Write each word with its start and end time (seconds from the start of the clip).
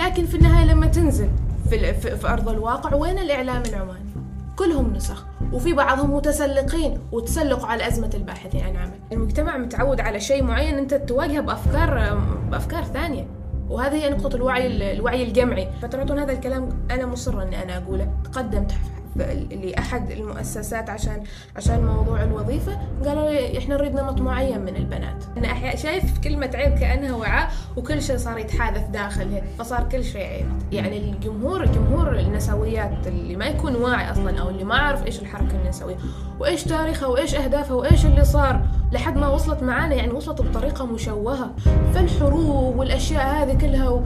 لكن 0.00 0.26
في 0.26 0.36
النهاية 0.36 0.66
لما 0.66 0.86
تنزل 0.86 1.30
في, 1.70 1.94
في, 1.94 2.28
أرض 2.28 2.48
الواقع 2.48 2.94
وين 2.94 3.18
الإعلام 3.18 3.62
العماني؟ 3.68 4.10
كلهم 4.56 4.92
نسخ 4.92 5.26
وفي 5.52 5.72
بعضهم 5.72 6.14
متسلقين 6.14 6.98
وتسلقوا 7.12 7.66
على 7.66 7.88
أزمة 7.88 8.10
الباحثين 8.14 8.64
عن 8.64 8.76
عمل. 8.76 9.00
المجتمع 9.12 9.56
متعود 9.56 10.00
على 10.00 10.20
شيء 10.20 10.42
معين 10.42 10.78
أنت 10.78 10.94
تواجهه 10.94 11.40
بأفكار 11.40 12.18
بأفكار 12.50 12.84
ثانية 12.84 13.26
وهذه 13.68 13.94
هي 13.94 14.10
نقطة 14.10 14.36
الوعي 14.36 14.92
الوعي 14.92 15.22
الجمعي. 15.22 15.68
فترى 15.82 16.20
هذا 16.22 16.32
الكلام 16.32 16.68
أنا 16.90 17.06
مصرة 17.06 17.42
أني 17.42 17.62
أنا 17.62 17.76
أقوله 17.76 18.12
تقدمت 18.24 18.72
لأحد 19.16 20.10
المؤسسات 20.10 20.90
عشان 20.90 21.22
عشان 21.56 21.84
موضوع 21.84 22.22
الوظيفة. 22.22 22.78
قالوا 23.04 23.30
لي 23.30 23.58
إحنا 23.58 23.74
نريد 23.74 23.94
نمط 23.94 24.20
معين 24.20 24.60
من 24.60 24.76
البنات. 24.76 25.24
أنا 25.36 25.76
شايف 25.76 26.18
كلمة 26.18 26.50
عيب 26.54 26.78
كأنها 26.78 27.16
وعاء 27.16 27.50
وكل 27.76 28.02
شيء 28.02 28.16
صار 28.16 28.38
يتحادث 28.38 28.86
داخله 28.88 29.42
فصار 29.58 29.88
كل 29.92 30.04
شيء 30.04 30.26
عيب. 30.26 30.46
يعني 30.72 30.98
الجمهور 30.98 31.64
جمهور 31.64 32.18
النسويات 32.18 33.06
اللي 33.06 33.36
ما 33.36 33.46
يكون 33.46 33.76
واعي 33.76 34.10
أصلا 34.10 34.40
أو 34.40 34.48
اللي 34.48 34.64
ما 34.64 34.74
عارف 34.74 35.06
إيش 35.06 35.20
الحركة 35.20 35.56
النسوية 35.64 35.96
وإيش 36.40 36.64
تاريخها 36.64 37.06
وإيش 37.06 37.34
اهدافها 37.34 37.74
وإيش 37.74 38.06
اللي 38.06 38.24
صار. 38.24 38.62
لحد 38.92 39.18
ما 39.18 39.28
وصلت 39.28 39.62
معانا 39.62 39.94
يعني 39.94 40.12
وصلت 40.12 40.42
بطريقة 40.42 40.86
مشوهة. 40.86 41.54
فالحروب 41.94 42.78
والأشياء 42.78 43.42
هذه 43.42 43.58
كلها 43.58 44.02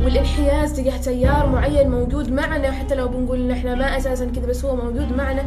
والانحياز 0.00 0.72
تجاه 0.72 0.96
تيار 0.96 1.48
معين 1.48 1.90
موجود 1.90 2.32
معنا 2.32 2.72
حتى 2.72 2.94
لو 2.94 3.08
بنقول 3.08 3.40
ان 3.40 3.50
إحنا 3.50 3.74
ما 3.74 3.96
أساسا 3.96 4.26
كذا 4.26 4.46
بس 4.46 4.64
هو 4.64 4.76
موجود 4.76 5.12
معنا 5.12 5.44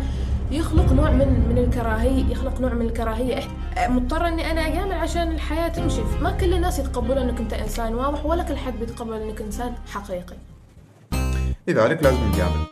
يخلق 0.52 0.94
نوع 0.94 1.12
من 1.12 1.50
من 1.50 1.58
الكراهية 1.58 2.32
يخلق 2.32 2.62
نوع 2.62 2.74
من 2.74 2.86
الكراهية. 2.86 3.40
مضطره 3.78 4.28
إني 4.28 4.52
أنا 4.52 4.68
أجامل 4.68 4.94
عشان 4.94 5.32
الحياة 5.32 5.68
تمشي. 5.68 6.02
ما 6.22 6.32
كل 6.32 6.54
الناس 6.54 6.80
يتقبلون 6.80 7.18
إنك 7.18 7.40
أنت 7.40 7.54
إنسان 7.54 7.96
واضح 7.96 8.26
ولا 8.26 8.44
كل 8.44 8.58
حد 8.58 8.80
بيتقبل 8.80 9.14
إنك 9.14 9.42
إنسان 9.42 9.74
حقيقي. 9.88 10.36
لذلك 11.68 12.04
لازم 12.04 12.20
نجامل. 12.34 12.66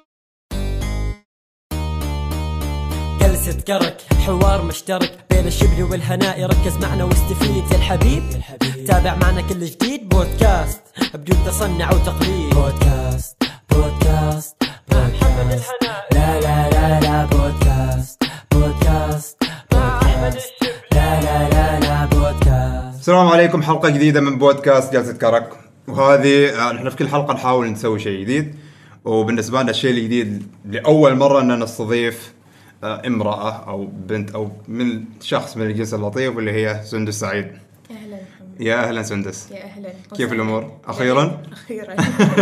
جلسة 3.21 3.61
كرك 3.61 4.01
حوار 4.25 4.65
مشترك. 4.65 5.28
بين 5.39 5.47
الشبل 5.47 5.83
والهناء. 5.83 6.45
ركز 6.45 6.77
معنا 6.77 7.03
واستفيد 7.03 7.71
يا 7.71 7.77
الحبيب. 7.77 8.23
تابع 8.87 9.15
معنا 9.15 9.41
كل 9.41 9.65
جديد. 9.65 10.09
بودكاست 10.09 10.81
بدون 11.13 11.37
تصنع 11.45 11.91
وتقليد. 11.91 12.53
بودكاست 12.53 13.43
بودكاست 13.71 14.63
بودكاست. 14.91 15.71
لا 16.11 16.39
لا 16.39 16.69
لا 16.69 16.99
لا 16.99 17.25
بودكاست 17.25 18.23
بودكاست 18.51 19.43
بودكاست. 19.71 20.53
لا 20.91 21.21
لا 21.21 21.49
لا 21.49 21.79
لا 21.79 22.05
بودكاست. 22.05 22.99
السلام 22.99 23.27
عليكم. 23.27 23.61
حلقة 23.63 23.89
جديدة 23.89 24.21
من 24.21 24.37
بودكاست 24.37 24.93
جلسة 24.93 25.13
كرك. 25.13 25.49
وهذه 25.87 26.49
آه، 26.49 26.71
نحن 26.71 26.89
في 26.89 26.95
كل 26.95 27.09
حلقة 27.09 27.33
نحاول 27.33 27.71
نسوي 27.71 27.99
شيء 27.99 28.21
جديد. 28.21 28.55
وبالنسبة 29.05 29.61
لنا 29.61 29.71
الشيء 29.71 29.91
الجديد 29.91 30.47
لأول 30.65 31.15
مرة 31.15 31.41
أن 31.41 31.63
نستضيف 31.63 32.33
آه، 32.83 33.07
امرأة 33.07 33.51
أو 33.69 33.85
بنت 33.85 34.31
أو 34.31 34.51
من 34.67 35.03
شخص 35.21 35.57
من 35.57 35.65
الجنس 35.65 35.93
اللطيف 35.93 36.37
اللي 36.37 36.51
هي 36.51 36.81
سندس 36.83 37.19
سعيد. 37.19 37.47
أهلا 37.91 38.15
محمد 38.15 38.61
يا 38.61 38.75
أهلا 38.87 39.03
سندس. 39.03 39.51
يا 39.51 39.63
أهلا. 39.63 39.89
كيف 40.17 40.33
الأمور؟ 40.33 40.71
أخيرا؟ 40.85 41.41
أخيرا. 41.51 41.95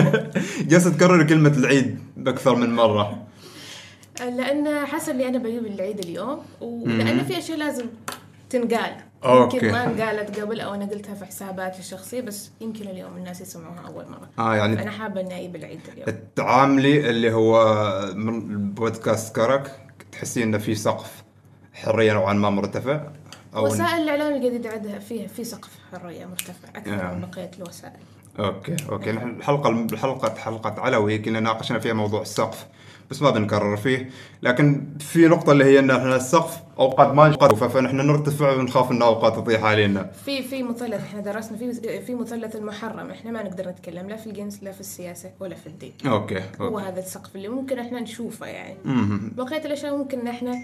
جالسة 0.69 0.89
تكرر 0.89 1.23
كلمة 1.23 1.49
العيد 1.58 1.99
بأكثر 2.17 2.55
من 2.55 2.75
مرة. 2.75 3.23
لأن 4.19 4.85
حاسة 4.85 5.11
إني 5.11 5.27
أنا 5.27 5.38
بجيب 5.38 5.65
العيد 5.65 5.99
اليوم 5.99 6.39
ولأن 6.61 7.23
في 7.23 7.38
أشياء 7.38 7.58
لازم 7.58 7.85
تنقال. 8.49 8.95
أوكي. 9.23 9.55
يمكن 9.55 9.71
ما 9.71 9.85
انقالت 9.85 10.39
قبل 10.39 10.61
أو 10.61 10.73
أنا 10.73 10.85
قلتها 10.85 11.15
في 11.15 11.25
حساباتي 11.25 11.80
الشخصية 11.80 12.21
بس 12.21 12.52
يمكن 12.61 12.88
اليوم 12.88 13.17
الناس 13.17 13.41
يسمعوها 13.41 13.83
أول 13.88 14.05
مرة. 14.05 14.30
آه 14.39 14.55
يعني 14.55 14.77
فأنا 14.77 14.91
حابة 14.91 15.21
إني 15.21 15.39
أجيب 15.39 15.55
العيد 15.55 15.80
اليوم. 15.93 16.08
التعاملي 16.08 17.09
اللي 17.09 17.33
هو 17.33 17.65
من 18.15 18.69
بودكاست 18.73 19.35
كرك. 19.35 19.86
تحسين 20.18 20.44
إنه 20.44 20.58
في 20.58 20.76
سقف 20.76 21.23
حرية 21.73 22.14
نوعا 22.14 22.33
ما 22.33 22.50
مرتفع 22.50 23.02
أو 23.55 23.66
وسائل 23.66 24.02
الإعلام 24.04 24.33
الجديده 24.33 24.70
عندها 24.70 25.00
فيها 25.00 25.28
في 25.28 25.44
سقف 25.44 25.70
حرية 25.92 26.26
مرتفع 26.26 26.70
أكثر 26.76 26.95
نعم. 26.95 27.16
من 27.16 27.22
بقية 27.22 27.52
الوسائل. 27.58 28.00
okay 28.39 28.76
okay. 28.89 29.11
نحن 29.11 29.30
الحلقة 29.30 29.70
الحلقة 29.70 30.36
حلقة 30.36 30.82
علوي 30.82 31.17
كنا 31.17 31.39
ناقشنا 31.39 31.80
فيها 31.80 31.94
موضوع 31.94 32.22
السقف. 32.22 32.67
بس 33.12 33.22
ما 33.22 33.30
بنكرر 33.30 33.78
فيه. 33.78 34.10
لكن 34.42 34.88
في 35.00 35.28
نقطة 35.28 35.52
اللي 35.52 35.66
هي 35.66 35.80
إن 35.80 35.92
إحنا 35.92 36.16
السقف 36.16 36.58
أوقات 36.80 37.14
ما 37.14 37.28
نقدر 37.28 37.70
فنحن 37.70 37.95
نرتفع 37.95 38.52
ونخاف 38.52 38.92
إن 38.92 39.02
أوقات 39.02 39.36
تطيح 39.36 39.64
علينا. 39.64 40.12
في 40.26 40.44
في 40.44 40.64
مثلث 40.64 41.02
إحنا 41.02 41.22
درسنا 41.22 41.58
في 41.58 42.02
في 42.02 42.16
مثلث 42.16 42.56
المحرم 42.56 43.10
إحنا 43.10 43.32
ما 43.32 43.44
نقدر 43.44 43.70
نتكلم 43.70 44.10
لا 44.10 44.16
في 44.16 44.28
الجنس 44.28 44.64
لا 44.64 44.72
في 44.72 44.80
السياسة 44.80 45.32
ولا 45.40 45.56
في 45.56 45.68
الدين. 45.68 45.94
okay 46.05 46.43
هو 46.62 46.80
okay 46.80 46.88
هذا 46.88 47.00
السقف 47.00 47.36
اللي 47.36 47.48
ممكن 47.48 47.80
إحنا 47.80 48.00
نشوفه 48.00 48.45
يعني. 48.45 48.78
بقية 49.38 49.66
الأشياء 49.66 49.98
ممكن 49.98 50.28
إحنا 50.28 50.56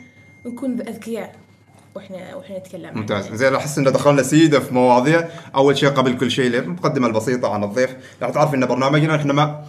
نكون 0.46 0.82
اذكياء 0.82 1.36
وإحنا 1.96 2.36
وإحنا 2.36 2.58
نتكلم 2.58 2.86
عنها. 2.86 3.00
ممتاز. 3.00 3.34
زين 3.34 3.56
أحس 3.56 3.78
إن 3.78 3.84
دخلنا 3.84 4.24
سيده 4.24 4.60
في 4.60 4.74
مواضيع. 4.74 5.28
أول 5.56 5.78
شيء 5.78 5.90
قبل 5.90 6.18
كل 6.18 6.32
شيء 6.32 6.60
المقدمه 6.60 7.08
البسيطة 7.08 7.54
عن 7.54 7.64
الضيف. 7.64 7.96
راح 8.22 8.30
تعرف 8.30 8.54
إن 8.54 8.66
برنامجنا 8.66 9.16
إحنا 9.16 9.34
ما 9.34 9.66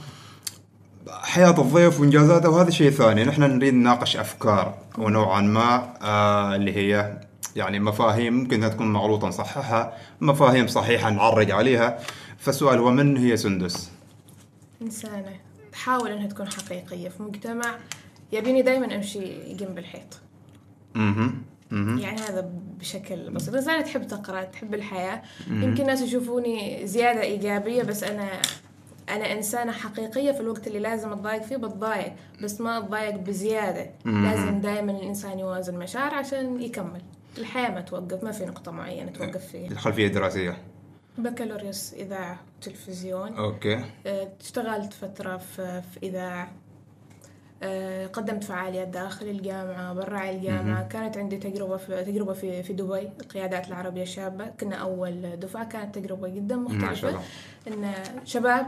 حياة 1.34 1.60
الضيف 1.60 2.00
وانجازاته 2.00 2.50
وهذا 2.50 2.70
شيء 2.70 2.90
ثاني. 2.90 3.24
نحن 3.24 3.42
نريد 3.42 3.74
نناقش 3.74 4.16
أفكار 4.16 4.74
ونوعا 4.98 5.40
ما 5.40 5.94
آه 6.02 6.56
اللي 6.56 6.76
هي 6.76 7.20
يعني 7.56 7.80
مفاهيم 7.80 8.34
ممكن 8.34 8.56
إنها 8.56 8.68
تكون 8.68 8.92
مغلوطه 8.92 9.28
نصححها 9.28 9.96
مفاهيم 10.20 10.66
صحيحة 10.66 11.10
نعرج 11.10 11.50
عليها. 11.50 11.98
فالسؤال 12.38 12.78
هو 12.78 12.90
من 12.90 13.16
هي 13.16 13.36
سندس؟ 13.36 13.90
إنسانة. 14.82 15.40
تحاول 15.72 16.10
إنها 16.10 16.26
تكون 16.26 16.48
حقيقية 16.48 17.08
في 17.08 17.22
مجتمع 17.22 17.74
يبيني 18.32 18.62
دائما 18.62 18.94
امشي 18.94 19.54
جنب 19.54 19.78
الحيط 19.78 20.20
أها 20.96 21.32
أها 21.72 22.00
يعني 22.00 22.20
هذا 22.20 22.50
بشكل 22.80 23.30
بسيط. 23.30 23.54
بس 23.54 23.68
أنا 23.68 23.82
تحب 23.82 24.06
تقرأ 24.06 24.44
تحب 24.44 24.74
الحياة. 24.74 25.22
يمكن 25.50 25.82
الناس 25.82 26.02
يشوفوني 26.02 26.86
زيادة 26.86 27.22
إيجابية 27.22 27.82
بس 27.82 28.04
أنا 28.04 28.28
أنا 29.08 29.32
إنسانة 29.32 29.72
حقيقية 29.72 30.32
في 30.32 30.40
الوقت 30.40 30.66
اللي 30.66 30.78
لازم 30.78 31.12
أتضايق 31.12 31.42
فيه 31.42 31.56
بتضايق 31.56 32.12
بس 32.42 32.60
ما 32.60 32.78
أتضايق 32.78 33.16
بزيادة. 33.16 33.90
مم. 34.04 34.26
لازم 34.26 34.60
دائما 34.60 34.92
الإنسان 34.92 35.38
يوازن 35.38 35.78
مشاعر 35.78 36.14
عشان 36.14 36.62
يكمل. 36.62 37.02
الحياة 37.38 37.70
ما 37.70 37.80
توقف 37.80 38.24
ما 38.24 38.32
في 38.32 38.44
نقطة 38.44 38.72
معينة 38.72 39.10
توقف 39.10 39.46
فيها. 39.46 39.70
الخلفية 39.70 40.06
الدراسية. 40.06 40.56
بكالوريوس 41.18 41.94
إذاعة 41.94 42.40
وتلفزيون 42.58 43.34
أوكي. 43.36 43.84
آه، 44.06 44.28
اشتغلت 44.40 44.92
فترة 44.92 45.36
في, 45.36 45.82
في 45.92 46.06
إذاعة. 46.06 46.52
آه، 47.62 48.06
قدمت 48.06 48.44
فعاليات 48.44 48.88
داخل 48.88 49.26
الجامعة 49.26 49.92
برا 49.94 50.30
الجامعة. 50.30 50.88
كانت 50.88 51.16
عندي 51.16 51.36
تجربة 51.36 51.76
في 51.76 52.04
تجربة 52.04 52.32
في 52.32 52.62
في 52.62 52.72
دبي 52.72 53.10
القيادات 53.20 53.68
العربية 53.68 54.02
الشابة. 54.02 54.46
كنا 54.46 54.76
أول 54.76 55.36
دفعة 55.36 55.68
كانت 55.68 55.94
تجربة 55.98 56.28
جدا 56.28 56.56
مختلفة. 56.56 57.20
إن 57.68 57.92
شباب 58.24 58.66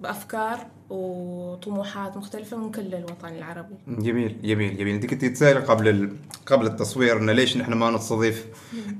بأفكار 0.00 0.66
وطموحات 0.90 2.16
مختلفة 2.16 2.56
من 2.56 2.70
كل 2.70 2.94
الوطن 2.94 3.28
العربي. 3.28 3.74
جميل 3.88 4.42
جميل 4.42 4.76
جميل. 4.76 4.94
أنت 4.94 5.06
كنت 5.06 5.24
تسالي 5.24 5.60
قبل 5.60 5.88
ال... 5.88 6.16
قبل 6.46 6.66
التصوير 6.66 7.18
انه 7.18 7.32
ليش 7.32 7.56
نحن 7.56 7.72
ما 7.72 7.90
نستضيف 7.90 8.46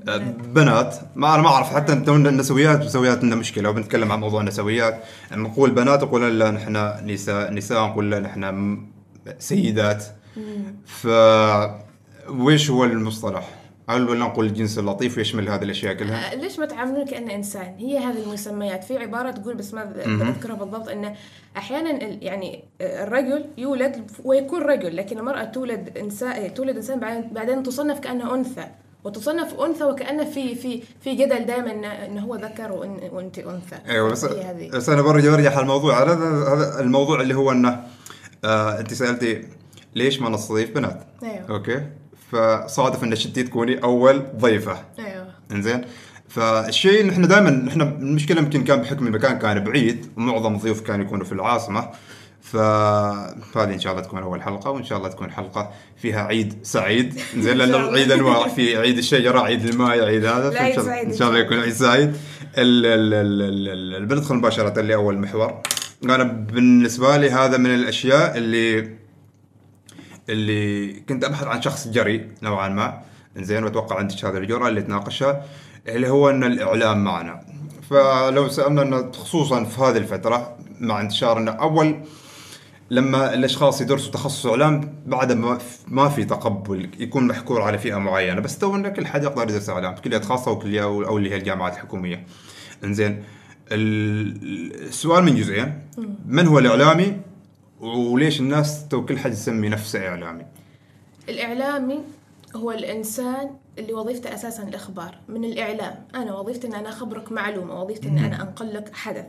آه، 0.07 0.17
بنات؟ 0.53 0.95
ما 1.15 1.33
أنا 1.35 1.43
ما 1.43 1.49
أعرف 1.49 1.75
حتى 1.75 1.93
انت 1.93 2.09
النسويات 2.09 2.79
مسويات 2.79 3.23
لنا 3.23 3.35
مشكلة. 3.35 3.69
وبنتكلم 3.69 4.11
عن 4.11 4.19
موضوع 4.19 4.41
النسويات 4.41 5.03
نقول 5.31 5.71
بنات 5.71 6.03
يقول 6.03 6.39
لا 6.39 6.51
نحن 6.51 6.93
نساء 7.05 7.53
نساء 7.53 7.87
نقول 7.87 8.11
لا 8.11 8.19
نحن 8.19 8.77
سيدات. 9.39 10.05
ف 10.85 11.07
ويش 12.29 12.69
هو 12.69 12.83
المصطلح؟ 12.83 13.58
هل 13.89 14.09
ولا 14.09 14.19
نقول 14.19 14.45
الجنس 14.45 14.79
اللطيف 14.79 15.17
يشمل 15.17 15.49
هذه 15.49 15.63
الأشياء 15.63 15.93
كلها؟ 15.93 16.31
آه، 16.33 16.35
ليش 16.35 16.59
ما 16.59 16.65
تعاملون 16.65 17.05
كأنه 17.05 17.35
إنسان؟ 17.35 17.75
هي 17.77 17.97
هذه 17.97 18.23
المسميات. 18.23 18.83
في 18.83 18.97
عبارة 18.97 19.31
تقول 19.31 19.55
بس 19.55 19.73
ما 19.73 19.93
مهم. 20.05 20.31
بذكرها 20.31 20.55
بالضبط 20.55 20.89
أنه 20.89 21.15
أحيانا 21.57 21.91
ال- 21.91 22.23
يعني 22.23 22.63
آه، 22.81 23.03
الرجل 23.03 23.45
يولد 23.57 24.11
ويكون 24.25 24.61
رجل 24.61 24.95
لكن 24.97 25.17
المرأة 25.19 25.43
تولد 25.43 25.97
إنسان 25.97 26.53
تولد 26.53 26.75
إنسان 26.75 26.99
بعدين 26.99 27.29
بعدين 27.33 27.63
تصنف 27.63 27.99
كأنها 27.99 28.35
أنثى 28.35 28.67
وتصنف 29.03 29.59
أنثى 29.59 29.83
وكأنه 29.83 30.23
في 30.23 30.55
في 30.55 30.83
في 31.01 31.15
جدل 31.15 31.45
دائما 31.45 31.71
إنه 32.05 32.21
هو 32.21 32.35
ذكر 32.35 32.69
وإن- 32.69 33.13
وأنت 33.13 33.39
أنثى. 33.39 33.75
أيوه 33.89 34.09
بس 34.09 34.25
بس 34.73 34.89
أنا 34.89 35.01
برجع 35.01 35.31
برجع 35.31 35.51
على 35.51 35.61
الموضوع. 35.61 36.03
هذا 36.03 36.13
هذا 36.53 36.79
الموضوع 36.79 37.21
اللي 37.21 37.33
هو 37.33 37.51
إنه 37.51 37.83
آه 38.45 38.79
أنت 38.79 38.93
سألتي 38.93 39.45
ليش 39.95 40.21
ما 40.21 40.29
نستضيف 40.29 40.71
بنات؟ 40.75 41.03
أيوه. 41.23 41.45
أوكي؟ 41.49 41.81
فصادف 42.31 43.03
إن 43.03 43.11
انت 43.11 43.39
تكوني 43.39 43.83
أول 43.83 44.23
ضيفة. 44.37 44.77
أيوه. 44.99 45.27
إنزين؟ 45.51 45.81
فالشيء 46.29 47.01
اللي 47.01 47.11
إحنا 47.11 47.27
دائما 47.27 47.65
إحنا 47.69 47.83
المشكلة 47.83 48.37
يمكن 48.41 48.63
كان 48.63 48.81
بحكم 48.81 49.07
المكان 49.07 49.39
كان 49.39 49.63
بعيد 49.63 50.05
ومعظم 50.17 50.55
الضيوف 50.55 50.81
كانوا 50.81 51.05
يكونوا 51.05 51.25
في 51.25 51.31
العاصمة. 51.31 51.89
فهذه 52.41 53.73
إن 53.73 53.79
شاء 53.79 53.91
الله 53.93 54.03
تكون 54.03 54.21
أول 54.21 54.41
حلقة 54.41 54.71
وإن 54.71 54.83
شاء 54.83 54.97
الله 54.97 55.09
تكون 55.09 55.31
حلقة 55.31 55.71
فيها 55.97 56.21
عيد 56.23 56.53
سعيد. 56.63 57.19
زين 57.37 57.57
لأن 57.57 57.69
الله. 57.75 57.89
العيد 57.89 58.11
أنواع 58.11 58.47
في 58.47 58.77
عيد 58.77 58.97
الشجره 58.97 59.39
عيد 59.39 59.65
الماء 59.65 60.05
عيد 60.05 60.25
هذا 60.25 60.49
فإن 60.49 60.73
شاء- 60.75 60.85
سعيد 60.85 61.07
إن 61.11 61.17
شاء 61.17 61.27
الله 61.27 61.39
يكون 61.39 61.59
عيد 61.59 61.73
سعيد. 61.73 62.13
بندخل 64.07 64.35
مباشرة 64.35 64.81
لأول 64.81 65.17
محور. 65.17 65.61
أنا 66.03 66.23
بالنسبة 66.23 67.17
لي 67.17 67.29
هذا 67.31 67.57
من 67.57 67.73
الأشياء 67.73 68.37
اللي 68.37 68.98
اللي 70.29 70.93
كنت 71.09 71.23
أبحث 71.23 71.43
عن 71.47 71.61
شخص 71.61 71.87
جريء 71.87 72.27
نوعا 72.43 72.69
ما. 72.69 73.01
زين 73.37 73.63
وأتوقع 73.63 73.95
عندك 73.97 74.25
هذه 74.25 74.37
الجرأة 74.37 74.67
اللي 74.67 74.81
تناقشها 74.81 75.43
اللي 75.87 76.09
هو 76.09 76.29
إن 76.29 76.43
الإعلام 76.43 77.03
معنا. 77.03 77.41
فلو 77.89 78.47
سألنا 78.49 79.11
خصوصا 79.13 79.63
في 79.63 79.81
هذه 79.81 79.97
الفترة 79.97 80.57
مع 80.79 81.01
انتشار 81.01 81.37
إنه 81.37 81.51
أول 81.51 81.95
لما 82.91 83.33
الأشخاص 83.33 83.81
يدرسوا 83.81 84.11
تخصص 84.11 84.45
إعلام 84.45 84.93
بعد 85.05 85.31
ما 85.31 85.57
ما 85.87 86.09
في 86.09 86.23
تقبل 86.25 86.89
يكون 86.99 87.27
محكور 87.27 87.61
على 87.61 87.77
فئة 87.77 87.95
معينة. 87.97 88.41
بس 88.41 88.57
تو 88.57 88.75
إن 88.75 88.87
كل 88.93 89.07
حد 89.07 89.23
يقدر 89.23 89.43
يدرس 89.49 89.69
إعلام 89.69 89.95
كليات 89.95 90.25
خاصة 90.25 90.51
وكليه 90.51 90.83
أو 90.83 91.17
اللي 91.17 91.31
هي 91.31 91.35
الجامعات 91.35 91.73
الحكومية. 91.73 92.25
إنزين 92.83 93.23
ال- 93.71 94.73
السؤال 94.87 95.23
من 95.23 95.35
جزئين. 95.35 95.81
من 96.25 96.47
هو 96.47 96.59
الإعلامي؟ 96.59 97.17
وليش 97.81 98.39
الناس 98.39 98.87
تو 98.87 99.05
كل 99.05 99.17
حد 99.17 99.31
يسمي 99.31 99.69
نفسه 99.69 100.07
إعلامي؟ 100.07 100.45
الإعلامي 101.29 101.99
هو 102.55 102.71
الإنسان 102.71 103.49
اللي 103.77 103.93
وظيفته 103.93 104.33
أساسا 104.33 104.63
الإخبار. 104.63 105.17
من 105.27 105.45
الإعلام 105.45 105.95
أنا 106.15 106.35
وظيفتي 106.35 106.67
أن 106.67 106.73
أنا 106.73 106.89
أخبرك 106.89 107.31
معلومة 107.31 107.81
وظيفتي 107.81 108.07
أن 108.07 108.17
أنا 108.17 108.41
أنقل 108.41 108.73
لك 108.73 108.93
حدث. 108.93 109.25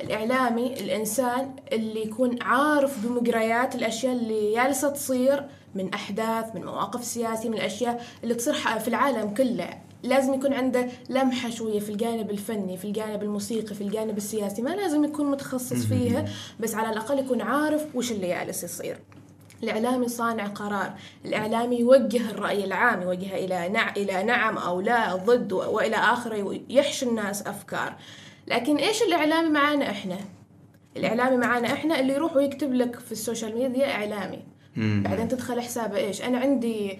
الإعلامي 0.00 0.80
الإنسان 0.80 1.56
اللي 1.72 2.02
يكون 2.06 2.42
عارف 2.42 3.06
بمجريات 3.06 3.74
الأشياء 3.74 4.12
اللي 4.12 4.54
جالسة 4.54 4.88
تصير 4.88 5.44
من 5.74 5.94
أحداث 5.94 6.54
من 6.54 6.64
مواقف 6.64 7.04
سياسية 7.04 7.48
من 7.48 7.54
الأشياء 7.54 8.04
اللي 8.22 8.34
تصير 8.34 8.54
في 8.54 8.88
العالم 8.88 9.34
كله. 9.34 9.70
لازم 10.02 10.34
يكون 10.34 10.52
عنده 10.52 10.88
لمحة 11.10 11.50
شوية 11.50 11.80
في 11.80 11.90
الجانب 11.90 12.30
الفني 12.30 12.76
في 12.76 12.84
الجانب 12.84 13.22
الموسيقي 13.22 13.74
في 13.74 13.80
الجانب 13.80 14.16
السياسي. 14.16 14.62
ما 14.62 14.70
لازم 14.70 15.04
يكون 15.04 15.30
متخصص 15.30 15.86
فيها 15.86 16.24
بس 16.60 16.74
على 16.74 16.90
الأقل 16.90 17.18
يكون 17.18 17.40
عارف 17.40 17.86
وش 17.94 18.12
اللي 18.12 18.28
جالس 18.28 18.64
يصير. 18.64 18.98
الإعلامي 19.62 20.08
صانع 20.08 20.46
قرار. 20.46 20.94
الإعلامي 21.24 21.78
يوجه 21.78 22.30
الرأي 22.30 22.64
العام 22.64 23.02
يوجهه 23.02 23.36
إلى 23.36 23.68
نع... 23.68 23.92
إلى 23.96 24.22
نعم 24.22 24.58
أو 24.58 24.80
لا 24.80 25.14
ضد 25.16 25.52
وإلى 25.52 25.96
آخره 25.96 26.60
يحشي 26.68 27.06
الناس 27.06 27.46
أفكار. 27.46 27.96
لكن 28.46 28.76
إيش 28.76 29.02
الإعلامي 29.02 29.48
معانا 29.48 29.90
إحنا؟ 29.90 30.16
الإعلامي 30.96 31.36
معانا 31.36 31.72
إحنا 31.72 32.00
اللي 32.00 32.12
يروح 32.12 32.36
ويكتب 32.36 32.74
لك 32.74 32.98
في 32.98 33.12
ال 33.12 33.19
social 33.19 33.58
media 33.58 33.90
إعلامي. 33.90 34.42
بعدين 34.76 35.28
تدخل 35.28 35.60
حسابه 35.60 35.96
إيش؟ 35.96 36.22
أنا 36.22 36.38
عندي 36.38 36.98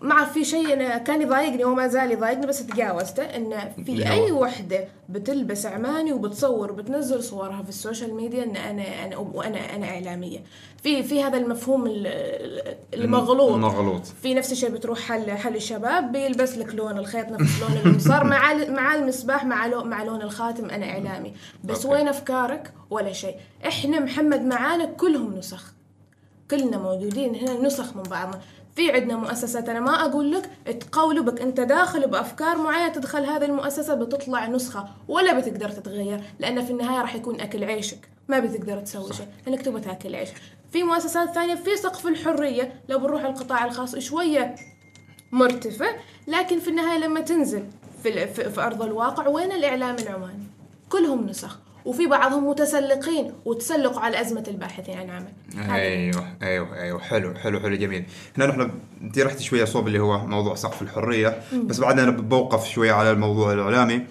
ما 0.00 0.12
أعرف 0.12 0.32
في 0.32 0.44
شيء 0.44 0.72
أنا 0.72 0.98
كان 0.98 1.22
يضايقني 1.22 1.64
وما 1.64 1.86
زال 1.88 2.12
يضايقني 2.12 2.46
بس 2.46 2.66
تجاوزته 2.66 3.22
إن 3.22 3.52
اللي 3.78 4.04
في؟ 4.04 4.10
اي 4.12 4.32
وحدة 4.32 4.84
بتلبس 5.08 5.66
عماني 5.66 6.12
وبتصور 6.12 6.72
وبتنزل 6.72 7.22
صورها 7.22 7.62
في 7.62 7.68
ال 7.68 7.75
social 7.75 8.14
media 8.14 8.44
إن 8.44 8.56
أنا 8.56 9.04
أنا 9.04 9.16
وأنا 9.16 9.74
أنا 9.76 9.86
إعلامية. 9.88 10.38
في 10.82 11.02
في 11.02 11.22
هذا 11.24 11.38
المفهوم 11.38 11.86
ال- 11.86 12.06
ال- 12.06 12.74
المغلوط. 12.94 13.52
المغلوط. 13.54 14.02
في 14.22 14.34
نفس 14.34 14.52
الشيء 14.52 14.70
بتروح 14.70 14.98
حل 14.98 15.30
حل 15.30 15.56
الشباب 15.56 16.12
بيلبس 16.12 16.58
لك 16.58 16.74
لون 16.74 16.98
الخيط 16.98 17.28
نفس 17.28 17.60
لون 17.62 17.72
المصار 17.86 18.24
مع 18.34 18.54
مع 18.54 18.94
المسباح 18.94 19.44
مع 19.44 19.66
لون 19.66 19.88
مع 19.88 20.02
لون 20.02 20.22
الخاتم 20.22 20.70
أنا 20.70 20.86
إعلامي. 20.90 21.32
بس 21.64 21.86
okay. 21.86 21.96
وين 21.98 22.08
أفكارك؟ 22.08 22.72
ولا 22.90 23.12
شيء. 23.12 23.34
إحنا 23.68 24.00
محمد 24.00 24.40
معانا 24.40 24.84
كلهم 24.84 25.34
نسخ. 25.38 25.72
كلنا 26.50 26.78
موجودين 26.78 27.34
هنا 27.34 27.60
نسخ 27.66 27.96
من 27.96 28.02
بعضنا. 28.02 28.40
في 28.74 28.92
عندنا 28.92 29.16
مؤسسات 29.16 29.68
أنا 29.68 29.80
ما 29.80 30.04
أقول 30.04 30.32
لك 30.32 30.50
تقولبك 30.80 31.40
أنت 31.40 31.60
داخل 31.60 32.10
بأفكار 32.10 32.58
معينة 32.58 32.88
تدخل 32.92 33.24
هذه 33.24 33.44
المؤسسة 33.44 33.94
بتطلع 33.94 34.46
نسخة 34.46 34.88
ولا 35.08 35.38
بتقدر 35.38 35.68
تتغير 35.68 36.20
لأن 36.38 36.64
في 36.64 36.70
النهاية 36.70 37.00
راح 37.00 37.14
يكون 37.14 37.40
أكل 37.40 37.64
عيشك. 37.64 38.08
ما 38.28 38.38
بتقدر 38.38 38.80
تسوي 38.80 39.12
شيء 39.12 39.26
لأنك 39.46 39.62
تبغى 39.62 39.80
تأكل 39.80 40.14
عيش 40.14 40.28
في 40.72 40.82
مؤسسات 40.82 41.30
ثانية 41.30 41.54
في 41.54 41.76
سقف 41.76 42.06
الحرية. 42.06 42.80
لو 42.88 42.98
بنروح 42.98 43.24
القطاع 43.24 43.64
الخاص 43.64 43.96
شوية 43.96 44.54
مرتفع 45.32 45.86
لكن 46.28 46.58
في 46.58 46.68
النهاية 46.70 46.98
لما 46.98 47.20
تنزل 47.20 47.64
في, 48.02 48.26
في 48.26 48.60
أرض 48.60 48.82
الواقع 48.82 49.28
وين 49.28 49.52
الإعلام 49.52 49.96
العماني؟ 49.98 50.44
كلهم 50.88 51.26
نسخ. 51.26 51.58
وفي 51.84 52.06
بعضهم 52.06 52.48
متسلقين 52.48 53.32
وتسلقوا 53.44 54.00
على 54.00 54.20
أزمة 54.20 54.44
الباحثين 54.48 54.98
عن 54.98 55.10
عمل. 55.10 55.32
أيوه 55.70 56.26
أيوه 56.42 56.76
أيوه. 56.80 57.00
حلو 57.00 57.34
حلو 57.34 57.60
حلو 57.60 57.76
جميل. 57.76 58.04
هنا 58.38 58.46
نحن 58.46 58.70
انت 59.02 59.18
رحت 59.18 59.40
شوية 59.40 59.64
صوب 59.64 59.86
اللي 59.86 59.98
هو 59.98 60.26
موضوع 60.26 60.54
سقف 60.54 60.82
الحرية. 60.82 61.42
بس 61.52 61.78
بعدين 61.78 61.98
أنا 61.98 62.10
بوقف 62.10 62.68
شوية 62.68 62.92
على 62.92 63.10
الموضوع 63.10 63.52
الإعلامي. 63.52 64.06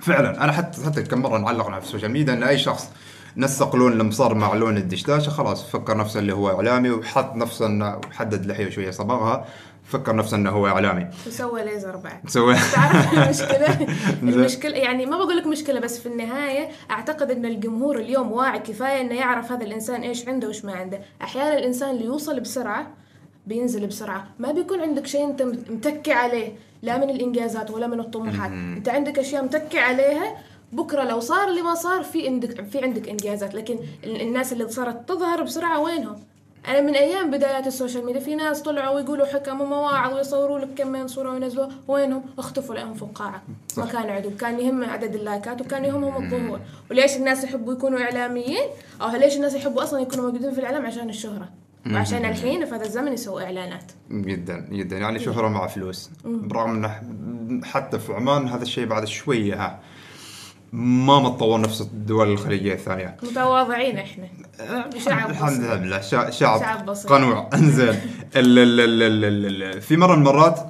فعلا 0.00 0.44
أنا 0.44 0.52
حتى 0.52 0.84
حتى 0.84 1.02
كم 1.02 1.22
مرة 1.22 1.38
نعلق 1.38 1.66
على 1.66 1.82
السوشيال 1.82 2.10
ميديا 2.10 2.34
إن 2.34 2.42
أي 2.42 2.58
شخص 2.58 2.90
نسق 3.36 3.76
لون 3.76 3.92
المصر 3.92 4.34
مع 4.34 4.54
لون 4.54 4.76
الدشداشه 4.76 5.30
خلاص 5.30 5.70
فكر 5.70 5.96
نفسه 5.96 6.20
اللي 6.20 6.34
هو 6.34 6.50
إعلامي 6.50 6.90
وحط 6.90 7.36
نفسه 7.36 7.66
إنه 7.66 7.96
وحدد 7.96 8.46
لحيه 8.46 8.70
شوية 8.70 8.90
صبغها 8.90 9.46
فكر 9.84 10.16
نفسه 10.16 10.36
إنه 10.36 10.50
هو 10.50 10.66
إعلامي. 10.66 11.06
وسوى 11.26 11.64
ليزر 11.64 11.96
بعد. 11.96 12.20
سوى 12.30 12.54
تعرف 12.74 13.12
المشكلة؟ 13.14 13.86
المشكلة 14.22 14.76
يعني 14.76 15.06
ما 15.06 15.16
بقول 15.16 15.36
لك 15.36 15.46
مشكلة 15.46 15.80
بس 15.80 15.98
في 15.98 16.06
النهاية 16.06 16.68
أعتقد 16.90 17.30
أن 17.30 17.44
الجمهور 17.44 17.98
اليوم 17.98 18.32
واعي 18.32 18.58
كفاية 18.58 19.00
أنه 19.00 19.14
يعرف 19.14 19.52
هذا 19.52 19.64
الإنسان 19.64 20.02
إيش 20.02 20.28
عنده 20.28 20.46
وإيش 20.46 20.64
ما 20.64 20.72
عنده. 20.72 21.00
أحيانا 21.22 21.58
الإنسان 21.58 21.90
اللي 21.90 22.04
يوصل 22.04 22.40
بسرعة 22.40 22.86
بينزل 23.46 23.86
بسرعة. 23.86 24.26
ما 24.38 24.52
بيكون 24.52 24.80
عندك 24.80 25.06
شيء 25.06 25.24
أنت 25.24 25.42
متكي 25.42 26.12
عليه 26.12 26.52
لا 26.82 26.98
من 26.98 27.10
الإنجازات 27.10 27.70
ولا 27.70 27.86
من 27.86 28.00
الطموحات. 28.00 28.50
أنت 28.50 28.88
عندك 28.88 29.18
أشياء 29.18 29.44
متكي 29.44 29.78
عليها 29.78 30.36
بكرة 30.72 31.02
لو 31.04 31.20
صار 31.20 31.48
اللي 31.48 31.62
ما 31.62 31.74
صار 31.74 32.02
في 32.02 32.26
عندك 32.28 32.64
في 32.68 32.82
عندك 32.82 33.08
إنجازات. 33.08 33.54
لكن 33.54 33.78
ال- 34.04 34.20
الناس 34.20 34.52
اللي 34.52 34.68
صارت 34.68 35.08
تظهر 35.08 35.42
بسرعة 35.42 35.80
وينهم؟ 35.80 36.16
أنا 36.68 36.80
من 36.80 36.94
أيام 36.94 37.30
بدايات 37.30 37.66
السوشيال 37.66 38.04
ميديا 38.04 38.20
في 38.20 38.34
ناس 38.34 38.62
طلعوا 38.62 38.96
ويقولوا 38.96 39.26
حكم 39.26 39.60
ومواعظ 39.60 40.14
ويصوروا 40.14 40.58
لك 40.58 40.68
كم 40.76 40.88
من 40.88 41.08
صورة 41.08 41.30
وينزلوها 41.30 41.68
وينهم؟ 41.88 42.22
اختفوا 42.38 42.94
في 42.94 43.02
القاعة 43.02 43.42
ما 43.76 43.86
كان 43.86 44.10
عندهم 44.10 44.36
كان 44.36 44.60
يهم 44.60 44.84
عدد 44.84 45.14
اللايكات 45.14 45.60
وكان 45.60 45.84
يهمهم 45.84 46.24
الظهور. 46.24 46.60
وليش 46.90 47.16
الناس 47.16 47.44
يحبوا 47.44 47.72
يكونوا 47.72 48.00
إعلاميين؟ 48.00 48.64
أو 49.02 49.08
ليش 49.08 49.36
الناس 49.36 49.54
يحبوا 49.54 49.82
أصلا 49.82 50.00
يكونوا 50.00 50.24
موجودين 50.24 50.52
في 50.52 50.58
الإعلام؟ 50.60 50.86
عشان 50.86 51.08
الشهرة. 51.08 51.48
وعشان 51.92 52.24
الحين 52.24 52.64
في 52.64 52.74
هذا 52.74 52.84
الزمن 52.84 53.12
يسووا 53.12 53.42
إعلانات. 53.42 53.92
جدا 54.10 54.68
جدا. 54.72 54.98
يعني 54.98 55.18
شهرة 55.18 55.48
مع 55.48 55.66
فلوس. 55.66 56.10
برغم 56.24 56.70
إنه 56.70 57.00
حتى 57.64 57.98
في 57.98 58.12
عمان 58.12 58.48
هذا 58.48 58.62
الشيء 58.62 58.86
بعد 58.86 59.04
شوية. 59.04 59.64
ها 59.64 59.80
ما 60.76 61.20
متطور 61.20 61.60
نفس 61.60 61.80
الدول 61.80 62.32
الخليجية 62.32 62.72
الثانية. 62.74 63.16
متواضعين 63.22 63.98
إحنا. 63.98 64.24
شعب 65.04 65.30
الحمد. 65.30 65.60
لله 65.60 66.00
شع- 66.00 66.30
شعب, 66.30 66.60
شعب 66.60 66.86
بسيط. 66.86 67.12
قنوع. 67.12 67.48
إنزين. 67.54 67.94
في 69.80 69.96
مرة 69.96 70.14
من 70.16 70.18
المرات 70.26 70.60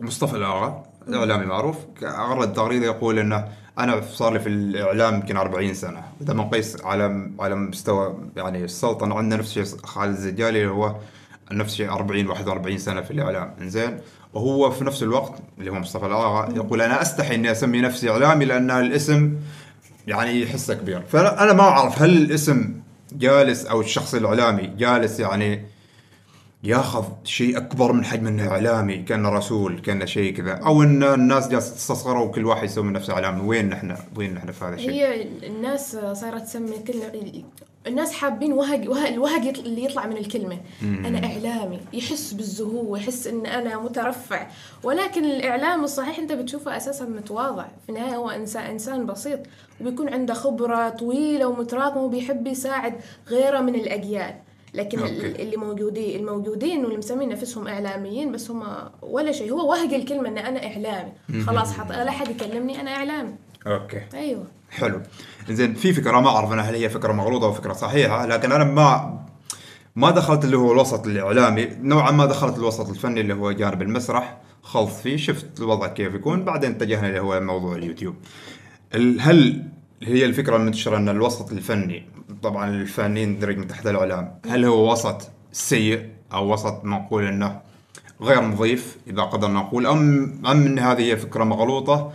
مصطفى 0.00 0.36
الاغا 0.36 0.82
إعلامي 1.14 1.46
معروف 1.46 1.76
عرض 2.02 2.52
تغريدة 2.52 2.86
يقول 2.86 3.18
إنه 3.18 3.48
أنا 3.78 4.00
صار 4.00 4.32
لي 4.32 4.40
في 4.40 4.48
الإعلام 4.48 5.14
يمكن 5.14 5.36
40 5.36 5.74
سنة. 5.74 6.02
إذا 6.20 6.32
بنقيس 6.32 6.84
على 6.84 7.30
على 7.40 7.54
مستوى 7.54 8.16
يعني 8.36 8.64
السلطنه 8.64 9.14
عندنا 9.18 9.40
نفس 9.40 9.58
الشيء 9.58 9.78
خالد 9.86 10.12
الزجالي 10.12 10.66
هو 10.66 10.96
نفس 11.52 11.72
الشيء 11.72 11.90
40 11.92 12.26
41 12.28 12.78
سنة 12.78 13.00
في 13.00 13.10
الإعلام. 13.10 13.54
إنزين. 13.60 13.98
وهو 14.34 14.70
في 14.70 14.84
نفس 14.84 15.02
الوقت 15.02 15.32
اللي 15.58 15.70
هو 15.70 15.74
مصطفى 15.74 16.06
الاغا 16.06 16.52
يقول 16.56 16.82
أنا 16.82 17.02
أستحي 17.02 17.34
إني 17.34 17.50
أسمي 17.50 17.80
نفسي 17.80 18.10
إعلامي 18.10 18.44
لأن 18.44 18.70
الاسم 18.70 19.36
يعني 20.06 20.42
يحسه 20.42 20.74
كبير 20.74 21.00
فأنا 21.00 21.52
ما 21.52 21.62
أعرف 21.62 22.02
هل 22.02 22.16
الاسم 22.16 22.80
جالس 23.12 23.66
أو 23.66 23.80
الشخص 23.80 24.14
الإعلامي 24.14 24.66
جالس 24.66 25.20
يعني 25.20 25.66
ياخذ 26.64 27.04
شيء 27.24 27.56
أكبر 27.56 27.92
من 27.92 28.04
حجم 28.04 28.26
إنه 28.26 28.48
إعلامي 28.48 28.96
كأنه 28.96 29.28
رسول 29.28 29.80
كأنه 29.80 30.04
شيء 30.04 30.36
كذا 30.36 30.52
أو 30.52 30.82
إن 30.82 31.02
الناس 31.02 31.48
جالسة 31.48 31.74
تستصغره 31.74 32.20
وكل 32.20 32.44
واحد 32.44 32.64
يسوي 32.64 32.84
من 32.84 32.92
نفسه 32.92 33.12
اعلامي 33.12 33.40
وين 33.40 33.68
نحن؟ 33.68 33.96
وين 34.16 34.34
نحن 34.34 34.52
في 34.52 34.64
هذا 34.64 34.74
الشيء؟ 34.74 34.90
هي 34.90 35.22
الناس 35.22 35.96
صارت 36.12 36.42
تسمي 36.42 36.78
كلمة 36.86 37.42
الناس 37.86 38.12
حابين 38.12 38.52
وهج 38.52 38.88
وه- 38.88 39.08
الوهج 39.08 39.58
اللي 39.58 39.84
يطلع 39.84 40.06
من 40.06 40.16
الكلمة. 40.16 40.58
أنا 40.82 41.24
إعلامي. 41.26 41.80
يحس 41.92 42.32
بالزهو 42.32 42.96
يحس 42.96 43.26
إن 43.26 43.46
أنا 43.46 43.78
مترفع. 43.80 44.46
ولكن 44.82 45.24
الإعلام 45.24 45.84
الصحيح 45.84 46.18
أنت 46.18 46.32
بتشوفه 46.32 46.76
أساسا 46.76 47.04
متواضع. 47.04 47.64
في 47.82 47.88
النهاية 47.88 48.16
هو 48.16 48.30
إنسان 48.30 48.62
إنسان 48.62 49.06
بسيط 49.06 49.38
وبيكون 49.80 50.08
عنده 50.08 50.34
خبرة 50.34 50.88
طويلة 50.88 51.46
ومتراكمة 51.46 52.02
وبيحب 52.02 52.46
يساعد 52.46 52.94
غيره 53.28 53.60
من 53.60 53.74
الأجيال. 53.74 54.34
لكن 54.74 54.98
okay. 54.98 55.42
اللي 55.42 55.56
موجودين 55.56 56.20
الموجودين 56.20 56.84
واللي 56.84 56.98
مسمين 56.98 57.28
نفسهم 57.28 57.68
إعلاميين 57.68 58.32
بس 58.32 58.50
هم 58.50 58.62
ولا 59.02 59.32
شيء. 59.32 59.52
هو 59.52 59.70
وهج 59.70 59.94
الكلمة 59.94 60.28
إن 60.28 60.38
أنا 60.38 60.66
إعلامي. 60.66 61.12
خلاص 61.46 61.72
حط 61.72 61.90
لا 61.90 62.08
أحد 62.08 62.28
يكلمني 62.28 62.80
أنا 62.80 62.90
إعلامي. 62.90 63.34
okay. 63.66 64.00
أيوه. 64.14 64.44
حلو. 64.70 65.00
زين 65.50 65.74
في 65.74 65.92
فكرة 65.92 66.20
ما 66.20 66.28
أعرف 66.28 66.52
أنا 66.52 66.62
هل 66.62 66.74
هي 66.74 66.88
فكرة 66.88 67.12
مغلوطة 67.12 67.44
أو 67.46 67.52
فكرة 67.52 67.72
صحيحة 67.72 68.26
لكن 68.26 68.52
أنا 68.52 68.64
ما 68.64 69.20
ما 69.96 70.10
دخلت 70.10 70.44
اللي 70.44 70.56
هو 70.56 70.72
الوسط 70.72 71.06
الإعلامي 71.06 71.66
نوعا 71.80 72.10
ما 72.10 72.26
دخلت 72.26 72.58
الوسط 72.58 72.88
الفني 72.88 73.20
اللي 73.20 73.34
هو 73.34 73.52
جانب 73.52 73.82
المسرح 73.82 74.36
خلط 74.62 74.88
فيه 74.88 75.16
شفت 75.16 75.60
الوضع 75.60 75.86
كيف 75.86 76.14
يكون 76.14 76.44
بعدين 76.44 76.70
اتجهنا 76.70 77.08
اللي 77.08 77.20
هو 77.20 77.40
موضوع 77.40 77.76
اليوتيوب. 77.76 78.14
ال- 78.94 79.20
هل 79.20 79.64
هي 80.02 80.24
الفكرة 80.24 80.56
المنتشرة 80.56 80.96
إن 80.96 81.08
الوسط 81.08 81.52
الفني 81.52 82.06
طبعا 82.42 82.70
الفنانين 82.70 83.38
درج 83.38 83.56
من 83.58 83.66
تحت 83.68 83.86
الإعلام 83.86 84.38
هل 84.48 84.64
هو 84.64 84.92
وسط 84.92 85.30
سيء 85.52 86.06
أو 86.32 86.52
وسط 86.52 86.84
نقول 86.84 87.24
إنه 87.26 87.60
غير 88.22 88.40
نظيف 88.44 88.96
إذا 89.06 89.22
قدرنا 89.22 89.60
نقول 89.60 89.86
أم 89.86 89.98
أم 90.46 90.66
إن 90.66 90.78
هذه 90.78 91.00
هي 91.02 91.16
فكرة 91.16 91.44
مغلوطة؟ 91.44 92.12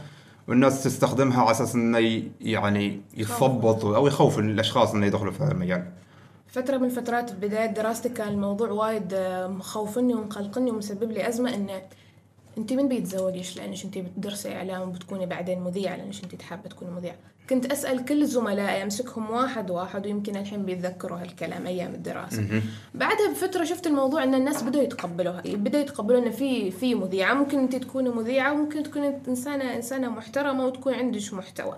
والناس 0.48 0.84
تستخدمها 0.84 1.42
على 1.42 1.52
أساس 1.52 1.76
إنه 1.76 2.24
يعني 2.42 3.02
يثبط 3.18 3.86
أو 3.86 4.08
يخوف 4.08 4.40
الأشخاص 4.40 4.94
إنه 4.94 5.06
يدخلوا 5.06 5.32
في 5.32 5.44
هذا 5.44 5.52
المجال. 5.52 5.92
فترة 6.48 6.78
من 6.78 6.90
فترات 6.90 7.34
بداية 7.34 7.66
دراستي 7.66 8.10
كان 8.10 8.28
الموضوع 8.28 8.70
وايد 8.70 9.14
مخوفني 9.50 10.14
ومقلقني 10.14 10.72
ومسبب 10.72 11.12
لي 11.12 11.28
أزمة 11.28 11.54
إنه 11.54 11.82
أنت 12.58 12.74
من 12.74 12.88
بيتزوجش 12.88 13.58
لأنش 13.58 13.86
أنت 13.86 13.98
بتدرسي 13.98 14.56
إعلام 14.56 14.90
وبتكوني 14.90 15.26
بعدين 15.26 15.60
مذيعة 15.60 15.96
لأنش 15.96 16.24
أنت 16.24 16.42
حابة 16.42 16.70
تكوني 16.70 16.92
مذيعة. 16.92 17.16
كنت 17.50 17.72
أسأل 17.72 18.06
كل 18.06 18.26
زملائي 18.26 18.84
أمسكهم 18.84 19.32
واحد 19.32 19.72
واحد 19.72 20.06
ويمكن 20.06 20.36
الحين 20.36 20.66
بيتذكروا 20.66 21.18
هالكلام 21.22 21.68
أيام 21.68 21.94
الدراسة. 21.94 22.62
بعدها 22.94 23.32
بفترة 23.32 23.64
شفت 23.64 23.88
الموضوع 23.88 24.24
إن 24.24 24.36
الناس 24.36 24.64
بدأوا 24.64 24.84
يتقبلوها 24.84 25.42
بدأوا 25.46 25.84
يتقبلوا 25.84 26.20
إن 26.20 26.32
في 26.32 26.72
في 26.72 26.96
مذيعة. 26.96 27.34
ممكن 27.34 27.60
أنت 27.60 27.76
تكوني 27.76 28.10
مذيعة 28.10 28.54
وممكن 28.54 28.84
تكوني 28.84 29.18
إنسانة 29.28 29.76
إنسانة 29.76 30.10
محترمة 30.10 30.66
وتكون 30.66 30.94
عندك 30.94 31.34
محتوى. 31.34 31.78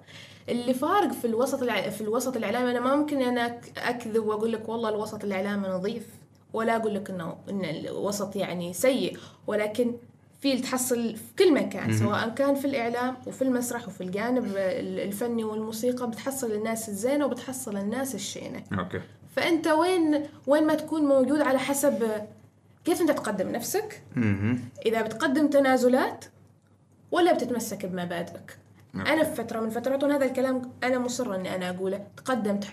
اللي 0.49 0.73
فارق 0.73 1.11
في 1.11 1.25
الوسط 1.27 1.63
الع... 1.63 1.89
في 1.89 2.01
الوسط 2.01 2.37
الإعلامي 2.37 2.71
أنا 2.71 2.79
ما 2.79 2.95
ممكن 2.95 3.21
أنا 3.21 3.47
أك- 3.47 3.79
أكذب 3.87 4.25
وأقول 4.25 4.51
لك 4.51 4.69
والله 4.69 4.89
الوسط 4.89 5.23
الإعلامي 5.23 5.67
نظيف 5.67 6.07
ولا 6.53 6.75
أقول 6.75 6.95
لك 6.95 7.09
إنه 7.09 7.35
إن 7.49 7.65
الوسط 7.65 8.35
يعني 8.35 8.73
سيء. 8.73 9.17
ولكن 9.47 9.93
في 10.39 10.59
تحصل 10.61 11.15
في 11.15 11.23
كل 11.39 11.53
مكان 11.53 11.97
سواء 11.97 12.29
كان 12.29 12.55
في 12.55 12.65
الإعلام 12.65 13.15
وفي 13.27 13.41
المسرح 13.41 13.87
وفي 13.87 14.01
الجانب 14.01 14.45
ال- 14.45 14.99
الفني 14.99 15.43
والموسيقى 15.43 16.09
بتحصل 16.09 16.51
الناس 16.51 16.89
الزينة 16.89 17.25
وبتحصل 17.25 17.77
الناس 17.77 18.15
الشينة. 18.15 18.63
أوكي. 18.79 19.01
فأنت 19.35 19.67
وين 19.67 20.23
وين 20.47 20.67
ما 20.67 20.75
تكون 20.75 21.01
موجود 21.05 21.41
على 21.41 21.59
حسب 21.59 22.03
كيف 22.85 23.01
أنت 23.01 23.11
تقدم 23.11 23.49
نفسك. 23.51 24.01
إذا 24.85 25.01
بتقدم 25.01 25.47
تنازلات 25.47 26.25
ولا 27.11 27.33
بتتمسك 27.33 27.85
بمبادئك. 27.85 28.57
أنا 28.95 29.23
في 29.23 29.35
فترة 29.35 29.59
من 29.59 29.69
فترات 29.69 30.03
هذا 30.03 30.25
الكلام 30.25 30.61
أنا 30.83 30.99
مصرة 30.99 31.35
إني 31.35 31.55
أنا 31.55 31.69
أقوله. 31.69 32.07
تقدمت 32.17 32.67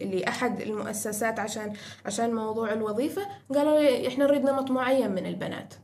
لأحد 0.00 0.60
المؤسسات 0.60 1.38
عشان 1.38 1.72
عشان 2.06 2.34
موضوع 2.34 2.72
الوظيفة 2.72 3.22
قالوا 3.54 3.78
لي 3.80 4.08
إحنا 4.08 4.24
نريد 4.26 4.42
نمط 4.44 4.70
معين 4.70 5.10
من 5.12 5.26
البنات. 5.26 5.74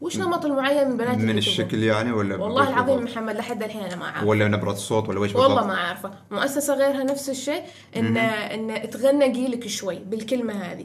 وش 0.00 0.16
نمط 0.18 0.44
المعين 0.44 0.86
من 0.86 0.92
البنات 0.92 1.18
من 1.18 1.38
الشكل 1.38 1.82
يعني 1.82 2.12
ولا 2.12 2.36
والله 2.36 2.68
العظيم؟ 2.68 3.04
محمد 3.04 3.36
لحد 3.36 3.62
الحين 3.62 3.82
أنا 3.82 3.96
ما 3.96 4.04
أعرف. 4.04 4.26
ولا 4.26 4.48
نبرة 4.48 4.72
الصوت 4.72 5.08
ولا 5.08 5.20
وش 5.20 5.34
والله؟ 5.34 5.66
ما 5.66 5.74
عارفه 5.76 6.10
مؤسسة 6.30 6.74
غيرها 6.74 7.04
نفس 7.04 7.30
الشيء 7.30 7.62
إن 7.96 8.16
إن 8.16 8.90
تغنقي 8.90 9.48
لك 9.48 9.66
شوي 9.66 9.98
بالكلمة 9.98 10.52
هذه. 10.52 10.82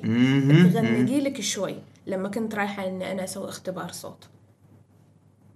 تغنقي 0.73 1.21
لك 1.21 1.41
شوي 1.41 1.75
لما 2.07 2.29
كنت 2.29 2.55
رايحة 2.55 2.87
إن 2.87 3.01
أنا 3.01 3.23
أسوي 3.23 3.49
اختبار 3.49 3.91
صوت. 3.91 4.23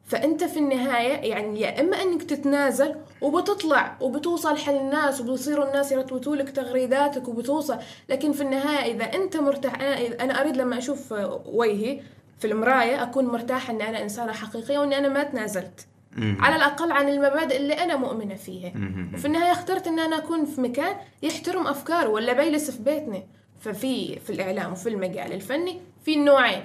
فأنت 0.06 0.44
في 0.44 0.60
النهاية 0.60 1.30
يعني 1.32 1.62
يا 1.62 1.82
إما 1.82 2.01
إنك 2.01 2.24
تتنازل 2.24 2.96
وبتطلع 3.22 3.98
وبتوصل 4.01 4.58
حل 4.58 4.75
الناس 4.75 5.22
وبيصيروا 5.22 5.68
الناس 5.68 5.92
يرتوتوا 5.92 6.36
لك 6.36 6.50
تغريداتك 6.50 7.28
وبتوصل 7.28 7.78
لكن 8.10 8.32
في 8.32 8.42
النهاية 8.42 8.94
إذا 8.96 9.04
أنت 9.04 9.38
مرتاح 9.38 9.82
أنا 9.82 10.24
أنا 10.24 10.42
أريد 10.42 10.58
لما 10.58 10.78
أشوف 10.78 11.13
وجهي 11.46 12.01
في 12.39 12.48
المراية 12.48 13.03
أكون 13.03 13.25
مرتاحة 13.25 13.74
ان 13.74 13.81
أنا 13.81 14.03
إنسانة 14.03 14.31
حقيقية 14.31 14.79
وان 14.79 14.93
أنا 14.93 15.08
ما 15.08 15.24
تنازلت. 15.24 15.88
على 16.39 16.55
الأقل 16.55 16.91
عن 16.91 17.10
المبادئ 17.10 17.58
اللي 17.58 17.74
أنا 17.74 17.96
مؤمنة 17.96 18.36
فيها. 18.36 18.72
وفي 19.13 19.25
النهاية 19.25 19.51
اخترت 19.51 19.88
إن 19.88 20.00
أنا 20.00 20.17
أكون 20.17 20.46
في 20.46 20.62
مكان 20.62 20.96
يحترم 21.24 21.67
افكاري 21.67 22.08
ولا 22.08 22.34
بيلس 22.34 22.72
في 22.72 22.84
بيتنا. 22.84 23.24
ففي 23.60 24.19
في 24.19 24.29
الإعلام 24.29 24.72
وفي 24.72 24.89
المجال 24.89 25.34
الفني 25.34 25.81
في 26.05 26.15
نوعين. 26.15 26.63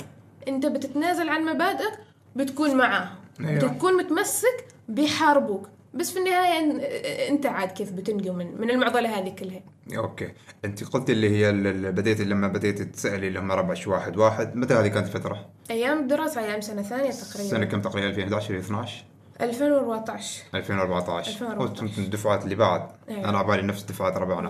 أنت 0.49 0.67
بتتنازل 0.67 1.29
عن 1.29 1.45
مبادئك 1.45 1.99
بتكون 2.37 2.75
معاهم. 2.75 3.17
أيوة. 3.41 3.55
بتكون 3.69 3.97
متمسك 3.97 4.67
بيحاربوك 4.89 5.69
بس 5.95 6.13
في 6.13 6.19
النهاية 6.19 7.29
أنت 7.29 7.47
عاد 7.47 7.69
كيف 7.69 7.93
بتنجو 7.93 8.33
من 8.33 8.61
من 8.61 8.71
المعضلة 8.71 9.19
هذه 9.19 9.29
كلها. 9.29 9.61
okay. 9.97 10.33
أنت 10.65 10.85
قلت 10.85 11.11
اللي 11.11 11.31
هي 11.31 11.51
اللي 11.51 11.93
بديت 11.93 12.21
لما 12.21 12.49
بديت 12.49 12.83
تسألي 12.83 13.29
اللي 13.29 13.39
هم 13.39 13.53
ربع 13.53 13.75
واحد 13.87 14.17
واحد 14.17 14.57
متى 14.57 14.75
هذه 14.75 14.89
كانت 14.89 15.07
الفترة؟ 15.07 15.47
أيام 15.71 16.01
الدراسة 16.01 16.41
أيام 16.41 16.61
سنة 16.61 16.83
ثانية 16.83 17.11
سنة 17.11 17.49
تقريبا؟ 17.49 17.65
كم 17.65 17.81
تقريبا 17.81 18.09
2011 18.09 18.53
ولا 18.53 18.61
12 18.61 19.05
2014 19.41 20.43
2014 20.55 21.31
2014. 21.31 21.69
قلت 21.69 21.83
انت 21.83 21.99
من 21.99 22.05
الدفعات 22.05 22.45
اللي 22.45 22.55
بعد. 22.55 22.89
أيوة. 23.09 23.29
أنا 23.29 23.39
على 23.39 23.47
بالي 23.47 23.63
نفس 23.63 23.83
دفعات 23.83 24.17
ربعنا 24.17 24.49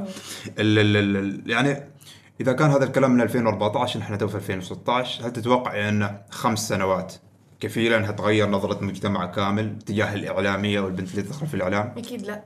ال 0.59 0.79
ال 0.79 0.97
ال 0.97 1.17
ال 1.17 1.51
يعني 1.51 1.83
إذا 2.41 2.53
كان 2.53 2.71
هذا 2.71 2.85
الكلام 2.85 3.11
من 3.11 3.21
2014 3.21 4.01
نحن 4.01 4.19
تو 4.19 4.29
في 4.29 4.35
2016 4.35 5.27
هل 5.27 5.33
تتوقع 5.33 5.89
إن 5.89 6.19
خمس 6.31 6.69
سنوات 6.69 7.15
كفيلة 7.65 7.97
إنها 7.97 8.13
تغير 8.13 8.49
نظرة 8.49 8.79
المجتمع 8.81 9.27
كامل 9.27 9.79
تجاه 9.87 10.15
الإعلامية 10.15 10.81
والبنت 10.81 11.11
اللي 11.11 11.23
تدخل 11.23 11.47
في 11.47 11.55
الإعلام؟ 11.55 11.95
أكيد 11.99 12.23
لا. 12.27 12.43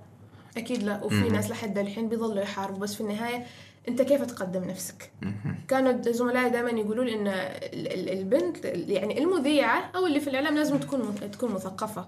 أكيد 0.57 0.83
لا. 0.83 1.05
وفي 1.05 1.29
ناس 1.29 1.51
لحد 1.51 1.79
الحين 1.79 2.09
بيظلوا 2.09 2.43
يحاربوا 2.43 2.79
بس 2.79 2.95
في 2.95 3.01
النهاية 3.01 3.43
أنت 3.89 4.03
كيف 4.03 4.23
تقدم 4.23 4.65
نفسك؟ 4.65 5.11
كانوا 5.69 6.03
زملائي 6.13 6.51
دائما 6.51 6.71
يقولوا 6.71 7.05
لي 7.05 7.15
إن 7.15 7.27
ال- 7.29 7.93
ال- 7.93 8.19
البنت 8.19 8.65
يعني 8.65 9.19
المذيعة 9.19 9.91
أو 9.97 10.07
اللي 10.07 10.21
في 10.21 10.31
الإعلام 10.31 10.55
لازم 10.55 10.79
تكون 10.79 11.15
تكون 11.33 11.53
مثقفة. 11.53 12.07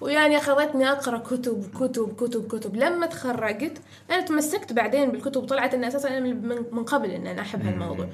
ويعني 0.00 0.36
أخذتني 0.36 0.90
أقرأ 0.90 1.18
كتب 1.18 1.64
كتب 1.74 2.14
كتب 2.16 2.46
كتب. 2.48 2.76
لما 2.76 3.06
تخرجت 3.06 3.78
أنا 4.10 4.20
تمسكت 4.20 4.72
بعدين 4.72 5.10
بالكتب 5.10 5.44
طلعت 5.46 5.74
ان 5.74 5.84
أساسا 5.84 6.08
أنا 6.08 6.20
من 6.20 6.48
من 6.72 6.84
قبل 6.84 7.10
إن 7.10 7.26
أنا 7.26 7.40
أحب 7.42 7.66
هالموضوع. 7.66 8.08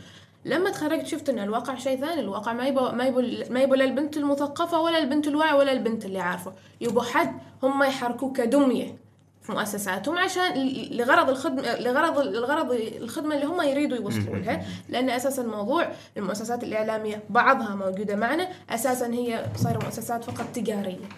لما 0.45 0.71
تخرجت 0.71 1.07
شفت 1.07 1.29
إن 1.29 1.39
الواقع 1.39 1.75
شيء 1.75 2.01
ثاني 2.01 2.21
الواقع 2.21 2.53
ما 2.53 2.67
يبغى 2.67 2.93
ما 2.93 3.05
يبغى 3.05 3.45
ما 3.51 3.61
يبغى 3.61 3.79
لا 3.79 3.85
البنت 3.85 4.17
المثقفة 4.17 4.81
ولا 4.81 4.99
البنت 4.99 5.29
الواعية 5.29 5.55
ولا 5.55 5.73
البنت 5.73 6.05
اللي 6.05 6.21
عارفه 6.21 6.53
يبغوا 6.81 7.03
حد 7.03 7.33
هم 7.63 7.83
يحركوه 7.83 8.33
كدمية 8.33 8.97
في 9.43 9.53
مؤسساتهم 9.53 10.19
عشان 10.19 10.53
لغرض 10.91 11.31
الخدمه 11.31 11.81
لغرض 11.81 12.19
الغرض 12.19 12.73
الخدمة 12.73 13.35
اللي 13.35 13.47
هم 13.47 13.63
يريدوا 13.63 13.97
يوصلوا 13.97 14.37
لها. 14.37 14.65
لأن 14.89 15.11
أساسا 15.11 15.43
الموضوع 15.43 15.89
المؤسسات 16.17 16.65
الإعلامية 16.65 17.23
بعضها 17.31 17.75
موجودة 17.75 18.17
معنا 18.17 18.49
أساسا 18.71 19.07
هي 19.07 19.47
صايرة 19.57 19.79
مؤسسات 19.85 20.25
فقط 20.25 20.47
تجارية. 20.55 21.09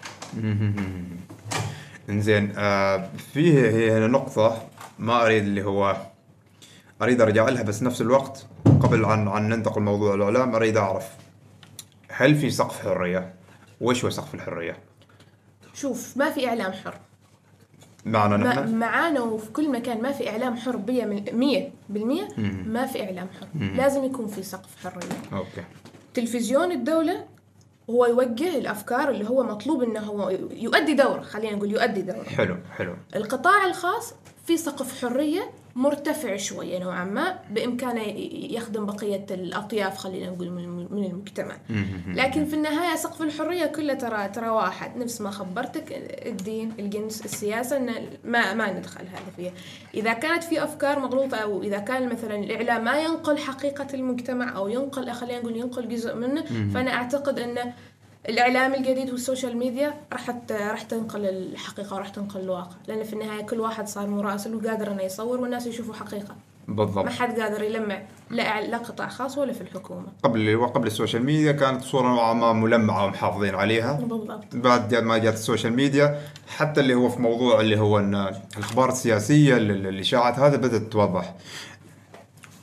إنزين 2.09 2.53
آه 2.57 3.09
فيه 3.33 3.69
هي 3.69 4.07
نقطة 4.07 4.61
ما 4.99 5.25
أريد 5.25 5.43
اللي 5.43 5.63
هو 5.63 5.95
أريد 7.01 7.21
أرجع 7.21 7.49
لها 7.49 7.63
بس 7.63 7.83
نفس 7.83 8.01
الوقت 8.01 8.45
قبل 8.65 9.05
عن 9.05 9.27
عن 9.27 9.49
ننتقل 9.49 9.81
موضوع 9.81 10.15
الأعلام 10.15 10.55
أريد 10.55 10.77
أعرف 10.77 11.09
هل 12.11 12.35
في 12.35 12.49
سقف 12.49 12.87
حرية؟ 12.87 13.33
وش 13.81 14.03
هو 14.03 14.09
سقف 14.09 14.35
الحرية؟ 14.35 14.77
شوف 15.73 16.17
ما 16.17 16.29
في 16.31 16.47
إعلام 16.47 16.71
حر. 16.71 16.99
معنا 18.05 18.37
نحن؟ 18.37 18.75
معانا 18.75 19.21
وفي 19.21 19.51
كل 19.51 19.71
مكان 19.71 20.01
ما 20.01 20.11
في 20.11 20.29
إعلام 20.29 20.55
حر 20.55 20.75
بيا 20.75 21.05
من 21.05 21.25
مية 21.33 21.71
بالمية 21.89 22.27
ما 22.65 22.85
في 22.85 23.03
إعلام 23.03 23.27
حر. 23.39 23.47
لازم 23.75 24.03
يكون 24.03 24.27
في 24.27 24.43
سقف 24.43 24.83
حرية. 24.83 25.37
أوكي. 25.39 25.63
تلفزيون 26.13 26.71
الدولة 26.71 27.25
هو 27.89 28.05
يوجه 28.05 28.57
الأفكار 28.57 29.09
اللي 29.09 29.29
هو 29.29 29.43
مطلوب 29.43 29.83
إنه 29.83 29.99
هو 29.99 30.29
يؤدي 30.51 30.93
دور 30.93 31.21
خلينا 31.21 31.55
نقول 31.55 31.71
يؤدي 31.71 32.01
دور 32.01 32.23
حلو 32.23 32.57
حلو. 32.77 32.95
القطاع 33.15 33.65
الخاص 33.65 34.13
في 34.47 34.57
سقف 34.57 35.01
حرية 35.01 35.49
مرتفع 35.75 36.37
شوية 36.37 36.79
نوعا 36.79 37.03
ما 37.03 37.39
بإمكانه 37.51 38.01
يخدم 38.53 38.85
بقية 38.85 39.25
الأطياف 39.31 39.97
خلينا 39.97 40.29
نقول 40.29 40.49
من 40.91 41.03
المجتمع. 41.03 41.57
لكن 42.07 42.45
في 42.45 42.53
النهاية 42.53 42.95
سقف 42.95 43.21
الحرية 43.21 43.65
كله 43.65 43.93
ترى 43.93 44.27
ترى 44.27 44.49
واحد. 44.49 44.97
نفس 44.97 45.21
ما 45.21 45.31
خبرتك 45.31 45.85
الدين 46.25 46.73
الجنس 46.79 47.25
السياسة 47.25 47.77
إن 47.77 47.89
ما 48.23 48.53
ما 48.53 48.71
ندخل 48.71 49.05
هذا 49.05 49.31
فيها. 49.35 49.51
إذا 49.93 50.13
كانت 50.13 50.43
في 50.43 50.63
أفكار 50.63 50.99
مغلوطة 50.99 51.37
أو 51.37 51.63
إذا 51.63 51.77
كان 51.77 52.09
مثلا 52.09 52.35
الإعلام 52.35 52.83
ما 52.83 52.99
ينقل 52.99 53.37
حقيقة 53.37 53.87
المجتمع 53.93 54.57
أو 54.57 54.67
ينقل 54.67 55.11
خلينا 55.11 55.39
نقول 55.39 55.57
ينقل 55.57 55.89
جزء 55.89 56.15
منه 56.15 56.43
فأنا 56.73 56.93
أعتقد 56.93 57.39
أن 57.39 57.73
الإعلام 58.29 58.73
الجديد 58.73 59.09
والسوشيال 59.09 59.57
ميديا 59.57 59.93
راح 60.13 60.29
راح 60.51 60.81
تنقل 60.81 61.25
الحقيقة 61.25 61.95
وراح 61.95 62.09
تنقل 62.09 62.39
الواقع. 62.39 62.75
لأن 62.87 63.03
في 63.03 63.13
النهاية 63.13 63.41
كل 63.45 63.59
واحد 63.59 63.87
صار 63.87 64.07
مراسل 64.07 64.55
وقادر 64.55 64.91
إنه 64.91 65.01
يصور 65.03 65.41
والناس 65.41 65.67
يشوفوا 65.67 65.93
حقيقة. 65.93 66.35
ما 66.67 66.75
بالضبط 66.75 67.09
حد 67.09 67.39
قادر 67.39 67.63
يلمع 67.63 68.01
لا 68.29 68.61
لا 68.61 68.77
قطاع 68.77 69.07
خاص 69.07 69.37
ولا 69.37 69.53
في 69.53 69.61
الحكومة. 69.61 70.07
قبل 70.23 70.55
وقبل 70.55 70.87
السوشيال 70.87 71.23
ميديا 71.25 71.51
كانت 71.51 71.81
الصورة 71.81 72.07
نوعا 72.07 72.33
ما 72.33 72.53
ملمعة 72.53 73.05
ومحافظين 73.05 73.55
عليها. 73.55 73.93
بالضبط. 73.93 74.43
بعد 74.55 74.95
ما 74.95 75.17
جات 75.17 75.33
السوشيال 75.33 75.73
ميديا 75.73 76.19
حتى 76.47 76.81
اللي 76.81 76.93
هو 76.93 77.09
في 77.09 77.21
موضوع 77.21 77.59
اللي 77.61 77.79
هو 77.79 77.99
إن 77.99 78.15
الأخبار 78.57 78.89
السياسية 78.89 79.57
ال- 79.57 79.71
ال- 79.71 79.87
الاشاعات 79.87 80.39
هذا 80.39 80.57
بدأت 80.57 80.81
توضح. 80.81 81.35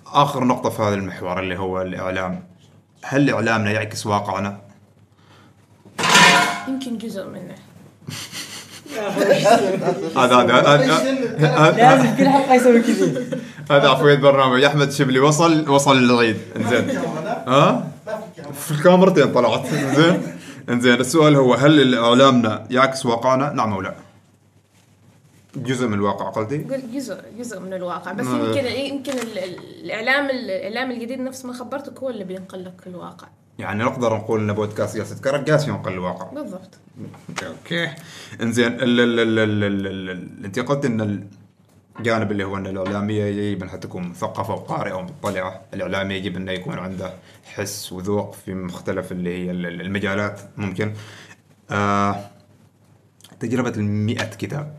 آخر 0.07 0.45
نقطة 0.45 0.71
في 0.71 0.83
هذا 0.83 0.95
المحور 0.95 1.41
اللي 1.41 1.59
هو 1.59 1.83
الإعلام. 1.83 2.43
هل 3.05 3.31
إعلامنا 3.31 3.71
يعكس 3.71 4.07
واقعنا؟ 4.07 4.61
يمكن 6.69 6.99
جزء 6.99 7.27
منه. 7.27 7.55
هذا 10.17 10.37
هذا 10.37 10.53
هذا- 10.55 11.77
لازم 11.77 12.17
كل 12.17 12.29
حلقة 12.29 12.55
يسوي 12.55 12.81
كذي. 12.83 13.27
هذا 13.71 13.89
عفوية 13.89 14.15
برنامج. 14.15 14.65
أحمد 14.65 14.91
شبلي 14.93 15.19
وصل 15.19 15.69
وصل 15.71 15.97
للعيد. 16.03 16.37
إنزين. 16.57 16.99
ها؟ 17.49 17.89
في 18.55 18.71
الكاميرتين 18.71 19.33
طلعت. 19.33 19.67
إنزين. 19.73 20.23
إنزين. 20.69 20.95
السؤال 21.01 21.37
هو 21.37 21.55
هل 21.55 21.95
إعلامنا 21.95 22.67
يعكس 22.71 23.07
واقعنا؟ 23.07 23.53
نعم 23.53 23.73
أو 23.73 23.81
لا؟ 23.81 23.95
جزء 25.57 25.87
من 25.87 25.95
الواقع 25.95 26.29
قلتي؟ 26.31 26.59
قل 26.59 26.83
جزء 26.95 27.17
جزء 27.39 27.61
من 27.61 27.75
الواقع. 27.75 28.13
بس 28.13 28.27
ما- 28.27 28.47
يمكن 28.49 28.67
يمكن 28.67 29.13
ال- 29.13 29.39
ال- 29.39 29.85
الإعلام 29.85 30.31
الإعلام 30.31 30.91
الجديد 30.91 31.21
نفس 31.21 31.45
ما 31.45 31.53
خبرتك 31.53 31.99
هو 31.99 32.11
اللي 32.11 32.25
بينقل 32.25 32.65
لك 32.65 32.87
الواقع. 32.87 33.27
يعني 33.59 33.85
نقدر 33.85 34.15
نقول 34.17 34.41
إن 34.41 34.53
بودكاست 34.53 34.97
جالس 34.97 35.13
يتكرر 35.13 35.37
قاس 35.37 35.69
ينقل 35.69 35.93
الواقع. 35.93 36.31
بالضبط. 36.31 36.79
okay. 37.47 37.91
إنزين 38.43 38.67
ال 38.73 38.83
ال 39.01 39.21
ال 39.21 39.39
ال 39.39 39.65
ال 39.65 39.87
ال 39.87 40.11
ال 40.11 40.45
أنت 40.45 40.59
قلت 40.59 40.85
إن 40.85 41.27
الجانب 41.99 42.33
اللي 42.33 42.45
هو 42.45 42.57
إن 42.57 42.67
الإعلامية 42.67 43.25
يجب 43.25 43.63
انها 43.63 43.77
تكون 43.77 44.09
مثقفة 44.09 44.55
وقارئة 44.55 44.93
ومطلعة، 44.95 45.61
الاعلامي 45.75 46.15
يجب 46.15 46.37
انه 46.37 46.53
يكون 46.53 46.79
عنده 46.79 47.13
حس 47.55 47.93
وذوق 47.93 48.35
في 48.35 48.55
مختلف 48.55 49.13
اللي 49.13 49.45
هي 49.47 49.51
ال- 49.51 49.67
ال- 49.67 49.81
المجالات. 49.81 50.41
ممكن. 50.57 50.93
آه 51.71 52.17
تجربة 53.41 53.71
المئة 53.77 54.25
كتاب. 54.25 54.75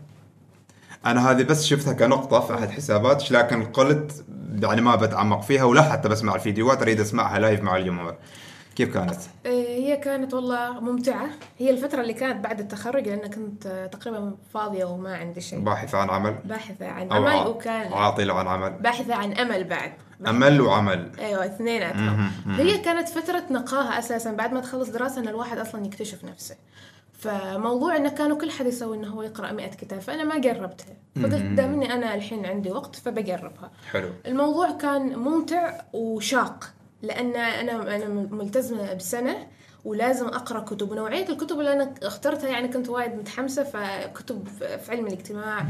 أنا 1.06 1.30
هذه 1.30 1.42
بس 1.42 1.64
شفتها 1.64 1.92
كنقطة 1.92 2.40
في 2.40 2.54
أحد 2.54 2.70
حساباتك 2.70 3.32
لكن 3.32 3.64
قلت 3.64 4.24
يعني 4.62 4.80
ما 4.80 4.96
بتعمق 4.96 5.42
فيها 5.42 5.64
ولا 5.64 5.82
حتى 5.82 6.08
بسمع 6.08 6.34
الفيديوهات 6.34 6.82
أريد 6.82 7.00
أسمعها 7.00 7.38
live 7.38 7.60
مع 7.62 7.76
الجمهور. 7.76 8.14
كيف 8.76 8.94
كانت؟ 8.94 9.16
إيه، 9.46 9.84
هي 9.84 9.96
كانت 9.96 10.34
والله 10.34 10.80
ممتعة. 10.80 11.28
هي 11.58 11.70
الفترة 11.70 12.00
اللي 12.00 12.12
كانت 12.12 12.44
بعد 12.44 12.60
التخرج 12.60 13.08
لأن 13.08 13.30
كنت 13.30 13.88
تقريبا 13.92 14.34
فاضية 14.54 14.84
وما 14.84 15.16
عندي 15.16 15.40
شيء. 15.40 15.58
باحثة 15.58 15.98
عن 15.98 16.10
عمل؟ 16.10 16.34
باحثة 16.44 16.86
عن 16.88 17.12
أمل 17.12 17.28
ع- 17.28 17.46
وكان 17.46 17.92
عاطلة 17.92 18.34
عن 18.34 18.46
عمل. 18.46 18.70
باحثة 18.70 19.14
عن 19.14 19.32
أمل 19.32 19.64
بعد. 19.64 19.92
أمل 20.26 20.60
وعمل. 20.60 21.10
أيوه 21.18 21.46
اثنيناتهم 21.46 22.30
هي 22.46 22.78
كانت 22.78 23.08
فترة 23.08 23.42
نقاهة 23.50 23.98
أساسا. 23.98 24.32
بعد 24.32 24.52
ما 24.54 24.60
تخلص 24.60 24.88
دراسة 24.88 25.20
إن 25.20 25.28
الواحد 25.28 25.58
أصلا 25.58 25.86
يكتشف 25.86 26.24
نفسه. 26.24 26.56
فموضوع 27.18 27.96
انه 27.96 28.08
كانوا 28.08 28.38
كل 28.38 28.50
حد 28.50 28.66
يسوي 28.66 28.96
إنه 28.96 29.08
هو 29.08 29.22
يقرأ 29.22 29.52
100 29.52 29.66
كتاب 29.70 30.00
فأنا 30.00 30.24
ما 30.24 30.38
جربتها. 30.38 30.94
فقلت 31.16 31.34
دامني 31.42 31.92
أنا 31.94 32.14
الحين 32.14 32.46
عندي 32.46 32.70
وقت 32.70 32.96
فبجربها. 32.96 33.70
حلو. 33.92 34.08
الموضوع 34.26 34.70
كان 34.70 35.18
ممتع 35.18 35.80
وشاق. 35.92 36.72
لأن 37.02 37.36
أنا 37.36 37.96
أنا 37.96 38.08
ملتزمة 38.30 38.92
بسنة 38.94 39.46
ولازم 39.84 40.26
أقرأ 40.26 40.60
كتب 40.60 40.90
ونوعية 40.90 41.28
الكتب 41.28 41.60
اللي 41.60 41.72
أنا 41.72 41.94
اخترتها 42.02 42.48
يعني 42.48 42.68
كنت 42.68 42.88
وايد 42.88 43.14
متحمسة 43.14 43.64
فكتب 43.64 44.48
في 44.58 44.90
علم 44.92 45.06
الاجتماع 45.06 45.66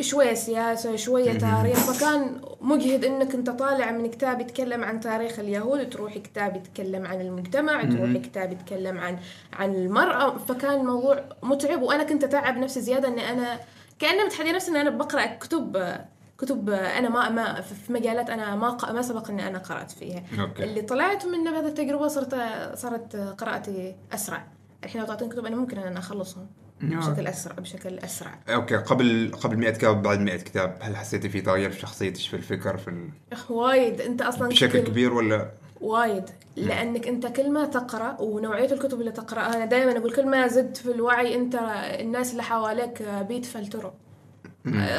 شوية 0.00 0.34
سياسة 0.34 0.96
شوية 0.96 1.38
تاريخ 1.38 1.78
فكان 1.92 2.40
مجهد 2.60 3.04
إنك 3.04 3.34
أنت 3.34 3.50
طالع 3.50 3.90
من 3.90 4.10
كتاب 4.10 4.40
يتكلم 4.40 4.84
عن 4.84 5.00
تاريخ 5.00 5.38
اليهود 5.38 5.90
تروح 5.90 6.18
كتاب 6.18 6.56
يتكلم 6.56 7.06
عن 7.06 7.20
المجتمع 7.20 7.82
تروح 7.84 8.12
كتاب 8.16 8.52
يتكلم 8.52 8.98
عن 8.98 9.18
عن 9.52 9.74
المرأة 9.74 10.38
فكان 10.38 10.80
الموضوع 10.80 11.24
متعب 11.42 11.82
وأنا 11.82 12.04
كنت 12.04 12.24
أتعب 12.24 12.56
نفسي 12.58 12.80
زيادة 12.80 13.08
إني 13.08 13.30
أنا 13.30 13.60
كأني 13.98 14.24
متحدي 14.24 14.52
نفسي 14.52 14.70
ان 14.70 14.76
أنا 14.76 14.90
بقرأ 14.90 15.26
كتب 15.26 15.94
كتب 16.38 16.70
أنا 16.70 17.08
ما 17.08 17.28
ما 17.28 17.60
في 17.60 17.92
مجالات 17.92 18.30
أنا 18.30 18.56
ما 18.56 18.76
ما 18.92 19.02
سبق 19.02 19.30
إني 19.30 19.48
أنا 19.48 19.58
قرأت 19.58 19.90
فيها. 19.90 20.22
okay. 20.40 20.64
اللي 20.64 20.82
طلعت 20.82 21.26
منه 21.26 21.50
بهذه 21.50 21.66
التجربة 21.66 22.08
صرت 22.08 22.34
صارت 22.74 23.16
قراءتي 23.16 23.96
أسرع. 24.12 24.46
الحين 24.84 25.00
لو 25.00 25.06
تعطيني 25.06 25.30
كتب 25.30 25.46
أنا 25.46 25.56
ممكن 25.56 25.78
ان 25.78 25.86
أنا 25.86 25.98
أخلصهم 25.98 26.46
بشكل 26.80 27.26
أسرع 27.26 27.54
بشكل 27.54 27.98
أسرع. 27.98 28.38
okay. 28.48 28.76
قبل 28.76 29.32
قبل 29.40 29.56
100 29.56 29.70
كتاب 29.70 30.02
بعد 30.02 30.20
100 30.20 30.36
كتاب 30.36 30.76
هل 30.80 30.96
حسيتي 30.96 31.28
في 31.28 31.40
تغيير 31.40 31.70
في 31.70 31.80
شخصيتك 31.80 32.20
في 32.20 32.36
الفكر 32.36 32.76
في 32.76 32.88
ال... 32.88 33.10
وايد. 33.50 34.00
أنت 34.00 34.22
أصلا 34.22 34.48
بشكل 34.48 34.72
كل- 34.80 34.86
كبير 34.88 35.14
ولا؟ 35.14 35.50
وايد. 35.80 36.24
لأنك 36.56 37.08
أنت 37.08 37.26
كل 37.26 37.50
ما 37.50 37.64
تقرأ 37.64 38.16
ونوعية 38.20 38.72
الكتب 38.72 39.00
اللي 39.00 39.12
تقرأها 39.12 39.56
أنا 39.56 39.64
دائما 39.64 39.98
أقول 39.98 40.14
كل 40.16 40.26
ما 40.26 40.46
زدت 40.46 40.76
في 40.76 40.90
الوعي 40.90 41.34
أنت 41.34 41.54
الناس 42.00 42.32
اللي 42.32 42.42
حواليك 42.42 43.02
بيتفلتروا. 43.28 43.90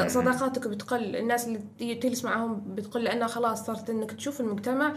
صداقاتك 0.08 0.68
بتقل 0.68 1.16
الناس 1.16 1.48
اللي 1.48 1.96
تجلس 1.96 2.26
معاهم 2.26 2.64
بتقل 2.68 3.04
لأنها 3.04 3.28
خلاص 3.28 3.66
صارت 3.66 3.90
إنك 3.90 4.12
تشوف 4.12 4.42
المجتمع 4.42 4.94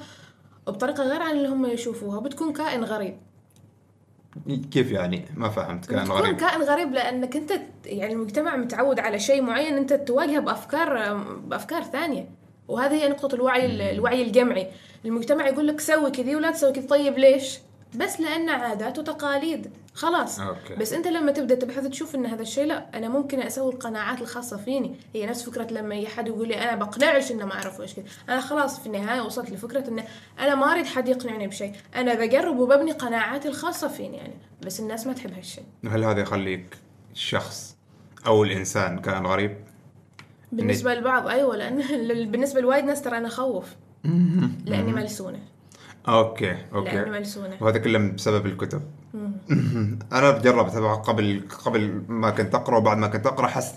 بطريقة 0.66 1.02
غير 1.04 1.22
عن 1.22 1.36
اللي 1.36 1.48
هم 1.48 1.66
يشوفوها 1.66 2.20
بتكون 2.20 2.52
كائن 2.52 2.84
غريب. 2.84 3.16
كيف 4.70 4.90
يعني؟ 4.90 5.24
ما 5.36 5.48
فهمت 5.48 5.92
بتكون 5.92 6.16
غريب. 6.16 6.36
كائن 6.36 6.62
غريب 6.62 6.92
لأنك 6.92 7.36
أنت 7.36 7.52
يعني 7.84 8.12
المجتمع 8.12 8.56
متعود 8.56 9.00
على 9.00 9.18
شيء 9.18 9.42
معين 9.42 9.76
أنت 9.76 9.92
تواجهه 9.92 10.40
بأفكار 10.40 11.14
بأفكار 11.46 11.82
ثانية. 11.82 12.30
وهذه 12.68 12.94
هي 12.94 13.08
نقطة 13.08 13.34
الوعي 13.34 13.92
الوعي 13.92 14.22
الجمعي. 14.22 14.70
المجتمع 15.04 15.48
يقول 15.48 15.66
لك 15.66 15.80
سوي 15.80 16.10
كذي 16.10 16.36
ولا 16.36 16.50
تسوي 16.50 16.72
كذي. 16.72 16.86
طيب 16.86 17.18
ليش؟ 17.18 17.58
بس 17.94 18.20
لأن 18.20 18.48
عادات 18.48 18.98
وتقاليد. 18.98 19.70
خلاص. 19.94 20.40
okay. 20.40 20.74
بس 20.74 20.92
أنت 20.92 21.06
لما 21.06 21.32
تبدأ 21.32 21.54
تبحث 21.54 21.86
تشوف 21.86 22.14
إن 22.14 22.26
هذا 22.26 22.42
الشيء 22.42 22.64
لا 22.64 22.98
أنا 22.98 23.08
ممكن 23.08 23.40
أسوي 23.40 23.72
القناعات 23.72 24.20
الخاصة 24.20 24.56
فيني. 24.56 24.96
هي 25.14 25.26
نفس 25.26 25.42
فكرة 25.42 25.72
لما 25.72 25.94
اي 25.94 26.06
حد 26.06 26.28
يقول 26.28 26.48
لي 26.48 26.54
أنا 26.54 26.76
بقنعش 26.76 27.30
إنه 27.32 27.44
ما 27.44 27.54
أعرف 27.54 27.80
إيش 27.80 27.94
كذا. 27.94 28.04
أنا 28.28 28.40
خلاص 28.40 28.80
في 28.80 28.86
النهاية 28.86 29.20
وصلت 29.20 29.50
لفكرة 29.50 29.88
إن 29.88 30.04
أنا 30.38 30.54
ما 30.54 30.72
أريد 30.72 30.86
حد 30.86 31.08
يقنعني 31.08 31.46
بشيء. 31.46 31.72
أنا 31.94 32.14
بجرب 32.14 32.58
وببني 32.58 32.92
قناعاتي 32.92 33.48
الخاصة 33.48 33.88
فيني 33.88 34.16
يعني. 34.16 34.34
بس 34.66 34.80
الناس 34.80 35.06
ما 35.06 35.12
تحب 35.12 35.32
هالشيء. 35.32 35.64
هل 35.86 36.04
هذا 36.04 36.20
يخليك 36.20 36.76
شخص 37.14 37.76
أو 38.26 38.44
الإنسان 38.44 38.98
كان 38.98 39.26
غريب؟ 39.26 39.56
بالنسبة 40.52 40.94
للبعض 40.94 41.26
أيوه 41.26 41.56
لأن 41.56 41.82
بالنسبة 42.30 42.60
لوايد 42.60 42.84
ناس 42.84 43.02
ترى 43.02 43.18
أنا 43.18 43.28
اخوف 43.28 43.76
لأني 44.64 44.92
ملسونه 44.92 45.40
okay 46.08 46.56
okay. 46.74 47.04
ملسونه 47.04 47.56
وهذا 47.60 47.78
كله 47.78 47.98
بسبب 47.98 48.46
الكتب. 48.46 48.82
أنا 50.12 50.38
جربتها 50.38 50.94
قبل 50.94 51.42
قبل 51.64 52.02
ما 52.08 52.30
كنت 52.30 52.54
أقرأ 52.54 52.76
وبعد 52.76 52.98
ما 52.98 53.06
كنت 53.08 53.26
أقرأ 53.26 53.46
حس 53.46 53.74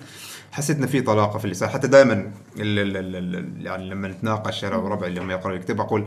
حسيت 0.52 0.78
ان 0.78 0.86
في 0.88 1.02
طلاقة 1.02 1.40
في 1.40 1.46
اللسان. 1.46 1.70
حتى 1.70 1.88
دائما 1.88 2.32
يعني 2.58 3.90
لما 3.90 4.08
نتناقش 4.08 4.66
أنا 4.66 4.76
وربعي 4.76 5.10
اللي 5.10 5.22
هم 5.22 5.32
يقرأوا 5.32 5.56
الكتب 5.58 5.80
أقول 5.82 6.06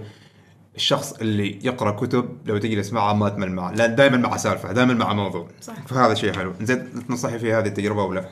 الشخص 0.77 1.13
اللي 1.13 1.67
يقرأ 1.67 1.91
كتب 1.91 2.39
لو 2.47 2.59
تجلس 2.59 2.93
معه 2.93 3.13
ما 3.13 3.29
تمل 3.29 3.53
معه 3.53 3.71
لأن 3.73 3.95
دائما 3.95 4.17
مع 4.17 4.37
سالفة 4.37 4.73
دائما 4.73 4.95
مع 4.95 5.13
موضوع. 5.13 5.49
صح. 5.61 5.87
فهذا 5.87 6.15
شيء 6.15 6.33
حلو. 6.33 6.53
زين 6.61 7.07
تنصحي 7.09 7.39
في 7.39 7.53
هذه 7.53 7.67
التجربة 7.67 8.03
ولا 8.03 8.25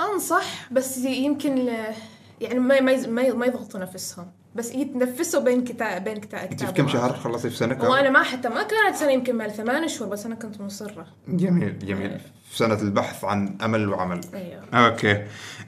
أنصح 0.00 0.72
بس 0.72 0.96
يمكن 0.98 1.54
ل- 1.54 1.94
يعني 2.40 2.58
ما 2.58 2.80
ما 2.80 3.32
ما 3.32 3.46
يضغطوا 3.46 3.80
نفسهم. 3.80 4.26
بس 4.54 4.70
يتنفسوا 4.74 5.40
بين 5.40 5.64
كتاب 5.64 6.04
بين 6.04 6.16
كتاب 6.16 6.40
أنت 6.50 6.64
في 6.64 6.72
كم 6.72 6.88
شهر 6.88 7.12
خلصتي 7.12 7.50
في 7.50 7.56
سنة 7.56 7.90
وأنا 7.90 8.10
ما 8.10 8.22
حتى 8.22 8.48
ما 8.48 8.62
كانت 8.62 8.96
سنة 8.96 9.10
يمكن 9.10 9.36
مال 9.36 9.50
ثمان 9.50 9.84
اشهر 9.84 10.08
بس 10.08 10.26
أنا 10.26 10.34
كنت 10.34 10.60
مصرة. 10.60 11.06
جميل 11.28 11.78
جميل. 11.78 12.20
في 12.50 12.56
سنة 12.56 12.74
البحث 12.82 13.24
عن 13.24 13.56
أمل 13.64 13.88
وعمل. 13.88 14.20
أيوه 14.34 14.86
أوكي. 14.86 15.24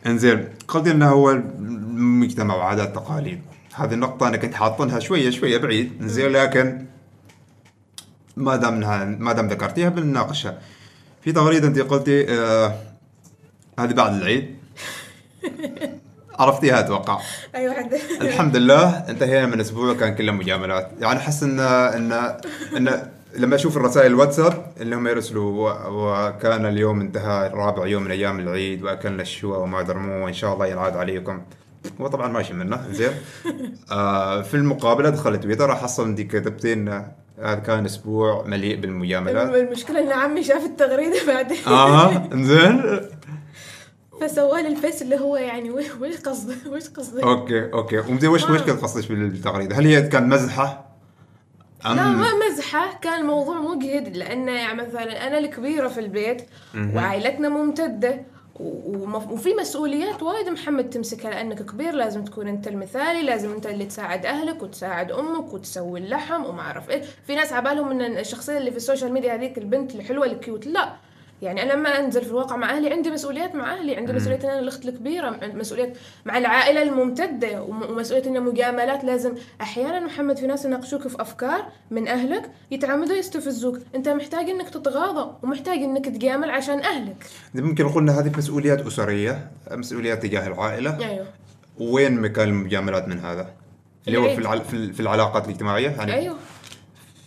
إنزين 0.06 0.48
قلت 0.68 0.86
انه 0.86 1.08
هو 1.10 1.30
المجتمع 1.30 2.54
وعادات 2.54 2.94
تقاليد 2.94 3.42
هذه 3.74 3.94
النقطة 3.94 4.28
أنا 4.28 4.36
كنت 4.36 4.54
حاطنها 4.54 4.98
شوية 4.98 5.30
شوية 5.30 5.58
بعيد. 5.58 5.92
زين 6.00 6.32
لكن 6.32 6.86
ما 8.36 8.56
دام 8.56 8.80
ما 9.20 9.32
دام 9.32 9.48
ذكرتيها 9.48 9.88
بنناقشها. 9.88 10.58
في 11.22 11.32
تغريدة 11.32 11.68
أنت 11.68 11.78
قلتي 11.78 12.26
آه 12.34 12.74
هذه 13.78 13.92
بعد 13.92 14.14
العيد. 14.14 14.56
عرفتيها 16.38 16.80
أتوقع. 16.80 17.18
أيوه 17.54 17.74
الحمد 18.20 18.56
لله 18.56 18.88
انتهينا 19.08 19.46
من 19.46 19.60
أسبوع 19.60 19.94
كان 19.94 20.14
كله 20.14 20.32
مجاملات، 20.32 20.90
يعني 21.00 21.18
أحس 21.18 21.42
ان 21.42 21.60
ان 21.60 22.12
إن 22.76 23.02
لما 23.36 23.54
أشوف 23.54 23.76
الرسائل 23.76 24.06
الواتساب 24.06 24.72
اللي 24.80 24.96
هم 24.96 25.08
يرسلوا 25.08 25.72
وكان 25.88 26.66
اليوم 26.66 27.00
انتهى 27.00 27.50
رابع 27.54 27.86
يوم 27.86 28.02
من 28.02 28.10
أيام 28.10 28.38
العيد 28.40 28.82
وأكلنا 28.82 29.22
الشوى 29.22 29.58
وما 29.58 29.80
ادري 29.80 29.98
مو 29.98 30.24
وإن 30.24 30.32
شاء 30.32 30.54
الله 30.54 30.66
ينعاد 30.66 30.96
عليكم. 30.96 31.42
هو 32.00 32.06
طبعا 32.06 32.28
ماشي 32.28 32.52
منه 32.52 32.80
زين. 32.90 33.10
آه 33.92 34.42
في 34.42 34.54
المقابلة 34.54 35.10
دخلت 35.10 35.42
تويتر 35.42 35.72
احصل 35.72 36.04
انت 36.04 36.20
كتبتين 36.20 36.88
هذا 37.42 37.54
كان 37.54 37.84
أسبوع 37.84 38.44
مليء 38.46 38.80
بالمجاملات. 38.80 39.54
المشكلة 39.54 40.00
إن 40.00 40.12
عمي 40.12 40.44
شاف 40.44 40.64
التغريدة 40.64 41.26
بعدين 41.26 41.58
أها 41.66 42.28
زين 42.32 43.00
فسوى 44.20 44.62
لي 44.62 44.68
ال 44.68 44.75
face 44.75 45.02
اللي 45.02 45.20
هو 45.20 45.36
يعني 45.36 45.70
وش 45.70 46.16
قصده؟ 46.24 46.54
وش 46.72 46.88
قصده؟ 46.88 47.22
okay 47.22 47.72
okay. 47.72 47.98
ومزين 47.98 48.30
وش 48.30 48.50
وش 48.50 48.60
كنت 48.60 48.82
قصدك 48.82 49.12
بالتغريده؟ 49.12 49.76
هل 49.76 49.86
هي 49.86 50.02
كان 50.02 50.28
مزحة؟ 50.28 50.86
لا 51.84 51.94
ما 51.94 52.26
مزحة. 52.48 52.98
كان 53.02 53.20
الموضوع 53.20 53.60
مجهد 53.60 54.16
لأن 54.16 54.48
يعني 54.48 54.82
مثلا 54.82 55.26
أنا 55.26 55.38
الكبيرة 55.38 55.88
في 55.88 56.00
البيت 56.00 56.42
وعائلتنا 56.74 57.48
ممتدة. 57.48 58.24
وفي 58.60 59.54
مسؤوليات 59.54 60.22
وايد 60.22 60.48
محمد 60.48 60.90
تمسكها 60.90 61.30
لأنك 61.30 61.62
كبير 61.62 61.94
لازم 61.94 62.24
تكون 62.24 62.48
أنت 62.48 62.68
المثالي 62.68 63.22
لازم 63.22 63.52
أنت 63.52 63.66
اللي 63.66 63.84
تساعد 63.84 64.26
أهلك 64.26 64.62
وتساعد 64.62 65.12
أمك 65.12 65.52
وتسوي 65.52 66.00
اللحم 66.00 66.44
وما 66.44 66.60
أعرف 66.60 66.90
إيه. 66.90 67.02
في 67.26 67.34
ناس 67.34 67.52
عبالهم 67.52 67.90
إن 67.90 68.18
الشخصية 68.18 68.58
اللي 68.58 68.70
في 68.70 68.76
السوشيال 68.76 69.12
ميديا 69.12 69.34
هذيك 69.34 69.58
البنت 69.58 69.94
الحلوة 69.94 70.26
ال 70.26 70.33
cute. 70.33 70.66
لا 70.66 70.92
يعني 71.42 71.62
أنا 71.62 71.72
لما 71.72 71.88
أنزل 71.88 72.22
في 72.22 72.30
الواقع 72.30 72.56
مع 72.56 72.70
أهلي 72.70 72.90
عندي 72.92 73.10
مسؤوليات 73.10 73.54
مع 73.54 73.72
أهلي 73.74 73.96
عندي 73.96 74.12
مسؤولية 74.12 74.38
ان 74.44 74.50
أنا 74.50 74.58
الأخت 74.58 74.84
الكبيرة 74.84 75.40
مسؤوليات 75.54 75.96
مع 76.24 76.38
العائلة 76.38 76.82
الممتدة 76.82 77.62
وم- 77.62 77.82
ومسؤولية 77.82 78.26
إن 78.26 78.42
مجاملات 78.42 79.04
لازم 79.04 79.34
أحيانا 79.60 80.00
محمد 80.00 80.36
في 80.36 80.46
ناس 80.46 80.64
يناقشوك 80.64 81.08
في 81.08 81.20
أفكار 81.22 81.66
من 81.90 82.08
أهلك 82.08 82.50
يتعمدوا 82.70 83.14
يستفزوك. 83.16 83.78
أنت 83.94 84.08
محتاج 84.08 84.50
إنك 84.50 84.70
تتغاضى 84.70 85.30
ومحتاج 85.42 85.78
إنك 85.78 86.04
تجامل 86.04 86.50
عشان 86.50 86.80
أهلك. 86.80 87.26
ممكن 87.54 87.84
نقول 87.84 88.02
إن 88.02 88.08
هذه 88.08 88.32
مسؤوليات 88.38 88.86
أسرية 88.86 89.50
مسؤوليات 89.70 90.22
تجاه 90.22 90.46
العائلة. 90.46 90.98
أيوه. 91.08 91.26
وين 91.78 92.20
مكان 92.20 92.48
المجاملات 92.48 93.08
من 93.08 93.18
هذا؟ 93.18 93.50
اللي 94.08 94.18
هو. 94.18 94.36
في 94.36 94.64
في 94.64 94.74
ال- 94.74 94.94
في 94.94 95.00
العلاقات 95.00 95.44
الاجتماعية 95.44 95.88
يعني؟ 95.90 96.14
أيوه. 96.14 96.36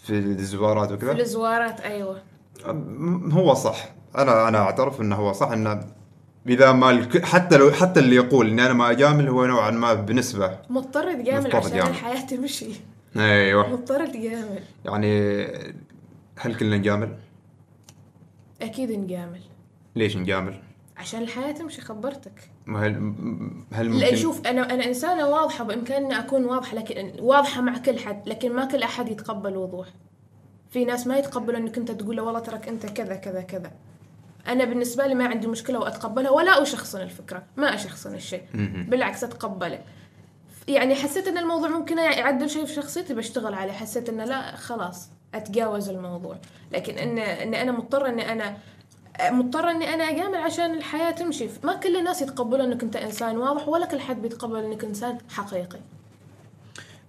في 0.04 0.14
الزوارات 0.14 0.88
في 0.88 0.94
وكذا 0.94 1.12
الزوارات 1.12 1.82
أيوه. 1.82 2.22
هو 3.32 3.54
صح. 3.54 3.90
أنا 4.18 4.48
أنا 4.48 4.58
أعترف 4.58 5.02
إنه 5.02 5.16
هو 5.16 5.34
صح 5.34 5.52
إنه 5.52 5.86
إذا 6.48 6.72
ما 6.72 6.92
الك... 6.92 7.26
حتى 7.26 7.58
لو 7.58 7.72
حتى 7.72 8.00
اللي 8.00 8.16
يقول 8.16 8.48
إني 8.48 8.66
أنا 8.66 8.74
ما 8.74 8.92
أجامل 8.92 9.28
هو 9.28 9.46
نوعا 9.46 9.72
ما 9.72 9.94
بنسبة 9.94 10.58
مضطر 10.70 11.14
تجامل 11.14 11.44
مضطر 11.44 11.58
عشان 11.58 11.72
تجامل. 11.72 11.90
الحياة 11.90 12.26
تمشي. 12.26 12.70
أيوه. 13.18 13.70
مضطر 13.70 14.08
تجامل 14.08 14.60
يعني 14.86 15.44
هل 16.38 16.56
كلنا 16.56 16.78
نجامل؟ 16.78 17.16
أكيد 18.62 18.92
نجامل. 18.92 19.42
ليش 19.96 20.18
نجامل؟ 20.18 20.60
عشان 20.98 21.22
الحياة 21.22 21.52
تمشي 21.52 21.82
خبرتك. 21.82 22.50
ما 22.66 22.88
هل 22.88 23.14
هل 23.74 24.00
لا 24.00 24.06
ممكن؟ 24.06 24.16
شوف 24.16 24.48
أنا 24.48 24.74
أنا 24.74 24.86
إنسانة 24.86 25.28
واضحة 25.28 25.64
بإمكاني 25.64 26.20
أكون 26.20 26.46
واضحة 26.46 26.76
لكن 26.76 27.14
واضحة 27.20 27.62
مع 27.62 27.78
كل 27.78 28.00
حد 28.00 28.30
لكن 28.30 28.54
ما 28.54 28.66
كل 28.66 28.84
أحد 28.84 29.10
يتقبل 29.10 29.58
وضوح. 29.58 29.88
في 30.70 30.86
ناس 30.86 31.08
ما 31.08 31.18
يتقبلوا 31.18 31.60
إنك 31.60 31.78
أنت 31.78 31.92
تقول 31.92 32.16
له 32.16 32.24
والله 32.24 32.40
ترك 32.40 32.68
أنت 32.68 32.86
كذا 32.86 33.16
كذا 33.16 33.42
كذا. 33.42 33.72
أنا 34.50 34.64
بالنسبة 34.66 35.08
لي 35.08 35.16
ما 35.16 35.28
عندي 35.28 35.48
مشكلة 35.48 35.80
وأتقبلها 35.80 36.32
ولا 36.32 36.62
أشخصن 36.62 37.02
الفكرة 37.02 37.44
ما 37.58 37.74
أشخصن 37.76 38.16
الشيء. 38.16 38.44
بالعكس 38.88 39.24
أتقبله. 39.24 39.80
يعني 40.68 40.96
حسيت 40.96 41.28
إن 41.28 41.38
الموضوع 41.38 41.70
ممكن 41.70 41.98
يعدل 41.98 42.50
شيء 42.50 42.66
في 42.66 42.74
شخصيتي 42.74 43.14
بشتغل 43.14 43.54
عليه 43.54 43.72
حسيت 43.72 44.10
انه 44.10 44.26
لا 44.26 44.56
خلاص 44.56 45.10
أتجاوز 45.34 45.90
الموضوع. 45.90 46.38
لكن 46.72 46.98
إن 46.98 47.20
إن 47.20 47.54
أنا 47.54 47.72
مضطرة 47.72 48.10
إني 48.10 48.32
أنا 48.32 48.58
مضطرة 49.32 49.72
إني 49.72 49.94
أنا 49.94 50.04
أجامل 50.04 50.36
عشان 50.36 50.74
الحياة 50.74 51.12
تمشي. 51.12 51.50
ما 51.64 51.76
كل 51.76 51.96
الناس 51.96 52.22
يتقبلوا 52.22 52.66
إنك 52.66 52.84
أنت 52.84 52.96
إنسان 52.96 53.38
واضح 53.38 53.68
ولا 53.68 53.86
كل 53.86 54.00
حد 54.00 54.22
بيتقبل 54.22 54.64
إنك 54.64 54.84
إنسان 54.84 55.18
حقيقي. 55.30 55.80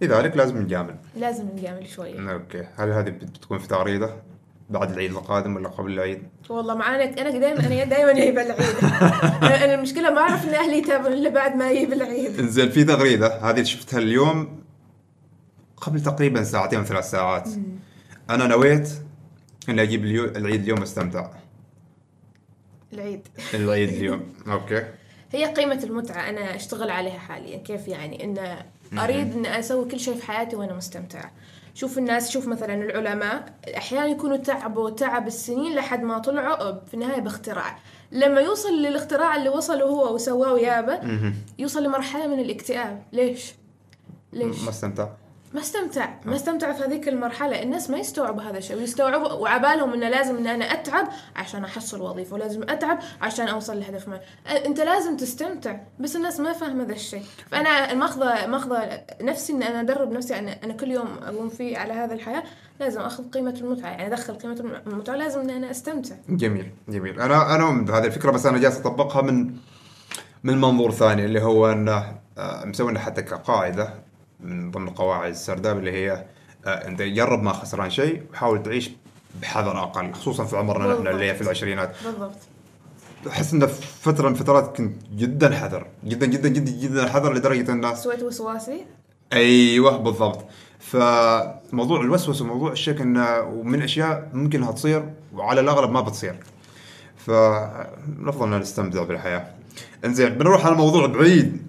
لذلك 0.01 0.37
لازم 0.37 0.59
نجامل. 0.63 0.97
لازم 1.17 1.49
نجامل 1.49 1.89
شوية. 1.89 2.33
okay. 2.33 2.67
هل 2.77 2.91
هذه 2.91 3.11
بتكون 3.11 3.59
في 3.59 3.69
تغريدة؟ 3.69 4.30
بعد 4.71 4.91
العيد 4.91 5.11
القادم 5.11 5.57
ولا 5.57 5.69
قبل 5.69 5.93
العيد؟ 5.93 6.23
والله 6.49 6.75
معانا 6.75 7.05
أنا 7.05 7.31
دائما 7.31 7.67
أنا 7.67 7.85
دائما 7.85 8.13
جايب 8.13 8.39
العيد. 8.39 8.77
أنا 9.43 9.65
أنا 9.65 9.75
المشكلة 9.75 10.11
ما 10.11 10.21
أعرف 10.21 10.49
إن 10.49 10.55
أهلي 10.55 10.79
يتابعون 10.79 11.13
إلا 11.13 11.29
بعد 11.31 11.57
ما 11.57 11.71
يجيب 11.71 11.93
العيد. 11.93 12.39
انزين 12.39 12.71
في 12.71 12.85
تغريدة 12.85 13.51
هذه 13.51 13.63
شفتها 13.63 13.99
اليوم 13.99 14.61
قبل 15.77 16.03
تقريبا 16.03 16.43
ساعتين 16.43 16.85
ثلاث 16.85 17.11
ساعات. 17.11 17.49
أنا 18.31 18.47
نويت 18.47 18.91
اني 19.69 19.83
أجيب. 19.83 20.05
العيد 20.05 20.63
اليوم 20.63 20.83
أستمتع. 20.83 21.31
العيد. 22.93 23.29
العيد 23.55 23.89
اليوم. 23.89 24.23
okay. 24.53 24.85
هي 25.33 25.45
قيمة 25.47 25.85
المتعة. 25.85 26.29
أنا 26.31 26.57
أشتغل 26.57 26.91
عليها 26.91 27.19
حاليا. 27.19 27.59
كيف 27.59 27.89
يعني؟ 27.89 28.25
إن 28.25 28.57
أريد 28.99 29.37
إن 29.37 29.47
أسوي 29.47 29.89
كل 29.89 30.01
شيء 30.01 30.15
في 30.15 30.27
حياتي 30.27 30.57
وأنا 30.57 30.75
مستمتعة. 30.75 31.33
شوف 31.81 31.99
الناس 31.99 32.31
شوف 32.31 32.49
مثلا 32.49 32.75
العلماء 32.75 33.55
أحيانا 33.77 34.07
يكونوا 34.07 34.37
تعبوا 34.37 34.91
تعب 34.91 35.27
السنين 35.27 35.75
لحد 35.75 36.03
ما 36.03 36.19
طلعوا 36.19 36.73
في 36.87 36.95
النهاية 36.95 37.21
باختراع 37.21 37.79
لما 38.13 38.41
يوصل 38.41 38.83
للاختراع 38.83 39.37
اللي 39.37 39.49
وصله 39.49 39.85
هو 39.85 40.15
وسواه 40.15 40.53
ويابه 40.53 41.01
يوصل 41.59 41.85
لمرحلة 41.85 42.27
من 42.27 42.41
الاكتئاب 42.41 43.03
ليش؟ 43.13 43.55
ليش؟ 44.33 44.63
ما 44.63 44.71
استمتع 44.71 45.09
ما 45.55 45.61
استمتع 45.61 46.09
ما 46.25 46.37
استمتع 46.37 46.73
في 46.73 46.85
هذيك 46.85 47.09
المرحلة. 47.09 47.63
الناس 47.63 47.91
ما 47.91 47.99
يستوعبوا 47.99 48.43
هذا 48.43 48.59
الشيء 48.59 48.77
ويستوعبوا 48.77 49.33
وعبالهم 49.33 49.93
إنه 49.93 50.09
لازم 50.09 50.37
إن 50.37 50.47
أنا 50.47 50.65
أتعب 50.65 51.09
عشان 51.37 51.65
أحصل 51.65 52.01
وظيفة 52.01 52.35
ولازم 52.35 52.63
أتعب 52.63 52.99
عشان 53.21 53.49
أوصل 53.49 53.81
لهدف 53.81 54.09
ما 54.09 54.21
أنت 54.67 54.81
لازم 54.81 55.17
تستمتع 55.17 55.77
بس 56.01 56.17
الناس 56.17 56.41
ما 56.41 56.53
فاهمة 56.53 56.85
ذا 56.85 56.93
الشيء. 56.93 57.23
فأنا 57.51 57.95
ماخذة 57.95 58.47
ماخذة 58.47 59.03
نفسي 59.21 59.53
إن 59.53 59.63
أنا 59.63 59.81
أدرب 59.81 60.13
نفسي 60.13 60.39
أنا 60.39 60.57
أنا 60.65 60.73
كل 60.73 60.91
يوم 60.91 61.09
أقوم 61.23 61.49
فيه 61.49 61.79
على 61.79 61.93
هذا 61.93 62.15
الحياة 62.15 62.43
لازم 62.81 63.01
أخذ 63.01 63.31
قيمة 63.31 63.55
المتعة. 63.61 63.89
يعني 63.89 64.07
أدخل 64.07 64.35
قيمة 64.35 64.81
المتعة 64.87 65.17
لازم 65.17 65.41
إن 65.41 65.51
أنا 65.51 65.71
أستمتع. 65.71 66.15
جميل 66.29 66.71
جميل. 66.89 67.21
أنا 67.21 67.55
أنا 67.55 67.71
بهذه 67.83 68.05
الفكرة 68.05 68.31
بس 68.31 68.47
أنا 68.47 68.59
جالس 68.59 68.77
أطبقها 68.77 69.23
من 69.23 69.57
من 70.45 70.61
منظور 70.61 70.91
ثاني 70.91 71.25
اللي 71.25 71.43
هو 71.43 71.73
إنه 71.73 72.21
آه، 72.39 72.65
مسوي 72.65 72.91
لنا 72.91 73.01
حتى 73.01 73.23
كقاعدة. 73.23 74.10
من 74.43 74.71
ضمن 74.71 74.91
قواعد 74.91 75.31
السرداب 75.31 75.79
اللي 75.79 75.93
هي 75.93 76.25
آه، 76.67 76.89
أنت 76.89 77.03
جرب 77.03 77.43
ما 77.43 77.53
خسران 77.53 77.91
شيء 77.91 78.23
وحاول 78.33 78.63
تعيش 78.63 78.91
بحذر 79.43 79.83
أقل 79.83 80.13
خصوصا 80.13 80.45
في 80.45 80.57
عمرنا 80.57 80.95
نحن 80.95 81.07
اللي 81.07 81.25
هي 81.25 81.35
في 81.35 81.43
العشرينات. 81.43 81.97
بالضبط. 82.05 82.37
احس 83.29 83.53
انه 83.53 83.67
فترة 84.01 84.29
من 84.29 84.35
الفترات 84.35 84.77
كنت 84.77 84.97
جدا 85.17 85.57
حذر 85.57 85.87
جدا 86.05 86.27
جدا 86.27 86.49
جدا 86.49 86.71
جدا 86.73 87.09
حذر 87.09 87.35
لدرجة 87.35 87.73
انه 87.73 87.95
سويت 87.95 88.23
وسواسي؟ 88.23 88.85
أيوه 89.33 89.97
بالضبط. 89.97 90.45
فموضوع 90.79 92.01
الوسوسه 92.01 92.45
وموضوع 92.45 92.73
الشك 92.73 93.01
انه 93.01 93.41
ومن 93.41 93.75
الاشياء 93.75 94.29
ممكن 94.33 94.59
إنها 94.59 94.73
تصير 94.73 95.11
وعلى 95.35 95.61
الأغلب 95.61 95.91
ما 95.91 96.01
بتصير. 96.01 96.37
فالافضل 97.27 98.55
إن 98.55 98.61
نستمتع 98.61 99.05
بالحياة. 99.05 99.47
إنزين 100.05 100.29
بنروح 100.29 100.67
على 100.67 100.75
موضوع 100.75 101.07
بعيد. 101.07 101.63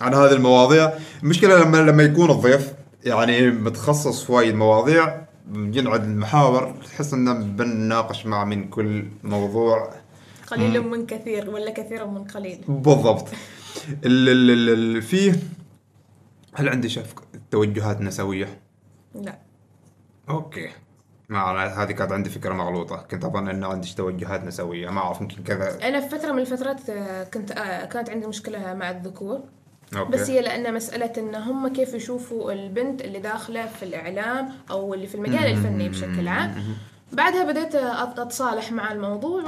عن 0.00 0.14
هذه 0.14 0.32
المواضيع. 0.32 0.92
المشكلة 1.22 1.62
لما 1.64 1.76
لما 1.76 2.02
يكون 2.02 2.30
الضيف 2.30 2.72
يعني 3.04 3.50
متخصص 3.50 4.24
في 4.24 4.32
وايد 4.32 4.54
مواضيع 4.54 5.20
ينعد 5.54 6.04
المحاور 6.04 6.74
تحس 6.84 7.12
إنه 7.12 7.32
بنناقش 7.32 8.26
مع 8.26 8.44
من 8.44 8.68
كل 8.68 9.04
موضوع. 9.24 9.90
قليل 10.46 10.82
من 10.82 11.06
كثير 11.06 11.50
ولا 11.50 11.70
كثير 11.70 12.06
من 12.06 12.24
قليل. 12.24 12.64
بالضبط. 12.68 13.28
ال- 14.04 14.28
ال- 14.28 14.50
ال- 14.50 14.96
ال- 14.96 15.02
فيه 15.02 15.34
هل 16.54 16.68
عندي 16.68 16.88
شاف 16.88 17.14
توجهات 17.50 18.00
نسوية؟ 18.00 18.60
لا. 19.14 19.38
أوكي. 20.28 20.68
ما 21.28 21.38
هذه 21.82 21.92
كانت 21.92 22.12
عندي 22.12 22.30
فكرة 22.30 22.54
مغلوطة. 22.54 22.96
كنت 22.96 23.24
أظن 23.24 23.48
إن 23.48 23.64
عندي 23.64 23.94
توجهات 23.96 24.44
نسوية. 24.44 24.90
ما 24.90 25.00
أعرف 25.00 25.20
يمكن 25.20 25.42
كذا. 25.42 25.88
أنا 25.88 26.00
في 26.00 26.18
فترة 26.18 26.32
من 26.32 26.38
الفترات 26.38 26.90
آه، 26.90 27.24
كنت 27.24 27.50
آه، 27.52 27.84
كانت 27.84 28.10
عندي 28.10 28.26
مشكلة 28.26 28.74
مع 28.74 28.90
الذكور. 28.90 29.40
أوكي. 29.96 30.10
بس 30.12 30.30
هي 30.30 30.40
لأن 30.40 30.74
مسألة 30.74 31.12
إن 31.18 31.34
هم 31.34 31.68
كيف 31.68 31.94
يشوفوا 31.94 32.52
البنت 32.52 33.00
اللي 33.00 33.18
داخلة 33.18 33.66
في 33.66 33.82
الإعلام 33.82 34.48
أو 34.70 34.94
اللي 34.94 35.06
في 35.06 35.14
المجال 35.14 35.44
الفني 35.46 35.88
بشكل 35.88 36.28
عام. 36.28 36.54
بعدها 37.12 37.44
بديت 37.44 37.72
أت- 37.76 38.18
أتصالح 38.18 38.72
مع 38.72 38.92
الموضوع 38.92 39.42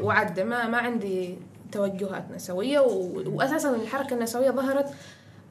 وعدى 0.00 0.44
ما 0.44 0.66
ما 0.66 0.78
عندي 0.78 1.38
توجهات 1.72 2.24
نسويه 2.34 2.80
و- 2.80 3.22
واساسا 3.26 3.70
الحركة 3.76 4.14
النسوية 4.14 4.50
ظهرت 4.50 4.86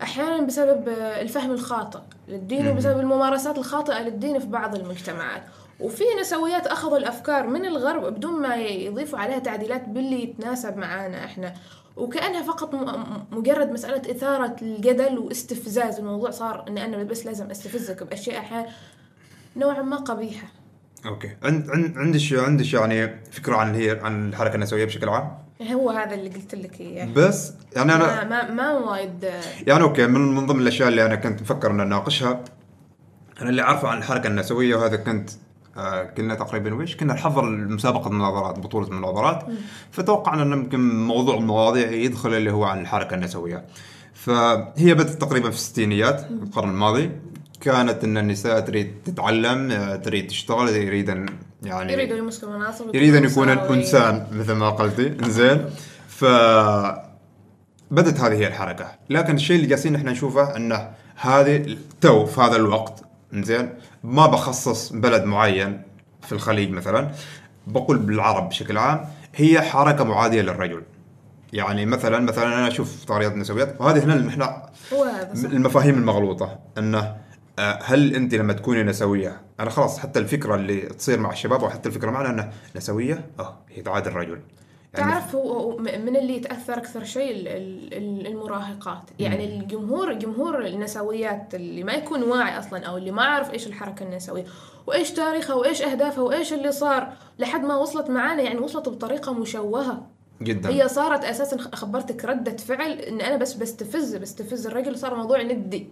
أحيانا 0.02 0.42
بسبب 0.46 0.90
الفهم 1.22 1.52
الخاطئ. 1.52 2.00
للدين 2.28 2.68
وبسبب 2.68 3.00
الممارسات 3.00 3.58
الخاطئة 3.58 4.00
للدين 4.04 4.40
في 4.40 4.48
بعض 4.48 4.76
المجتمعات. 4.76 5.44
وفي 5.80 6.04
نسويات 6.22 6.68
أخذوا 6.68 6.98
الأفكار 6.98 7.48
من 7.48 7.66
الغرب 7.66 8.14
بدون 8.14 8.42
ما 8.42 8.56
يضيفوا 8.56 9.20
عليها 9.20 9.40
تعديلات 9.40 9.90
باللي 9.90 10.24
يتناسب 10.24 10.78
معانا 10.78 11.26
إحنا. 11.26 11.54
وكأنها 12.00 12.44
فقط 12.44 12.76
مجرد 13.32 13.72
مسألة 13.72 14.12
إثارة 14.12 14.56
الجدل 14.62 15.18
واستفزاز. 15.18 16.00
الموضوع 16.00 16.30
صار 16.30 16.66
إن 16.68 16.78
أنا 16.78 17.04
بس 17.04 17.26
لازم 17.26 17.52
أستفزك 17.52 18.04
بأشياء 18.04 18.40
أحيانا 18.40 18.68
نوعا 19.58 19.82
ما 19.82 19.98
قبيحة. 19.98 20.48
okay. 21.06 21.36
عند 21.44 21.70
عند 21.70 21.98
عندش 21.98 22.34
عندش 22.34 22.74
يعني 22.74 23.08
فكرة 23.32 23.56
عن 23.56 23.76
هي 23.76 24.00
عن 24.04 24.30
الحركة 24.30 24.56
النسوية 24.56 24.86
بشكل 24.86 25.10
عام؟ 25.10 25.32
هو 25.62 25.90
هذا 25.90 26.16
اللي 26.16 26.30
قلت 26.30 26.56
لك 26.56 26.82
إياه. 26.82 27.06
بس 27.16 27.54
يعني 27.76 27.88
ما 27.88 28.22
أنا 28.22 28.24
ما, 28.24 28.52
ما 28.52 28.72
وايد 28.72 29.32
يعني 29.68 29.84
okay 29.84 30.08
من 30.08 30.36
من 30.36 30.46
ضمن 30.46 30.62
الأشياء 30.62 30.90
اللي 30.90 31.06
أنا 31.06 31.16
كنت 31.16 31.42
مفكر 31.42 31.72
أن 31.72 31.80
أناقشها 31.80 32.44
أنا 33.42 33.50
اللي 33.50 33.62
أعرفه 33.62 33.88
عن 33.88 33.98
الحركة 33.98 34.28
النسوية 34.28 34.76
وهذا 34.76 34.96
كنت 34.96 35.30
كنا 36.18 36.36
تقريبا 36.36 36.74
ويش؟ 36.74 36.96
كنا 36.96 37.14
نحضر 37.14 37.46
مسابقه 37.50 38.08
المناظرات 38.08 38.60
بطولة 38.60 38.88
المناظرات. 38.88 39.46
فتوقعنا 39.92 40.44
ان 40.44 40.52
يمكن 40.52 41.06
موضوع 41.08 41.38
المواضيع 41.38 41.92
يدخل 41.92 42.34
اللي 42.34 42.52
هو 42.52 42.64
عن 42.64 42.82
الحركة 42.82 43.14
النسوية. 43.14 43.66
فهي 44.14 44.94
بدأت 44.94 45.10
تقريبا 45.10 45.50
في 45.50 45.56
الستينيات 45.56 46.26
القرن 46.32 46.70
الماضي. 46.70 47.12
كانت 47.62 48.04
إن 48.04 48.18
النساء 48.18 48.60
تريد 48.60 48.94
تتعلم 49.06 49.72
آه، 49.72 49.96
تريد 49.96 50.28
تشتغل 50.28 50.70
يريدن 50.70 51.26
يعني 51.64 51.94
يريدوا 51.94 52.18
يمسكوا 52.18 52.58
مناصب 52.58 52.96
يريد 52.96 53.16
ان 53.16 53.24
يكون 53.24 53.50
انسان 53.50 54.28
مثل 54.32 54.54
ما 54.54 54.70
قلتي. 54.70 55.18
زين 55.30 55.66
ف 56.08 56.26
بدت 57.92 58.20
هذه 58.20 58.34
هي 58.34 58.48
الحركة. 58.48 58.92
لكن 59.10 59.36
الشيء 59.36 59.56
اللي 59.56 59.68
جالسين 59.68 59.96
إحنا 59.96 60.12
نشوفه 60.12 60.56
إنه 60.56 60.90
هذه 61.16 61.78
تو 62.02 62.26
في 62.26 62.42
هذا 62.42 62.56
الوقت. 62.56 63.04
زين 63.34 63.70
ما 64.04 64.28
بخصص 64.28 64.94
بلد 64.94 65.24
معين 65.24 65.82
في 66.22 66.32
الخليج 66.32 66.72
مثلا 66.72 67.12
بقول 67.68 67.98
بالعرب 67.98 68.50
بشكل 68.50 68.78
عام 68.78 69.06
هي 69.36 69.62
حركة 69.62 70.04
معادية 70.04 70.42
للرجل. 70.42 70.84
يعني 71.54 71.86
مثلا 71.86 72.20
مثلا 72.20 72.46
أنا 72.46 72.68
أشوف 72.68 73.06
طاريات 73.06 73.32
النسويات 73.32 73.82
وهذه 73.82 74.04
هنا 74.04 74.14
صح. 74.92 75.44
المفاهيم 75.46 75.96
المغلوطة 75.96 76.60
إنه 76.78 77.18
آه، 77.60 77.80
هل 77.84 78.16
أنت 78.16 78.36
لما 78.36 78.54
تكوني 78.54 78.84
نسوية 78.84 79.42
أنا 79.60 79.70
خلاص 79.70 80.00
حتى 80.00 80.20
الفكرة 80.20 80.56
اللي 80.56 80.82
تصير 80.82 81.20
مع 81.20 81.32
الشباب 81.32 81.64
وحتى 81.64 81.90
الفكرة 81.90 82.12
معنا 82.12 82.30
إنه 82.30 82.52
نسوية 82.76 83.26
آه 83.40 83.58
هي 83.70 83.82
تعادل 83.82 84.12
الرجل. 84.12 84.42
يعني 84.94 85.12
تعرف 85.12 85.36
هو 85.36 85.78
من 85.78 86.16
اللي 86.16 86.36
يتأثر 86.38 86.78
أكثر 86.78 87.04
شيء 87.04 87.32
ال- 87.32 87.48
ال- 87.48 87.94
ال- 87.94 88.28
المراهقات. 88.28 89.02
يعني 89.20 89.46
الجمهور 89.60 90.14
جمهور 90.14 90.66
النسويات 90.66 91.56
اللي 91.56 91.84
ما 91.84 91.94
يكون 91.94 92.24
واعي 92.24 92.60
أصلا 92.60 92.86
أو 92.86 92.98
اللي 92.98 93.12
ما 93.12 93.22
عارف 93.24 93.54
إيش 93.54 93.68
الحركة 93.68 94.04
النسوية 94.04 94.46
وإيش 94.88 95.12
تاريخها 95.12 95.54
وإيش 95.54 95.82
أهدافها 95.82 96.24
وإيش 96.24 96.54
اللي 96.54 96.72
صار 96.72 97.14
لحد 97.40 97.66
ما 97.66 97.76
وصلت 97.76 98.10
معانا. 98.10 98.42
يعني 98.42 98.60
وصلت 98.60 98.90
بطريقة 98.90 99.34
مشوهة. 99.34 100.08
جدا. 100.42 100.70
هي 100.70 100.88
صارت 100.88 101.24
أساسا 101.26 101.58
خبرتك 101.58 102.26
ردة 102.26 102.58
فعل 102.58 102.92
إن 102.92 103.22
أنا 103.22 103.38
بس 103.38 103.54
بستفز 103.54 104.16
بستفز 104.16 104.68
الرجل 104.68 104.98
صار 105.00 105.16
موضوع 105.16 105.42
ندي. 105.42 105.88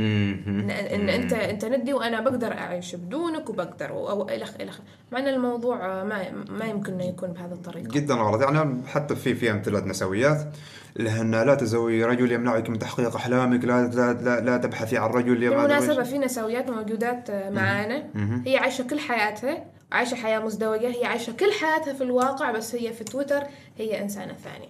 ان, 0.00 0.70
إن 0.70 1.08
انت 1.08 1.32
أنت 1.32 1.64
ندي 1.64 1.92
وأنا 1.92 2.20
بقدر 2.20 2.52
أعيش 2.52 2.94
بدونك 2.94 3.50
وبقدر 3.50 3.90
أو 3.90 4.28
الخ 4.28 4.50
الخ 4.60 4.78
مع 5.12 5.18
إن 5.18 5.28
الموضوع 5.28 6.04
ما 6.04 6.30
ما 6.48 6.64
يمكن 6.64 6.92
انه 6.92 7.04
يكون 7.04 7.32
بهذه 7.32 7.52
الطريقة. 7.52 7.88
جدا 7.88 8.14
غلط. 8.14 8.42
يعني 8.42 8.82
حتى 8.86 9.16
في 9.16 9.34
في 9.34 9.50
أمثلة 9.50 9.80
نسويات 9.80 10.56
لأن 10.96 11.30
لا 11.30 11.54
تزوي 11.54 12.04
رجل 12.04 12.32
يمنعك 12.32 12.70
من 12.70 12.78
تحقيق 12.78 13.16
أحلامك 13.16 13.64
لا 13.64 13.86
لا 13.86 14.12
لا, 14.12 14.40
لا 14.40 14.56
تبحثي 14.56 14.98
عن 14.98 15.10
رجل 15.10 15.42
يمنعك 15.42 15.68
بالمناسبة 15.68 16.02
في 16.02 16.18
نسويات 16.18 16.70
موجودات 16.70 17.30
معانا. 17.30 18.04
هي 18.46 18.56
عايشة 18.56 18.84
كل 18.84 18.98
حياتها 18.98 19.64
عايشة 19.92 20.14
حياة 20.14 20.38
مزدوجة 20.38 20.88
هي 20.88 21.04
عايشة 21.04 21.32
كل 21.32 21.52
حياتها 21.52 21.92
في 21.92 22.02
الواقع 22.02 22.50
بس 22.50 22.74
هي 22.74 22.92
في 22.92 23.04
تويتر 23.04 23.42
هي 23.78 24.02
إنسانة 24.02 24.34
ثانية. 24.34 24.68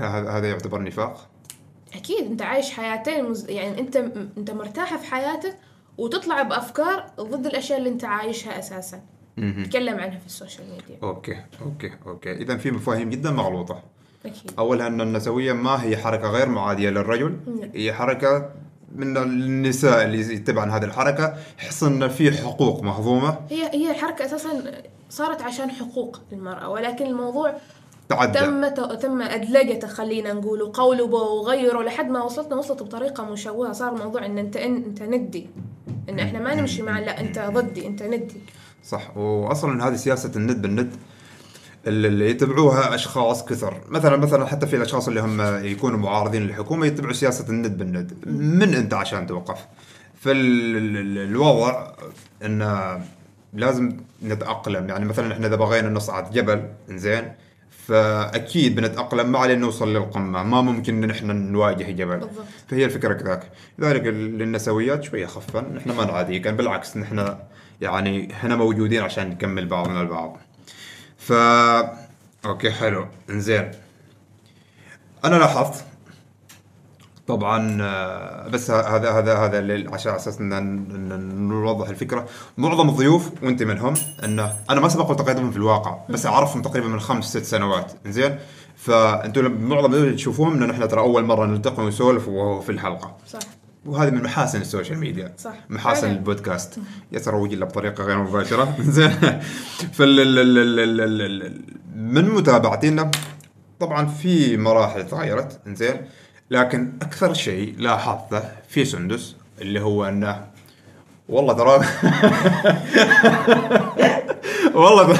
هذا 0.00 0.30
هذا 0.30 0.48
يعتبر 0.48 0.82
نفاق؟ 0.82 1.28
أكيد 1.96 2.26
أنت 2.26 2.42
عايش 2.42 2.70
حياتين 2.70 3.30
مز... 3.30 3.50
يعني 3.50 3.80
أنت 3.80 3.96
أنت 4.38 4.50
مرتاحة 4.50 4.96
في 4.96 5.06
حياتك 5.06 5.58
وتطلع 5.98 6.42
بأفكار 6.42 7.06
ضد 7.20 7.46
الأشياء 7.46 7.78
اللي 7.78 7.90
أنت 7.90 8.04
عايشها 8.04 8.58
أساسا. 8.58 9.00
تتكلم 9.36 9.98
عنها 9.98 10.18
في 10.18 10.26
ال 10.26 10.32
social 10.32 10.66
media. 10.70 10.98
okay 11.02 11.36
okay 11.62 11.92
okay. 12.06 12.32
اذا 12.32 12.56
في 12.56 12.70
مفاهيم 12.70 13.10
جدا 13.10 13.30
مغلوطة. 13.30 13.82
أكيد. 14.26 14.50
اولها 14.58 14.86
أن 14.86 15.00
النسوية 15.00 15.52
ما 15.52 15.84
هي 15.84 15.96
حركة 15.96 16.30
غير 16.30 16.48
معادية 16.48 16.90
للرجل. 16.90 17.38
نعم. 17.60 17.70
هي 17.74 17.92
حركة 17.92 18.50
من 18.94 19.16
النساء 19.16 20.04
اللي 20.04 20.34
يتبعن 20.34 20.70
هذه 20.70 20.84
الحركة. 20.84 21.36
يحس 21.58 21.82
أن 21.82 22.08
في 22.08 22.32
حقوق 22.32 22.82
مهضومة. 22.82 23.38
هي 23.50 23.70
هي 23.74 23.94
حركة 23.94 24.24
أساسا 24.24 24.82
صارت 25.10 25.42
عشان 25.42 25.70
حقوق 25.70 26.20
المرأة 26.32 26.68
ولكن 26.68 27.06
الموضوع 27.06 27.56
تعدى. 28.08 28.38
تم 28.38 28.68
تم 28.94 29.22
ادلجته 29.22 29.88
خلينا 29.88 30.32
نقول 30.32 30.62
وقولبه 30.62 31.18
وغيره 31.18 31.82
لحد 31.82 32.10
ما 32.10 32.22
وصلتنا 32.22 32.56
وصلت 32.56 32.82
بطريقة 32.82 33.24
مشوهة. 33.24 33.72
صار 33.72 33.92
الموضوع 33.92 34.26
إن 34.26 34.38
أنت 34.38 34.56
أنت 34.56 35.02
ندي. 35.02 35.46
إن 36.08 36.18
إحنا 36.18 36.38
ما 36.38 36.54
نمشي 36.54 36.82
مع 36.82 36.98
لا 36.98 37.20
أنت 37.20 37.38
ضدي 37.38 37.86
أنت 37.86 38.02
ندي. 38.02 38.40
صح. 38.84 39.16
واصلا 39.16 39.88
هذه 39.88 39.96
سياسة 39.96 40.30
الند 40.36 40.62
بالند. 40.62 40.94
اللي 41.86 42.30
يتبعوها 42.30 42.94
أشخاص 42.94 43.44
كثر. 43.44 43.80
مثلا 43.88 44.16
مثلا 44.16 44.46
حتى 44.46 44.66
في 44.66 44.76
الأشخاص 44.76 45.08
اللي 45.08 45.20
هم 45.20 45.64
يكونوا 45.64 45.98
معارضين 45.98 46.42
للحكومة 46.42 46.86
يتبعوا 46.86 47.12
سياسة 47.12 47.48
الند 47.48 47.78
بالند. 47.78 48.12
من 48.26 48.74
أنت 48.74 48.94
عشان 48.94 49.26
توقف؟ 49.26 49.66
فالوضع 50.14 51.86
انه 52.44 53.00
لازم 53.52 53.96
نتأقلم. 54.22 54.88
يعني 54.88 55.04
مثلا 55.04 55.32
إحنا 55.32 55.46
إذا 55.46 55.56
بغينا 55.56 55.88
نصعد 55.88 56.30
جبل 56.30 56.68
إنزين 56.90 57.32
فأكيد 57.86 58.74
بنتأقلم 58.74 59.32
ما 59.32 59.38
عليه 59.38 59.54
نوصل 59.54 59.92
للقمة. 59.92 60.42
ما 60.42 60.60
ممكن 60.60 61.04
إن 61.04 61.10
إحنا 61.10 61.32
نواجه 61.32 61.90
جبل 61.90 62.16
بالضبط. 62.16 62.44
فهي 62.68 62.84
الفكرة 62.84 63.14
كذاك. 63.14 63.50
لذلك 63.78 64.02
للنسويات 64.02 65.04
شوية 65.04 65.26
خفا. 65.26 65.60
نحن 65.60 65.90
ما 65.90 66.04
نعادي 66.04 66.38
كان 66.38 66.56
بالعكس 66.56 66.96
نحن 66.96 67.36
يعني 67.80 68.32
هنا 68.32 68.56
موجودين 68.56 69.02
عشان 69.02 69.30
نكمل 69.30 69.66
بعضنا 69.66 70.00
البعض. 70.00 70.38
ف 71.18 71.32
أوكي 72.46 72.70
حلو. 72.70 73.06
إنزين. 73.30 73.70
أنا 75.24 75.36
لاحظت 75.36 75.84
طبعا 77.28 77.78
آه، 77.82 78.48
بس 78.48 78.70
هذا 78.70 79.10
هذا 79.10 79.36
هذا 79.36 79.84
عشان 79.94 80.10
على 80.12 80.20
أساس 80.20 80.40
ان 80.40 81.48
نوضح 81.48 81.88
الفكرة. 81.88 82.26
معظم 82.58 82.88
الضيوف 82.88 83.30
وأنت 83.42 83.62
منهم 83.62 83.94
إنه 84.24 84.52
أنا 84.70 84.80
ما 84.80 84.88
سبق 84.88 85.10
التقيتهم 85.10 85.50
في 85.50 85.56
الواقع 85.56 85.98
بس 86.10 86.26
أعرفهم 86.26 86.62
تقريبا 86.62 86.88
من 86.88 87.00
خمس 87.00 87.24
ست 87.24 87.44
سنوات. 87.44 87.92
زين 88.06 88.38
فانتم 88.76 89.52
معظم 89.52 89.94
اللي 89.94 90.14
تشوفوهم 90.14 90.62
ان 90.62 90.70
إحنا 90.70 90.86
ترى 90.86 91.00
أول 91.00 91.24
مرة 91.24 91.46
نلتقي 91.46 91.82
ونسولف 91.84 92.28
وهو 92.28 92.60
في 92.60 92.72
الحلقة. 92.72 93.16
صح. 93.28 93.38
وهذه 93.86 94.10
من 94.10 94.22
محاسن 94.22 94.60
ال 94.60 94.65
social 94.65 94.98
media. 94.98 95.32
صح. 95.38 95.52
محاسن 95.70 96.00
فعلاً. 96.00 96.12
البودكاست. 96.16 96.78
يتروج 97.12 97.54
له 97.54 97.66
بطريقة 97.66 98.04
غير 98.04 98.18
مباشرة. 98.22 98.74
زين 98.96 99.10
فال 99.92 100.20
ال- 100.20 100.38
ال- 100.38 100.58
ال- 100.58 100.80
ال- 100.80 101.00
ال- 101.00 101.42
ال- 101.46 101.62
من 101.96 102.24
متابعتنا 102.28 103.10
طبعا 103.80 104.06
في 104.06 104.56
مراحل 104.56 105.06
تغيرت. 105.06 105.60
زين 105.68 105.96
لكن 106.50 106.92
أكثر 107.02 107.34
شيء 107.34 107.74
لاحظته 107.78 108.42
في 108.68 108.84
سندس 108.84 109.36
اللي 109.60 109.80
هو 109.80 110.04
أنه 110.04 110.46
والله 111.28 111.52
ترى 111.52 111.86
والله 114.74 115.18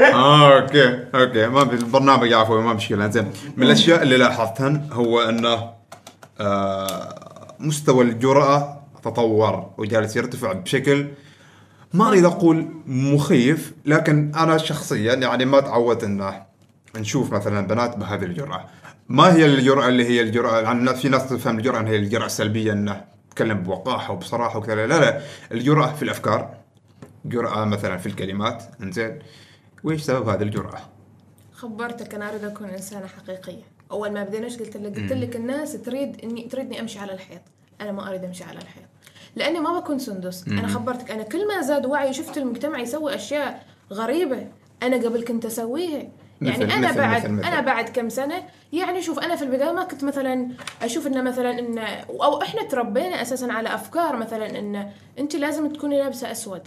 آه 0.00 0.56
okay 0.60 1.04
okay. 1.14 1.46
ما 1.46 1.64
في 1.64 1.74
البرنامج 1.74 2.32
عفوا 2.32 2.60
ما 2.60 2.72
مشكلة 2.72 3.08
زين. 3.10 3.32
من 3.56 3.66
الأشياء 3.66 4.02
اللي 4.02 4.16
لاحظتهن 4.16 4.88
هو 4.92 5.20
أنه 5.20 5.70
آه 6.40 7.14
مستوى 7.60 8.04
الجرأة 8.04 8.80
تطور 9.02 9.70
وجالس 9.78 10.16
يرتفع 10.16 10.52
بشكل 10.52 11.06
ما 11.94 12.08
أريد 12.08 12.24
أقول 12.24 12.68
مخيف 12.86 13.72
لكن 13.86 14.32
أنا 14.36 14.58
شخصيا 14.58 15.14
يعني 15.14 15.44
ما 15.44 15.60
تعودت 15.60 16.04
إنه 16.04 16.42
نشوف 16.96 17.32
مثلا 17.32 17.66
بنات 17.66 17.96
بهذه 17.96 18.24
الجرأة. 18.24 18.64
ما 19.08 19.34
هي 19.34 19.46
الجرأة 19.46 19.88
اللي 19.88 20.04
هي 20.08 20.20
الجرأة؟ 20.20 20.60
يعني 20.60 20.94
في 20.94 21.08
ناس 21.08 21.28
تفهم 21.28 21.58
الجرأة 21.58 21.82
هي 21.82 21.96
الجرأة 21.96 22.26
السلبية 22.26 22.72
إنه 22.72 23.04
تتكلم 23.30 23.62
بوقاحة 23.62 24.12
وبصراحة 24.12 24.58
وكذا. 24.58 24.86
لا 24.86 25.00
لا. 25.00 25.20
الجرأة 25.52 25.92
في 25.92 26.02
الأفكار 26.02 26.54
جرأة 27.24 27.64
مثلا 27.64 27.96
في 27.96 28.06
الكلمات 28.06 28.64
إنزين. 28.82 29.18
وإيش 29.84 30.02
سبب 30.02 30.28
هذه 30.28 30.42
الجرأة؟ 30.42 30.78
خبرتك 31.52 32.14
أنا 32.14 32.30
أريد 32.30 32.44
أكون 32.44 32.68
إنسانة 32.68 33.06
حقيقية. 33.06 33.62
أول 33.90 34.12
ما 34.12 34.24
بدينا 34.24 34.44
إيش 34.44 34.58
قلت 34.58 34.76
لك؟ 34.76 34.96
قلت 34.96 35.12
لك 35.12 35.36
الناس 35.36 35.72
تريد 35.72 36.20
اني 36.24 36.42
تريدني 36.42 36.80
أمشي 36.80 36.98
على 36.98 37.12
الحيط. 37.12 37.40
أنا 37.80 37.92
ما 37.92 38.08
أريد 38.08 38.24
أمشي 38.24 38.44
على 38.44 38.58
الحيط. 38.58 38.84
لأني 39.36 39.60
ما 39.60 39.80
بكون 39.80 39.98
سندس. 39.98 40.48
أنا 40.48 40.68
خبرتك 40.68 41.10
أنا 41.10 41.22
كل 41.22 41.48
ما 41.48 41.60
زاد 41.62 41.86
وعي 41.86 42.12
شفت 42.12 42.38
المجتمع 42.38 42.78
يسوي 42.78 43.14
أشياء 43.14 43.66
غريبة 43.92 44.46
أنا 44.82 44.96
قبل 44.96 45.24
كنت 45.24 45.44
أسويها. 45.44 46.08
يعني 46.50 46.64
مثل- 46.64 46.72
أنا 46.76 46.88
مثل- 46.88 46.98
بعد 47.00 47.20
مثل- 47.24 47.32
مثل. 47.32 47.46
أنا 47.46 47.60
بعد 47.60 47.88
كم 47.88 48.08
سنة 48.08 48.42
يعني 48.72 49.02
شوف 49.02 49.18
أنا 49.18 49.36
في 49.36 49.42
البداية 49.44 49.72
ما 49.72 49.84
كنت 49.84 50.04
مثلا 50.04 50.48
أشوف 50.82 51.06
انه 51.06 51.22
مثلا 51.22 51.58
ان 51.58 51.78
أو 52.22 52.42
إحنا 52.42 52.62
تربينا 52.62 53.22
أساسا 53.22 53.46
على 53.46 53.74
أفكار 53.74 54.16
مثلا 54.16 54.58
إن 54.58 54.88
أنت 55.18 55.36
لازم 55.36 55.72
تكوني 55.72 55.98
لابسة 55.98 56.30
أسود. 56.30 56.62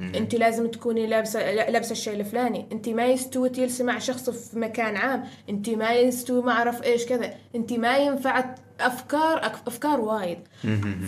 أنت 0.00 0.34
لازم 0.34 0.66
تكوني 0.70 1.06
لابسه 1.06 1.52
لابسة 1.52 1.92
الشيء 1.92 2.14
الفلاني. 2.20 2.66
أنت 2.72 2.88
ما 2.88 3.06
يستوي 3.06 3.48
تجلسي 3.48 3.82
مع 3.82 3.98
شخص 3.98 4.30
في 4.30 4.58
مكان 4.58 4.96
عام. 4.96 5.24
أنت 5.48 5.70
ما 5.70 5.92
يستوي 5.92 6.42
ما 6.42 6.52
اعرف 6.52 6.82
إيش 6.82 7.06
كذا. 7.06 7.30
أنت 7.54 7.72
ما 7.72 7.96
ينفع 7.98 8.44
افكار 8.80 9.46
أفكار 9.66 10.00
وايد. 10.00 10.38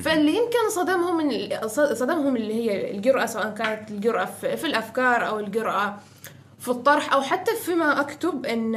فاللي 0.04 0.30
يمكن 0.36 0.70
صدمهم 0.76 1.30
صدمهم 1.94 2.36
اللي 2.36 2.54
هي 2.54 2.90
الجرأة 2.90 3.26
سواء 3.26 3.50
كانت 3.50 3.90
الجرأة 3.90 4.24
في 4.24 4.66
الأفكار 4.66 5.26
أو 5.28 5.38
الجرأة 5.40 5.96
في 6.64 6.70
الطرح 6.70 7.12
أو 7.12 7.22
حتى 7.22 7.54
فيما 7.56 8.00
أكتب 8.00 8.46
إن 8.46 8.74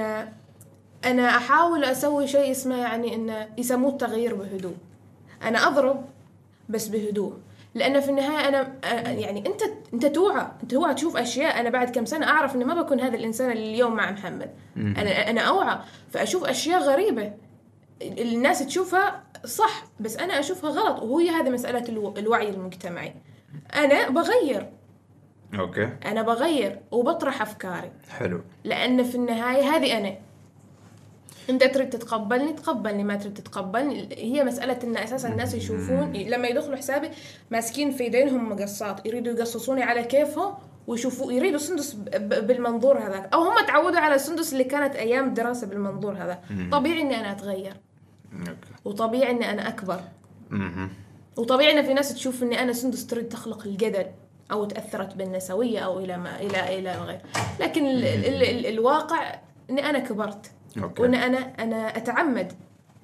أنا 1.06 1.38
أحاول 1.38 1.84
أسوي 1.84 2.28
شيء 2.28 2.52
اسمه 2.52 2.76
يعني 2.78 3.15
انه 3.15 3.47
يسموه 3.58 3.91
التغيير 3.91 4.36
بهدوء. 4.36 4.76
أنا 5.43 5.67
أضرب 5.67 6.06
بس 6.69 6.88
بهدوء. 6.88 7.34
لأن 7.76 8.00
في 8.00 8.10
النهاية 8.10 8.47
أنا 8.47 8.63
أ- 8.84 8.88
يعني 9.08 9.47
أنت 9.47 9.62
أنت 9.93 10.06
توعى 10.06 10.47
أنت 10.63 10.71
توعى 10.71 10.93
تشوف 10.93 11.17
أشياء. 11.17 11.60
أنا 11.60 11.69
بعد 11.69 11.89
كم 11.89 12.06
سنة 12.06 12.26
أعرف 12.28 12.56
إني 12.56 12.65
ما 12.65 12.82
بكون 12.82 13.00
هذا 13.00 13.15
الإنسان 13.15 13.52
اللي 13.52 13.69
اليوم 13.73 13.95
مع 13.95 14.12
محمد. 14.12 14.50
أنا 14.78 15.30
أنا 15.30 15.41
أوعى. 15.41 15.78
فأشوف 16.12 16.43
أشياء 16.45 16.82
غريبة. 16.82 17.34
الناس 18.02 18.60
تشوفها 18.65 19.23
صح 19.45 19.84
بس 20.00 20.17
أنا 20.17 20.39
أشوفها 20.39 20.69
غلط. 20.69 21.04
وهي 21.04 21.30
هذه 21.30 21.50
مسألة 21.50 21.89
الو- 21.89 22.13
الوعي 22.17 22.50
المجتمعي. 22.50 23.13
أنا 23.76 24.10
بغير. 24.10 24.69
okay. 25.60 25.89
أنا 26.05 26.21
بغير 26.21 26.79
وبطرح 26.91 27.41
أفكاري. 27.41 27.91
حلو. 28.10 28.41
لأن 28.63 29.03
في 29.03 29.15
النهاية 29.15 29.63
هذه 29.63 29.97
أنا. 29.97 30.15
أنت 31.49 31.63
تريد 31.63 31.89
تتقبلني 31.89 32.53
تقبلني. 32.53 33.03
ما 33.03 33.15
تريد 33.15 33.33
تتقبلني. 33.33 34.10
هي 34.12 34.43
مسألة 34.43 34.79
إن 34.83 34.97
أساسا 34.97 35.29
الناس 35.29 35.53
يشوفون. 35.53 36.13
لما 36.13 36.47
يدخلوا 36.47 36.75
حسابي 36.75 37.10
ماسكين 37.51 37.91
في 37.91 38.03
ايدينهم 38.03 38.49
مقصات. 38.49 39.05
يريدوا 39.05 39.33
يقصصوني 39.33 39.83
على 39.83 40.03
كيفهم 40.03 40.53
ويشوفوا 40.88 41.31
يريدوا 41.31 41.60
سندس 41.60 41.93
بالمنظور 42.21 42.99
هذاك. 42.99 43.33
أو 43.33 43.43
هم 43.43 43.65
تعودوا 43.67 43.99
على 43.99 44.15
السندس 44.15 44.53
اللي 44.53 44.63
كانت 44.63 44.95
أيام 44.95 45.27
الدراسه 45.27 45.67
بالمنظور 45.67 46.13
هذا. 46.13 46.39
طبيعي 46.71 47.01
إني 47.01 47.19
أنا 47.19 47.31
أتغير. 47.31 47.73
وطبيعي 48.86 49.31
إني 49.31 49.51
أنا 49.51 49.67
أكبر. 49.67 49.99
وطبيعي 51.38 51.79
إن 51.79 51.86
في 51.86 51.93
ناس 51.93 52.13
تشوف 52.13 52.43
إني 52.43 52.62
أنا 52.62 52.73
سندس 52.73 53.07
تريد 53.07 53.29
تخلق 53.29 53.65
الجدل. 53.65 54.05
أو 54.51 54.65
تأثرت 54.65 55.15
بالنسوية 55.15 55.79
أو 55.79 55.99
إلى 55.99 56.17
ما 56.17 56.39
إلى 56.41 56.79
إلى 56.79 56.91
غير. 56.91 57.19
لكن 57.60 57.86
ال 57.86 58.03
ال 58.05 58.43
ال 58.43 58.65
الواقع 58.65 59.36
إني 59.69 59.89
أنا 59.89 59.99
كبرت. 59.99 60.51
أوكي. 60.83 61.01
وان 61.01 61.15
أنا 61.15 61.38
أنا 61.38 61.97
أتعمد 61.97 62.53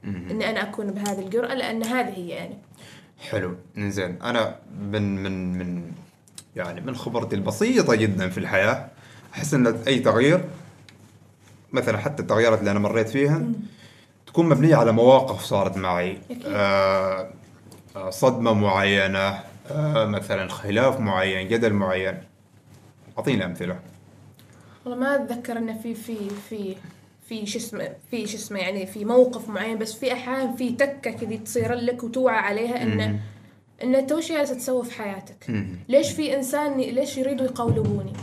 إني 0.03 0.49
أنا 0.49 0.63
أكون 0.69 0.91
بهذه 0.91 1.19
الجرأة 1.19 1.53
لأن 1.53 1.83
هذه 1.83 2.13
هي 2.17 2.45
أنا. 2.45 2.57
حلو. 3.29 3.55
زين 3.77 4.21
أنا 4.21 4.55
من 4.79 5.23
من 5.23 5.57
من 5.57 5.91
يعني 6.55 6.81
من 6.81 6.95
خبرتي 6.95 7.35
البسيطة 7.35 7.95
جدا 7.95 8.29
في 8.29 8.37
الحياة 8.37 8.87
أحس 9.33 9.53
إن 9.53 9.67
أي 9.87 9.99
تغيير 9.99 10.45
مثلا 11.71 11.97
حتى 11.97 12.21
التغييرات 12.21 12.59
اللي 12.59 12.71
أنا 12.71 12.79
مريت 12.79 13.09
فيها 13.09 13.41
تكون 14.27 14.49
مبنية 14.49 14.75
على 14.75 14.91
مواقف 14.91 15.41
صارت 15.41 15.77
معي. 15.77 16.17
أكيد. 16.31 16.43
آه 16.47 17.29
آه، 17.95 18.09
صدمة 18.09 18.53
معينة 18.53 19.39
مثلا 19.95 20.47
خلاف 20.47 20.99
معين 20.99 21.47
جدل 21.47 21.73
معين. 21.73 22.23
اعطينا 23.17 23.45
أمثلة. 23.45 23.79
والله 24.85 24.99
ما 24.99 25.15
أتذكر 25.15 25.57
إنه 25.57 25.77
في 25.77 25.95
في 25.95 26.15
في 26.49 26.75
في 27.27 27.45
شو 27.45 27.57
اسمه 27.57 27.89
في 28.11 28.27
شو 28.27 28.37
اسمه 28.37 28.59
يعني 28.59 28.85
في 28.85 29.05
موقف 29.05 29.49
معين 29.49 29.77
بس 29.77 29.93
في 29.93 30.13
أحيان 30.13 30.55
في 30.55 30.71
تكة 30.71 31.11
كذي 31.11 31.37
تصير 31.37 31.73
لك 31.73 32.03
وتوعى 32.03 32.37
عليها 32.37 32.83
انه 32.83 33.19
ان 33.83 33.95
انت 33.95 34.11
وش 34.11 34.31
جالسة 34.31 34.55
تسوي 34.55 34.85
في 34.85 34.93
حياتك؟ 35.01 35.65
ليش 35.89 36.11
في 36.11 36.35
إنسان 36.35 36.77
ليش 36.77 37.17
يريدوا 37.17 37.45
يقولبوني؟ 37.45 38.13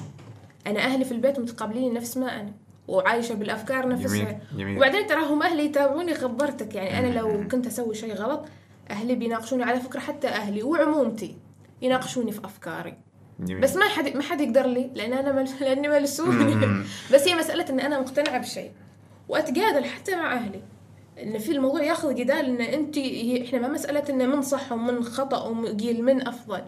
أنا 0.67 0.81
أهلي 0.81 1.05
في 1.05 1.13
البيت 1.13 1.39
متقبليني 1.39 1.91
نفس 1.91 2.17
ما 2.17 2.41
أنا 2.41 2.53
وعايشة 2.89 3.35
بالأفكار 3.35 3.89
نفسها. 3.89 4.09
جميل، 4.09 4.37
جميل. 4.57 4.77
وبعدين 4.77 5.07
ترى 5.07 5.21
هم 5.23 5.43
أهلي 5.43 5.65
يتابعوني 5.65 6.15
خبرتك 6.15 6.75
يعني 6.75 6.99
أنا 6.99 7.19
لو 7.19 7.49
كنت 7.49 7.67
أسوي 7.67 7.95
شيء 7.95 8.15
غلط 8.15 8.45
أهلي 8.91 9.15
بيناقشوني 9.15 9.63
على 9.63 9.81
فكرة 9.81 10.01
حتى 10.01 10.29
أهلي 10.29 10.63
وعمومتي 10.63 11.37
يناقشوني 11.83 12.33
في 12.33 12.45
أفكاري 12.45 12.97
جميل. 13.41 13.61
بس 13.63 13.77
ما 13.77 13.89
حد 13.89 14.17
ما 14.17 14.23
حد 14.23 14.41
يقدر 14.41 14.67
لي 14.67 14.91
لأن 14.95 15.13
أنا 15.13 15.33
مل... 15.33 15.49
لأني 15.61 15.89
ملسوني. 15.89 16.85
بس 17.13 17.29
هي 17.29 17.35
مسألة 17.35 17.71
إن 17.71 17.81
أنا 17.81 18.01
مقتنعة 18.01 18.39
بشيء 18.39 18.71
واتجادل 19.29 19.85
حتى 19.85 20.17
مع 20.17 20.33
أهلي 20.33 20.63
إن 21.23 21.39
في 21.39 21.53
الموضوع 21.53 21.83
ياخذ 21.83 22.15
جدال 22.15 22.45
إن 22.45 22.61
انت 22.61 22.99
إحنا 23.47 23.59
ما 23.59 23.69
مسألة 23.69 24.05
إن 24.11 24.29
من 24.29 24.43
صح 24.43 24.73
ومن 24.73 25.05
خطأ 25.05 25.49
وقيل 25.49 26.05
من 26.05 26.29
أفضل 26.29 26.63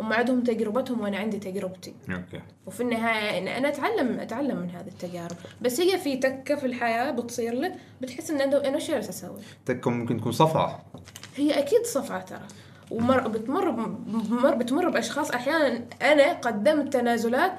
هم 0.00 0.12
عندهم 0.12 0.42
تجربتهم 0.44 1.00
وأنا 1.00 1.18
عندي 1.18 1.38
تجربتي. 1.38 1.94
أوكي. 2.10 2.42
وفي 2.66 2.82
النهاية 2.82 3.38
إن 3.38 3.48
أنا 3.48 3.68
اتعلم 3.68 4.20
أتعلم 4.20 4.56
من 4.56 4.70
هذه 4.70 4.86
التجارب. 4.88 5.36
بس 5.60 5.80
هي 5.80 5.98
في 5.98 6.16
تكة 6.16 6.54
في 6.56 6.66
الحياة 6.66 7.10
بتصير 7.10 7.54
لك 7.54 7.74
بتحس 8.00 8.30
إن 8.30 8.40
أنا 8.40 8.78
جالسه 8.78 8.98
أسوي؟ 8.98 9.40
تكون 9.66 9.92
ممكن 9.92 10.20
تكون 10.20 10.32
صفعة. 10.32 10.84
هي 11.36 11.58
أكيد 11.58 11.82
صفعة 11.84 12.20
ترى. 12.20 12.46
ومر 12.90 13.28
بتمر 13.28 13.70
بمر 13.70 14.54
بتمر 14.54 14.88
بأشخاص. 14.88 15.30
أحيانا 15.30 15.84
أنا 16.02 16.32
قدمت 16.32 16.92
تنازلات 16.92 17.52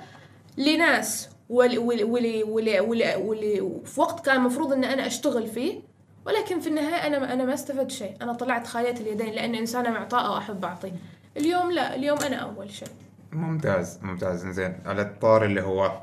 لناس 0.58 1.30
ولي 1.50 1.78
ولي 1.78 2.04
ولي 2.04 2.44
ولي 2.44 2.80
ولي 2.80 3.16
ولي 3.16 3.72
في 3.86 4.02
وقت 4.02 4.26
كان 4.26 4.36
المفروض 4.36 4.74
إن 4.74 4.84
أنا 4.84 5.08
أشتغل 5.08 5.48
فيه 5.48 5.80
ولكن 6.26 6.60
في 6.60 6.70
النهاية 6.70 7.08
أنا 7.08 7.34
أنا 7.34 7.46
ما 7.46 7.54
استفدت 7.54 7.92
شيء. 7.92 8.14
أنا 8.22 8.34
طلعت 8.34 8.68
خاليه 8.68 8.92
اليدين 8.92 9.34
لأن 9.34 9.56
إنسانة 9.56 9.90
معطاءة 9.90 10.32
وأحب 10.32 10.66
أعطي. 10.66 10.92
اليوم 11.38 11.72
لا 11.72 11.96
اليوم 11.96 12.18
أنا 12.20 12.36
أول 12.36 12.70
شيء. 12.72 12.88
ممتاز 13.32 14.00
ممتاز. 14.02 14.48
زين 14.48 14.74
على 14.86 15.02
الطار 15.02 15.46
اللي 15.46 15.62
هو 15.62 16.02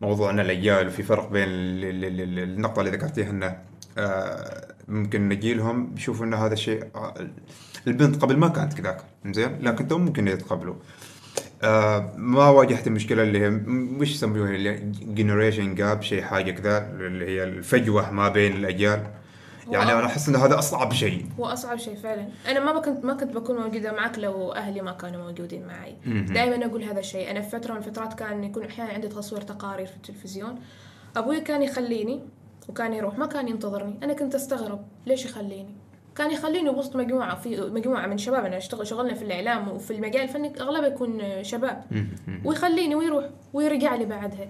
موضوعنا 0.00 0.42
الاجيال 0.42 0.86
وفي 0.86 1.02
فرق 1.02 1.28
بين 1.30 1.42
ال- 1.48 1.84
ال- 1.84 2.04
ال- 2.04 2.20
ال- 2.20 2.38
النقطة 2.38 2.80
اللي 2.80 2.90
ذكرتيها 2.90 3.30
إنه 3.30 3.58
آه، 3.98 4.74
ممكن 4.88 5.28
نجيلهم 5.28 5.94
يشوفوا 5.96 6.26
إن 6.26 6.34
هذا 6.34 6.52
الشيء 6.52 6.84
آه، 6.94 7.14
البنت 7.86 8.22
قبل 8.22 8.36
ما 8.36 8.48
كانت 8.48 8.74
كذاك. 8.74 9.00
زين 9.26 9.58
لكن 9.62 9.88
تو 9.88 9.98
ممكن 9.98 10.28
يتقبلوا. 10.28 10.74
آه، 11.62 12.12
ما 12.16 12.48
واجهت 12.48 12.86
المشكلة 12.86 13.22
اللي 13.22 13.40
هي 13.40 13.50
م- 13.50 13.98
وش 14.00 14.10
يسموها؟ 14.10 14.56
جنريشن 15.02 15.74
جاب 15.74 16.02
شيء 16.02 16.22
حاجة 16.22 16.50
كذا 16.50 16.90
اللي 16.90 17.26
هي 17.26 17.44
الفجوة 17.44 18.10
ما 18.10 18.28
بين 18.28 18.52
الأجيال. 18.56 19.06
يعني. 19.70 19.92
أنا 19.92 20.06
أحس 20.06 20.28
ان 20.28 20.36
هذا 20.36 20.58
أصعب 20.58 20.92
شيء. 20.92 21.26
هو 21.38 21.46
أصعب 21.46 21.78
شيء 21.78 21.96
فعلا. 21.96 22.28
أنا 22.48 22.60
ما 22.60 22.80
كنت 22.80 23.04
ما 23.04 23.14
كنت 23.14 23.34
بكون 23.34 23.56
موجودة 23.56 23.92
معك 23.92 24.18
لو 24.18 24.52
أهلي 24.52 24.82
ما 24.82 24.92
كانوا 24.92 25.22
موجودين 25.22 25.66
معي. 25.66 25.96
دائما 26.06 26.66
أقول 26.66 26.82
هذا 26.82 27.00
الشيء. 27.00 27.30
أنا 27.30 27.40
في 27.40 27.50
فترة 27.50 27.72
من 27.72 27.78
الفترات 27.78 28.14
كان 28.14 28.44
يكون 28.44 28.64
أحيانا 28.64 28.92
عندي 28.92 29.08
تصوير 29.08 29.42
تقارير 29.42 29.86
في 29.86 29.96
التلفزيون. 29.96 30.60
أبوي 31.16 31.40
كان 31.40 31.62
يخليني 31.62 32.20
وكان 32.68 32.92
يروح 32.92 33.18
ما 33.18 33.26
كان 33.26 33.48
ينتظرني. 33.48 33.98
أنا 34.02 34.12
كنت 34.12 34.34
أستغرب 34.34 34.84
ليش 35.06 35.24
يخليني؟ 35.24 35.74
كان 36.16 36.30
يخليني 36.30 36.70
وسط 36.70 36.96
مجموعة 36.96 37.34
في 37.34 37.60
مجموعة 37.60 38.06
من 38.06 38.18
شباب. 38.18 38.44
أنا 38.44 38.56
اشتغل 38.56 38.86
شغلنا 38.86 39.14
في 39.14 39.22
الإعلام 39.22 39.68
وفي 39.68 39.90
المجال 39.92 40.22
الفني 40.22 40.60
أغلبه 40.60 40.86
يكون 40.86 41.22
شباب. 41.42 41.84
ويخليني 42.44 42.94
ويروح 42.94 43.24
ويرجع 43.52 43.94
لي 43.94 44.04
بعدها. 44.04 44.48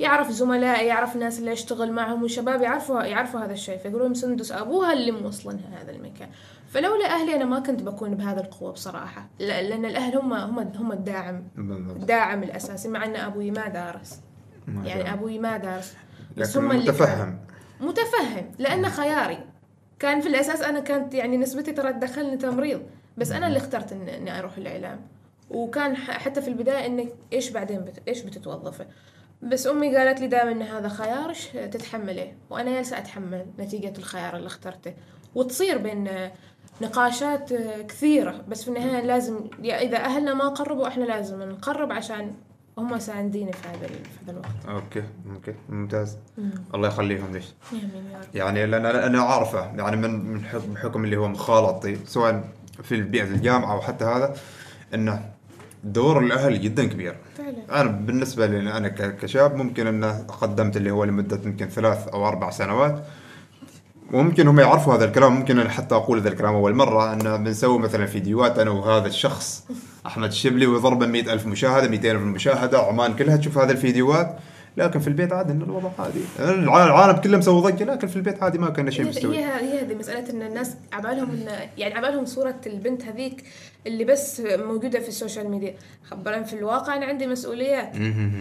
يعرف 0.00 0.30
زملائي 0.30 0.86
يعرف 0.86 1.14
الناس 1.14 1.38
اللي 1.38 1.52
اشتغل 1.52 1.92
معهم 1.92 2.22
والشباب 2.22 2.62
يعرفوا 2.62 3.02
يعرفوا 3.02 3.40
هذا 3.40 3.52
الشيء. 3.52 3.78
فيقولون 3.78 4.14
سندس 4.14 4.52
أبوها 4.52 4.92
اللي 4.92 5.10
موصلنها 5.10 5.82
هذا 5.82 5.90
المكان. 5.90 6.28
فلولا 6.68 7.06
أهلي 7.06 7.36
أنا 7.36 7.44
ما 7.44 7.60
كنت 7.60 7.82
بكون 7.82 8.14
بهذا 8.14 8.40
القوة 8.40 8.72
بصراحة. 8.72 9.28
لا- 9.38 9.62
لأن 9.62 9.84
الأهل 9.84 10.16
هم 10.16 10.32
هم 10.32 10.58
هم 10.58 10.92
الداعم. 10.92 11.42
الداعم 11.58 12.42
الأساسي 12.42 12.88
مع 12.88 13.04
أن 13.04 13.16
أبوي 13.16 13.50
ما 13.50 13.68
دارس. 13.68 14.20
ما 14.66 14.86
يعني. 14.88 15.12
أبوي 15.12 15.38
ما 15.38 15.56
دارس. 15.56 15.94
بس 16.36 16.56
هم 16.56 16.70
اللي 16.70 16.82
متفهم. 16.82 17.38
متفهم 17.80 18.52
لأنه 18.58 18.88
خياري. 18.88 19.38
كان 19.98 20.20
في 20.20 20.28
الأساس 20.28 20.62
أنا 20.62 20.80
كانت 20.80 21.14
يعني 21.14 21.36
نسبتي 21.36 21.72
ترى 21.72 21.92
تدخلني 21.92 22.36
تمريض. 22.36 22.82
بس 23.16 23.32
أنا 23.32 23.46
اللي 23.46 23.58
اخترت 23.58 23.92
اني 23.92 24.38
أروح 24.38 24.56
الإعلام. 24.56 25.00
وكان 25.50 25.96
حتى 25.96 26.42
في 26.42 26.48
البداية 26.48 26.86
إنك 26.86 27.08
إيش 27.32 27.50
بعدين 27.50 27.80
بت... 27.80 28.02
إيش 28.08 28.22
بتتوظفي؟ 28.22 28.84
بس 29.42 29.66
أمي 29.66 29.96
قالت 29.96 30.20
لي 30.20 30.26
دائما 30.26 30.52
إن 30.52 30.62
هذا 30.62 30.88
خيار 30.88 31.32
ش- 31.32 31.46
تتحمله؟ 31.52 32.32
وأنا 32.50 32.70
جالسة 32.70 32.98
أتحمل 32.98 33.46
نتيجة 33.58 33.92
الخيار 33.98 34.36
اللي 34.36 34.46
اخترته. 34.46 34.94
وتصير 35.34 35.78
بين 35.78 36.08
نقاشات 36.82 37.52
كثيرة 37.88 38.44
بس 38.48 38.62
في 38.62 38.68
النهاية 38.68 39.00
لازم 39.04 39.40
يا 39.62 39.80
إذا 39.80 39.96
أهلنا 40.04 40.34
ما 40.34 40.48
قربوا 40.48 40.88
إحنا 40.88 41.04
لازم 41.04 41.42
نقرب 41.42 41.92
عشان 41.92 42.32
هم 42.78 42.98
سانديني 42.98 43.52
في 43.52 43.68
هذا 43.68 43.86
في 43.86 43.94
هذا 44.24 44.32
الوقت. 44.32 44.46
okay 44.68 45.02
okay 45.34 45.54
ممتاز. 45.68 46.16
الله 46.74 46.88
يخليهم 46.88 47.32
ليش. 47.32 47.44
آمين 47.72 48.10
يا 48.12 48.18
رب. 48.18 48.34
يعني 48.36 48.66
لأن 48.66 48.86
أنا 48.86 49.22
عارفه 49.22 49.64
يعني 49.76 49.96
من 49.96 50.10
من 50.32 50.76
حكم- 50.76 51.04
اللي 51.04 51.16
هو 51.16 51.28
مخالطي 51.28 51.96
سواء 52.06 52.48
في 52.82 53.02
بيئه 53.02 53.24
الجامعة 53.24 53.72
أو 53.72 53.80
حتى 53.80 54.04
هذا 54.04 54.34
إنه 54.94 55.30
دور 55.84 56.18
الأهل 56.18 56.60
جدا 56.60 56.84
كبير. 56.84 57.16
فعلا. 57.38 57.80
أنا 57.80 57.90
بالنسبة 57.90 58.46
لي 58.46 58.76
أنا 58.76 58.88
كشاب 58.88 59.54
ممكن 59.56 59.86
ان 59.86 60.04
قدمت 60.28 60.76
اللي 60.76 60.90
هو 60.90 61.04
لمدة 61.04 61.40
يمكن 61.44 61.66
ثلاث 61.66 62.08
أو 62.08 62.28
أربع 62.28 62.50
سنوات. 62.50 63.04
وممكن 64.12 64.48
هم 64.48 64.60
يعرفوا 64.60 64.94
هذا 64.94 65.04
الكلام 65.04 65.36
ممكن 65.36 65.58
أنا 65.58 65.70
حتى 65.70 65.94
أقول 65.94 66.18
هذا 66.18 66.28
الكلام 66.28 66.54
أول 66.54 66.74
مرة 66.74 67.12
أن 67.12 67.44
بنسوي 67.44 67.78
مثلا 67.78 68.06
فيديوهات 68.06 68.58
أنا 68.58 68.70
وهذا 68.70 69.06
الشخص 69.06 69.64
أحمد 70.06 70.28
الشبلي 70.28 70.66
وضربه 70.66 71.06
ألف 71.06 71.46
مشاهدة 71.46 71.88
200 71.88 72.10
ألف 72.10 72.22
مشاهدة 72.22 72.78
عمان 72.78 73.14
كلها 73.14 73.36
تشوف 73.36 73.58
هذه 73.58 73.70
الفيديوهات. 73.70 74.38
لكن 74.76 75.00
في 75.00 75.08
البيت 75.08 75.32
عادي 75.32 75.52
إن 75.52 75.62
الوضع 75.62 75.90
عادي. 75.98 76.20
الع- 76.38 76.84
العالم 76.84 77.16
كله 77.16 77.38
مسوي 77.38 77.72
ضجة 77.72 77.84
لكن 77.84 78.06
في 78.08 78.16
البيت 78.16 78.42
عادي 78.42 78.58
ما 78.58 78.70
كان 78.70 78.90
شيء 78.90 79.06
مستوي. 79.06 79.36
هي 79.38 79.44
هي 79.44 79.80
هذه 79.80 79.94
مسألة 79.94 80.30
إن 80.30 80.42
الناس 80.42 80.74
عبالهم 80.92 81.30
إن 81.30 81.48
يعني 81.78 81.94
عبالهم 81.94 82.24
صورة 82.24 82.54
البنت 82.66 83.04
هذيك 83.04 83.44
اللي 83.86 84.04
بس 84.04 84.42
موجودة 84.46 85.00
في 85.00 85.08
ال 85.08 85.14
social 85.14 85.50
media. 85.50 85.74
خبرا 86.04 86.42
في 86.42 86.52
الواقع 86.52 86.96
أنا 86.96 87.06
عندي 87.06 87.26
مسؤوليات. 87.26 87.96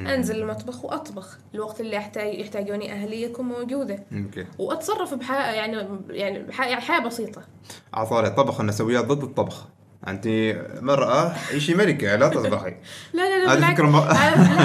أنزل 0.08 0.36
المطبخ 0.42 0.86
وأطبخ. 0.86 1.38
الوقت 1.56 1.82
اللي 1.82 1.96
يحتاج 1.96 2.40
يحتاجوني 2.40 2.92
أهلي 2.94 3.22
يكون 3.24 3.46
موجودة. 3.46 4.00
okay. 4.14 4.46
وأتصرف 4.60 5.14
بحياة 5.14 5.54
يعني 5.54 5.88
يعني 6.10 6.46
يعني 6.60 6.82
حياة 6.82 7.00
بسيطة. 7.00 7.42
على 7.94 8.12
طاري 8.12 8.30
طبخ 8.30 8.60
النسويات 8.62 9.06
ضد 9.06 9.24
الطبخ. 9.24 9.68
انت 10.08 10.28
مرأة 10.82 11.34
عيشي 11.52 11.74
ملكة 11.74 12.16
لا 12.16 12.28
تطبخي 12.28 12.70
لا 13.14 13.22
لا 13.30 13.46
لا 13.46 13.54
هذه. 13.70 13.74
فكرة 13.74 13.86
ما- 13.86 14.12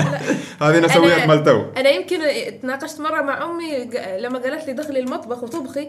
هذه 0.69 0.81
نسويات 0.81 1.23
أنا- 1.23 1.27
مال 1.29 1.45
تو 1.45 1.65
أنا 1.77 1.89
يمكن 1.89 2.19
تناقشت 2.63 3.01
مرة 3.01 3.23
مع 3.23 3.45
أمي 3.45 3.85
لما 4.19 4.39
قالت 4.39 4.67
لي 4.67 4.73
دخلي 4.73 5.01
المطبخ 5.01 5.43
وطبخي 5.43 5.89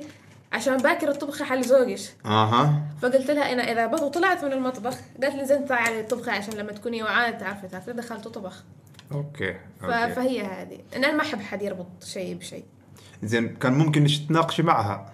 عشان 0.53 0.77
باكر 0.77 1.09
تطبخي 1.09 1.45
حال 1.45 1.63
زوجش. 1.63 2.09
أها. 2.25 2.81
فقلت 3.01 3.31
لها 3.31 3.53
أنا 3.53 3.71
إذا 3.71 3.85
بط 3.85 4.01
وطلعت 4.01 4.43
من 4.45 4.53
المطبخ 4.53 4.93
قالت 5.23 5.35
لي 5.35 5.45
زين 5.45 5.65
تعالي 5.65 5.99
اطبخي 5.99 6.31
عشان 6.31 6.53
لما 6.53 6.71
تكوني 6.71 7.03
جوعانة 7.03 7.37
تعرفي 7.37 7.67
تاكلي 7.67 7.93
دخلت 7.93 8.27
طبخ. 8.27 8.63
okay 9.11 9.55
okay. 9.83 10.13
فهي 10.15 10.41
هذه. 10.41 10.77
أنا 10.95 11.11
ما 11.11 11.21
أحب 11.21 11.41
حد 11.41 11.61
يربط 11.61 12.03
شيء 12.03 12.35
بشيء. 12.35 12.63
زين 13.23 13.55
كان 13.55 13.73
ممكن 13.73 14.07
تناقشي 14.29 14.63
معها؟ 14.63 15.13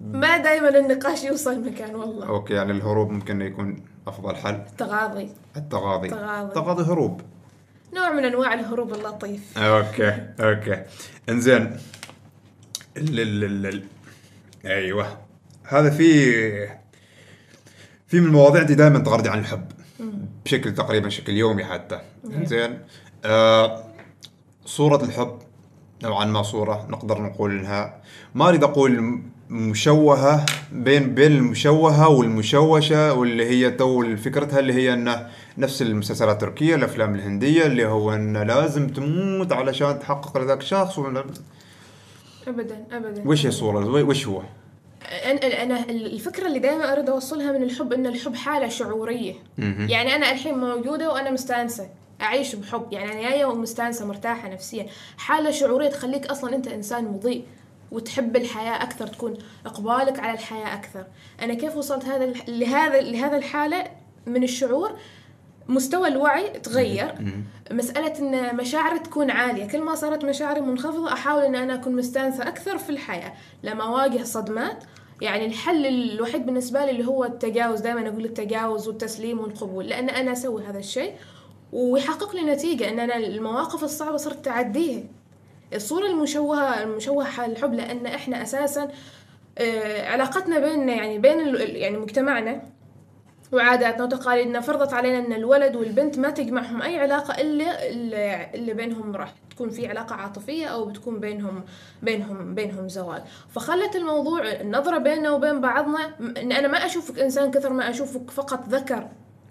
ما 0.00 0.36
دائما 0.36 0.68
النقاش 0.78 1.24
يوصل 1.24 1.64
مكان 1.64 1.94
والله. 1.94 2.26
okay 2.26 2.54
يعني 2.54 2.72
الهروب 2.72 3.10
ممكن 3.10 3.42
يكون 3.42 3.84
أفضل 4.06 4.36
حل. 4.36 4.62
تغاضي 4.78 5.30
التغاضي. 5.56 6.08
تغاضي. 6.08 6.54
تغاضي 6.54 6.82
هروب. 6.82 7.20
نوع 7.94 8.12
من 8.12 8.24
أنواع 8.24 8.54
الهروب 8.54 8.94
اللطيف. 8.94 9.58
okay 9.58 10.26
okay. 10.40 10.82
إنزين 11.28 11.76
ال 12.96 13.20
ال 13.20 13.44
ال 13.44 13.66
ال 13.66 13.84
أيوه. 14.66 15.18
هذا 15.64 15.90
في 15.90 16.22
في 18.06 18.20
من 18.20 18.26
المواضيع 18.26 18.62
دي 18.62 18.74
دائما 18.74 18.98
تغردي 18.98 19.28
عن 19.28 19.38
الحب. 19.38 19.72
بشكل 20.44 20.74
تقريبا 20.74 21.08
شكل 21.08 21.32
يومي 21.32 21.64
حتى. 21.64 22.00
إنزين. 22.24 22.78
آه 23.24 23.84
صورة 24.64 25.04
الحب 25.04 25.38
نوعا 26.02 26.24
ما 26.24 26.42
صورة 26.42 26.86
نقدر 26.90 27.22
نقول 27.22 27.58
إنها 27.58 28.02
ما 28.34 28.48
أريد 28.48 28.64
أقول 28.64 29.22
مشوهة 29.50 30.46
بين 30.72 31.14
بين 31.14 31.32
المشوهة 31.32 32.08
والمشوشة 32.08 33.14
واللي 33.14 33.46
هي 33.46 33.70
تو 33.70 34.16
فكرتها 34.16 34.58
اللي 34.58 34.72
هي 34.72 34.92
إنه 34.92 35.26
نفس 35.58 35.82
المسلسلات 35.82 36.34
التركية 36.34 36.74
الأفلام 36.74 37.14
الهندية 37.14 37.66
اللي 37.66 37.86
هو 37.86 38.14
إنه 38.14 38.42
لازم 38.42 38.88
تموت 38.88 39.52
علشان 39.52 39.98
تحقق 39.98 40.38
لذاك 40.38 40.60
الشخص 40.60 40.98
ابدا 40.98 42.84
ابدا. 42.92 43.22
وش 43.26 43.46
هي 43.46 43.48
الصورة؟ 43.48 44.02
وش 44.02 44.26
هو؟ 44.26 44.42
أنا 45.24 45.62
أنا 45.62 45.90
الفكرة 45.90 46.46
اللي 46.46 46.58
دائما 46.58 46.92
أريد 46.92 47.08
أوصلها 47.10 47.52
من 47.52 47.62
الحب 47.62 47.92
إن 47.92 48.06
الحب 48.06 48.34
حالة 48.34 48.68
شعورية. 48.68 49.34
يعني 49.88 50.16
أنا 50.16 50.32
الحين 50.32 50.58
موجودة 50.58 51.12
وأنا 51.12 51.30
مستانسة 51.30 51.88
أعيش 52.20 52.54
بحب. 52.54 52.86
يعني 52.92 53.12
أنا 53.12 53.30
جاية 53.30 53.44
ومستانسة 53.44 54.06
مرتاحة 54.06 54.48
نفسيا. 54.48 54.86
حالة 55.16 55.50
شعورية 55.50 55.88
تخليك 55.88 56.26
أصلا 56.26 56.56
أنت 56.56 56.68
إنسان 56.68 57.04
مضيء. 57.04 57.44
وتحب 57.90 58.36
الحياة 58.36 58.82
أكثر 58.82 59.06
تكون 59.06 59.38
إقبالك 59.66 60.20
على 60.20 60.32
الحياة 60.32 60.74
أكثر. 60.74 61.06
أنا 61.42 61.54
كيف 61.54 61.76
وصلت 61.76 62.04
هذا 62.04 62.26
لهذا 62.48 63.00
لهذا 63.00 63.36
الحالة؟ 63.36 63.84
من 64.26 64.42
الشعور 64.42 64.98
مستوى 65.68 66.08
الوعي 66.08 66.50
تغير. 66.50 67.14
مسألة 67.70 68.18
إن 68.18 68.56
مشاعري 68.56 68.98
تكون 68.98 69.30
عالية. 69.30 69.68
كل 69.68 69.80
ما 69.80 69.94
صارت 69.94 70.24
مشاعري 70.24 70.60
منخفضة 70.60 71.12
أحاول 71.12 71.42
إن 71.42 71.54
أنا 71.54 71.74
أكون 71.74 71.96
مستانسة 71.96 72.48
أكثر 72.48 72.78
في 72.78 72.90
الحياة. 72.90 73.32
لما 73.62 73.84
أواجه 73.84 74.22
صدمات 74.22 74.84
يعني 75.20 75.46
الحل 75.46 75.86
الوحيد 75.86 76.46
بالنسبة 76.46 76.84
لي 76.84 76.90
اللي 76.90 77.06
هو 77.06 77.24
التجاوز. 77.24 77.80
دائما 77.80 78.08
أقول 78.08 78.24
التجاوز 78.24 78.88
والتسليم 78.88 79.40
والقبول 79.40 79.86
لأن 79.86 80.10
أنا 80.10 80.32
أسوي 80.32 80.64
هذا 80.64 80.78
الشيء. 80.78 81.14
ويحقق 81.72 82.36
لي 82.36 82.42
نتيجة 82.42 82.88
إن 82.88 83.00
أنا 83.00 83.16
المواقف 83.16 83.84
الصعبة 83.84 84.16
صرت 84.16 84.48
أعديها. 84.48 85.02
الصورة 85.74 86.06
المشوهة 86.06 86.82
المشوهة 86.82 87.46
الحب 87.46 87.74
لأن 87.74 88.06
إحنا 88.06 88.42
أساسا 88.42 88.88
آه، 89.58 90.08
علاقتنا 90.10 90.58
بيننا 90.58 90.92
يعني 90.92 91.18
بين 91.18 91.56
يعني 91.56 91.96
مجتمعنا 91.96 92.62
وعاداتنا 93.52 94.04
وتقاليدنا 94.04 94.60
فرضت 94.60 94.92
علينا 94.92 95.18
إن 95.18 95.32
الولد 95.32 95.76
والبنت 95.76 96.18
ما 96.18 96.30
تجمعهم 96.30 96.82
أي 96.82 96.98
علاقة 96.98 97.40
إلا 97.40 97.88
اللي, 98.54 98.74
بينهم 98.74 99.16
راح 99.16 99.34
تكون 99.50 99.70
في 99.70 99.86
علاقة 99.86 100.14
عاطفية 100.14 100.66
أو 100.66 100.84
بتكون 100.84 101.20
بينهم 101.20 101.64
بينهم 102.02 102.54
بينهم 102.54 102.88
زواج 102.88 103.22
فخلت 103.48 103.96
الموضوع 103.96 104.52
النظرة 104.52 104.98
بيننا 104.98 105.30
وبين 105.30 105.60
بعضنا 105.60 106.14
إن 106.20 106.52
أنا 106.52 106.68
ما 106.68 106.86
أشوفك 106.86 107.18
إنسان 107.18 107.50
كثر 107.50 107.72
ما 107.72 107.90
أشوفك 107.90 108.30
فقط 108.30 108.68
ذكر 108.68 109.08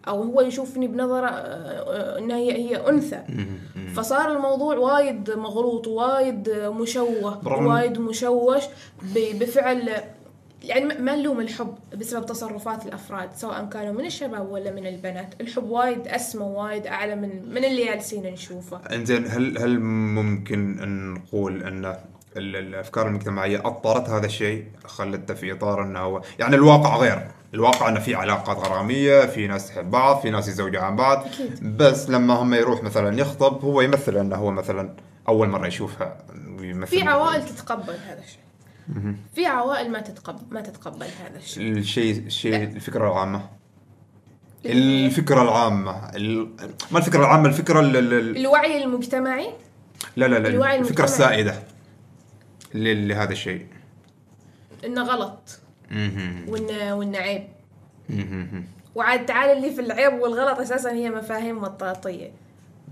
أو 0.08 0.24
هو 0.24 0.42
يشوفني 0.42 0.88
بنظرة 0.88 1.28
آه، 1.28 1.30
آه، 1.30 2.18
ان 2.20 2.32
هي 2.32 2.52
هي 2.54 2.90
أنثى. 2.90 3.20
فصار 3.96 4.32
الموضوع 4.32 4.76
وايد 4.78 5.32
مغلوط 5.32 5.88
وايد 5.88 6.50
مشوه 6.50 7.48
وايد 7.68 8.00
مشوش 8.00 8.64
بفعل 9.14 9.90
يعني 10.64 10.86
ما- 10.86 11.16
نلوم 11.16 11.40
الحب 11.40 11.76
بسبب 11.98 12.26
تصرفات 12.26 12.86
الأفراد 12.86 13.30
سواء 13.36 13.66
كانوا 13.66 13.94
من 13.94 14.06
الشباب 14.06 14.52
ولا 14.52 14.72
من 14.72 14.88
البنات. 14.88 15.34
الحب 15.42 15.70
وايد 15.70 16.08
أسمى 16.08 16.44
وايد 16.46 16.88
أعلى 16.88 17.16
من 17.16 17.50
من 17.54 17.66
اللي 17.66 17.86
جالسين 17.86 18.24
نشوفه. 18.34 18.78
إنزين 18.96 19.26
هل 19.28 19.58
هل 19.58 19.80
ممكن 19.80 20.76
نقول 21.14 21.64
أن 21.64 21.86
ال- 22.38 22.56
الأفكار 22.56 23.08
المجتمعية 23.08 23.62
أطرت 23.68 24.10
هذا 24.10 24.26
الشيء؟ 24.26 24.64
خلته 24.86 25.34
في 25.34 25.52
إطار 25.52 25.84
إنه 25.84 26.00
هو 26.00 26.22
يعني 26.40 26.56
الواقع 26.56 26.98
غير. 26.98 27.28
الواقع 27.54 27.90
انه 27.90 28.00
في 28.00 28.16
علاقات 28.16 28.58
غرامية 28.58 29.26
في 29.26 29.48
ناس 29.48 29.68
تحب 29.68 29.92
بعض 29.92 30.20
في 30.22 30.30
ناس 30.30 30.48
يتزوجوا 30.48 30.82
عن 30.82 30.96
بعض. 30.96 31.26
أكيد. 31.26 31.78
بس 31.78 32.10
لما 32.10 32.34
هم 32.34 32.54
يروح 32.54 32.84
مثلا 32.84 33.20
يخطب 33.20 33.62
هو 33.66 33.82
يمثل 33.82 34.18
أنه 34.18 34.36
هو 34.36 34.52
مثلا 34.52 34.94
أول 35.28 35.50
مرة 35.50 35.68
يشوفها 35.68 36.18
ويمثل. 36.60 36.92
في 36.92 37.02
عوائل 37.02 37.46
تتقبل 37.46 37.94
هذا 38.08 38.20
الشيء. 38.24 38.40
في 39.36 39.46
عوائل 39.46 39.92
ما 39.92 40.00
تتقبل 40.02 40.42
ما 40.52 40.62
تتقبل 40.62 41.06
هذا 41.06 41.38
الشيء. 41.38 41.72
الشيء 41.72 42.18
الشيء 42.26 42.64
الفكرة 42.64 43.08
العامة. 43.08 43.50
الفكرة 44.66 45.42
العامة. 45.42 46.10
ال- 46.16 46.50
ما 46.92 47.00
الفكرة 47.00 47.20
العامة؟ 47.20 47.48
الفكرة 47.50 47.80
ال- 47.80 47.98
ال- 47.98 48.14
ال- 48.14 48.38
الوعي 48.38 48.84
المجتمعي؟ 48.84 49.50
لا 50.16 50.26
لا 50.26 50.40
لا. 50.40 50.48
الوعي 50.50 50.80
الفكرة 50.80 51.06
المجتمعي. 51.06 51.42
السائده 51.42 51.64
لهذا 52.74 53.32
الشيء. 53.32 53.66
إنه 54.86 55.04
غلط. 55.04 55.60
مهم. 55.92 56.46
وانه 56.48 56.96
وانه 56.96 57.18
عيب 57.18 57.44
مهم. 58.10 58.64
وعاد 58.96 59.26
تعال 59.26 59.58
اللي 59.58 59.72
في 59.72 59.82
العيب 59.82 60.14
والغلط 60.14 60.60
أساسا 60.60 60.92
هي 60.92 61.10
مفاهيم 61.10 61.62
مطاطية 61.62 62.32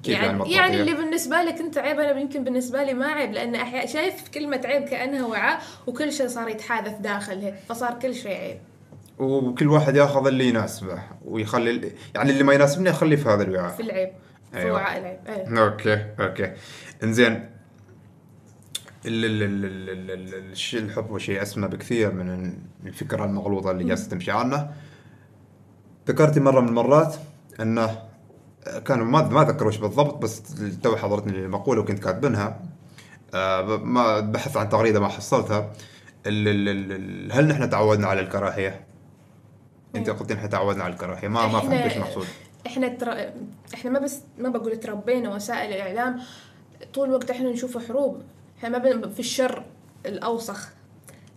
يعني 0.06 0.28
يعني؟ 0.28 0.54
يعني 0.54 0.82
اللي 0.82 0.94
بالنسبة 0.94 1.42
لك 1.42 1.60
أنت 1.60 1.78
عيب 1.78 2.00
أنا 2.00 2.20
يمكن 2.20 2.44
بالنسبة 2.44 2.84
لي 2.84 2.94
ما 2.94 3.06
عيب 3.06 3.32
لأن 3.32 3.56
أحيانا 3.56 3.86
شايف 3.86 4.30
كلمة 4.30 4.62
عيب 4.66 4.84
كأنها 4.84 5.26
وعاء 5.26 5.62
وكل 5.88 6.14
شيء 6.14 6.28
صار 6.28 6.50
يتحادث 6.50 6.98
داخله 6.98 7.54
فصار 7.70 8.00
كل 8.02 8.16
شيء 8.16 8.38
عيب 8.38 8.58
وكل 9.20 9.68
واحد 9.68 9.96
ياخذ 9.96 10.28
اللي 10.28 10.48
يناسبه 10.48 11.04
ويخلي 11.26 11.92
يعني 12.16 12.32
اللي 12.32 12.44
ما 12.44 12.54
يناسبني 12.54 12.90
يخليه 12.90 13.16
في 13.16 13.30
هذا 13.30 13.44
الوعاء 13.44 13.76
في 13.76 13.84
العيب 13.84 14.10
في 14.52 14.58
أيوة. 14.58 14.74
وعاء 14.74 14.98
العيب 15.00 15.20
أيوة. 15.28 15.64
okay 15.64 16.06
okay 16.20 16.52
إنزين 17.04 17.50
الحب 20.74 21.18
شيء 21.18 21.42
أسمى 21.42 21.68
بكثير 21.68 22.14
من 22.14 22.54
الفكرة 22.86 23.26
المغلوطه 23.26 23.72
اللي 23.72 23.84
جالسة 23.84 24.10
تمشي 24.10 24.32
عنه. 24.32 24.72
ذكرتي 26.08 26.40
مرة 26.40 26.62
من 26.62 26.68
المرات 26.68 27.16
أنه 27.60 28.02
كان 28.86 29.00
ما 29.00 29.30
ما 29.30 29.42
اذكر 29.42 29.68
وش 29.68 29.78
بالضبط 29.78 30.18
بس 30.18 30.42
تو 30.84 30.96
حضرتني 30.96 31.38
المقولة 31.38 31.82
وكنت 31.82 32.00
كاتبنها 32.00 32.60
آه، 33.34 33.78
ما 33.78 34.20
بحث 34.20 34.58
عن 34.58 34.70
تغريدة 34.70 35.00
ما 35.00 35.08
حصلتها. 35.08 35.74
هل 37.32 37.48
نحن 37.48 37.70
تعودنا 37.70 38.08
على 38.08 38.22
الكراهية؟ 38.22 38.86
أنت 39.96 40.10
قلت 40.10 40.32
نحن 40.32 40.50
تعودنا 40.50 40.84
على 40.84 40.94
الكراهية. 40.94 41.28
ما 41.28 41.48
ما 41.48 41.60
فهمت 41.60 41.74
إيش 41.74 41.98
مقصود 41.98 42.26
إحنا 42.68 42.88
تر... 42.88 43.32
إحنا 43.74 43.92
ما 43.92 44.00
بس 44.00 44.20
ما 44.38 44.50
بقول 44.50 44.80
تربينا 44.80 45.36
وسائل 45.36 45.74
الإعلام. 45.74 46.20
طول 46.94 47.10
الوقت 47.10 47.30
إحنا 47.30 47.50
نشوف 47.50 47.88
حروب. 47.88 48.22
إحنا 48.58 48.70
ما 48.70 48.78
بن... 48.78 49.10
في 49.10 49.20
الشر 49.20 49.64
الأوسخ. 50.06 50.70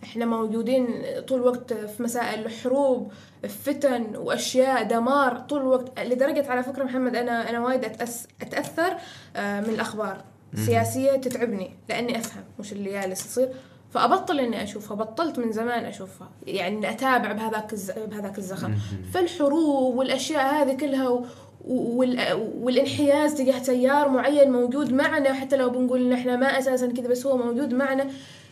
إحنا 0.03 0.25
موجودين 0.25 1.03
طول 1.27 1.39
الوقت 1.39 1.73
في 1.73 2.03
مسائل 2.03 2.49
حروب 2.49 3.11
فتن 3.49 4.15
وأشياء 4.15 4.83
دمار 4.83 5.39
طول 5.39 5.61
الوقت. 5.61 5.99
لدرجة 5.99 6.51
على 6.51 6.63
فكرة 6.63 6.83
محمد 6.83 7.15
أنا 7.15 7.49
أنا 7.49 7.59
وايد 7.59 7.85
أتأس... 7.85 8.27
أتأثر 8.41 8.97
آه، 9.35 9.61
من 9.61 9.69
الأخبار 9.69 10.23
سياسية 10.55 11.11
تتعبني 11.11 11.71
لأني 11.89 12.17
أفهم 12.17 12.43
وش 12.59 12.71
اللي 12.71 12.91
جالس 12.91 13.25
يصير. 13.25 13.49
فأبطل 13.93 14.39
إني 14.39 14.63
أشوفها 14.63 14.95
بطلت 14.97 15.39
من 15.39 15.51
زمان 15.51 15.85
أشوفها 15.85 16.29
يعني 16.47 16.89
أتابع 16.89 17.31
بهذاك 17.31 17.73
الز... 17.73 17.91
بهذاك 17.91 18.37
الزخم. 18.37 18.75
فالحروب 19.13 19.95
والأشياء 19.95 20.63
هذه 20.63 20.77
كلها. 20.77 21.21
والانحياز 21.67 23.33
تجاه 23.33 23.59
تيار 23.59 24.09
معين 24.09 24.51
موجود 24.51 24.93
معنا 24.93 25.33
حتى 25.33 25.57
لو 25.57 25.69
بنقول 25.69 26.05
ان 26.05 26.13
إحنا 26.13 26.35
ما 26.35 26.59
أساسا 26.59 26.87
كذا 26.87 27.07
بس 27.07 27.25
هو 27.25 27.37
موجود 27.37 27.73
معنا 27.73 28.07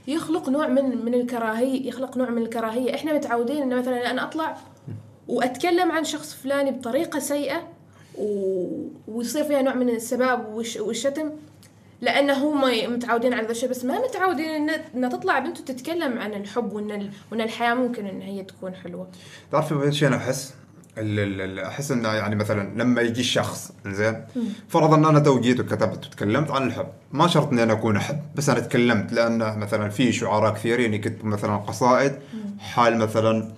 يخلق 0.08 0.50
نوع 0.50 0.68
من 0.68 1.06
من 1.06 1.14
الكراهية 1.14 1.88
يخلق 1.88 2.18
نوع 2.18 2.30
من 2.30 2.42
الكراهية 2.42 2.96
إحنا 2.96 3.14
متعودين 3.14 3.62
إن 3.62 3.80
مثلا 3.80 4.12
أنا 4.12 4.24
أطلع 4.24 4.58
وأتكلم 5.28 5.92
عن 5.92 6.04
شخص 6.04 6.34
فلاني 6.34 6.72
بطريقة 6.72 7.20
سيئة. 7.20 7.68
ويصير 9.08 9.44
فيها 9.44 9.62
نوع 9.62 9.74
من 9.74 9.90
السباب 9.90 10.54
والش... 10.54 10.78
والشتم 10.78 11.32
لأن 12.02 12.30
هم 12.30 12.62
متعودين 12.94 13.34
على 13.34 13.46
ذا 13.46 13.52
الشيء 13.52 13.70
بس 13.70 13.86
ما 13.86 14.00
متعودين 14.00 14.70
إن 14.70 15.10
تطلع 15.10 15.40
بنت 15.40 15.60
وتتكلم 15.60 16.20
عن 16.20 16.34
الحب 16.34 16.74
وإن. 16.74 17.12
وإن 17.32 17.42
الحياة 17.42 17.74
ممكن 17.74 18.06
إن 18.06 18.22
هي 18.22 18.44
تكون 18.44 18.76
حلوة 18.76 19.08
تعرفي 19.52 19.84
إيش 19.84 20.04
أنا 20.04 20.16
أحس؟ 20.16 20.54
أحس 20.98 21.92
انه 21.92 22.10
يعني 22.10 22.36
مثلا 22.36 22.82
لما 22.84 23.02
يجي 23.02 23.22
الشخص 23.22 23.72
زين 23.88 24.26
فرضا 24.70 24.96
ان 24.96 25.06
أنا 25.06 25.20
تو 25.20 25.40
جيت 25.40 25.60
وكتبت 25.60 26.06
وتكلمت 26.06 26.52
عن 26.52 26.68
الحب. 26.68 26.88
ما 27.12 27.28
شرط 27.28 27.52
إني 27.52 27.64
أنا 27.64 27.74
أكون 27.74 27.96
أحب 27.98 28.20
بس 28.36 28.50
أنا 28.50 28.60
تكلمت 28.60 29.14
لأن 29.14 29.60
مثلا 29.60 29.90
في 29.90 30.12
شعراء 30.12 30.54
كثيرين 30.54 30.94
يكتبوا 30.94 31.30
مثلا 31.30 31.56
قصائد 31.58 32.16
حال 32.60 32.98
مثلا 32.98 33.52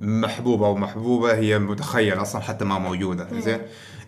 محبوبة 0.00 0.66
أو 0.66 0.74
محبوبة 0.76 1.34
هي 1.34 1.58
متخيل 1.58 2.22
أصلا 2.22 2.42
حتى 2.42 2.64
ما 2.64 2.78
موجودة 2.78 3.28
زين 3.40 3.58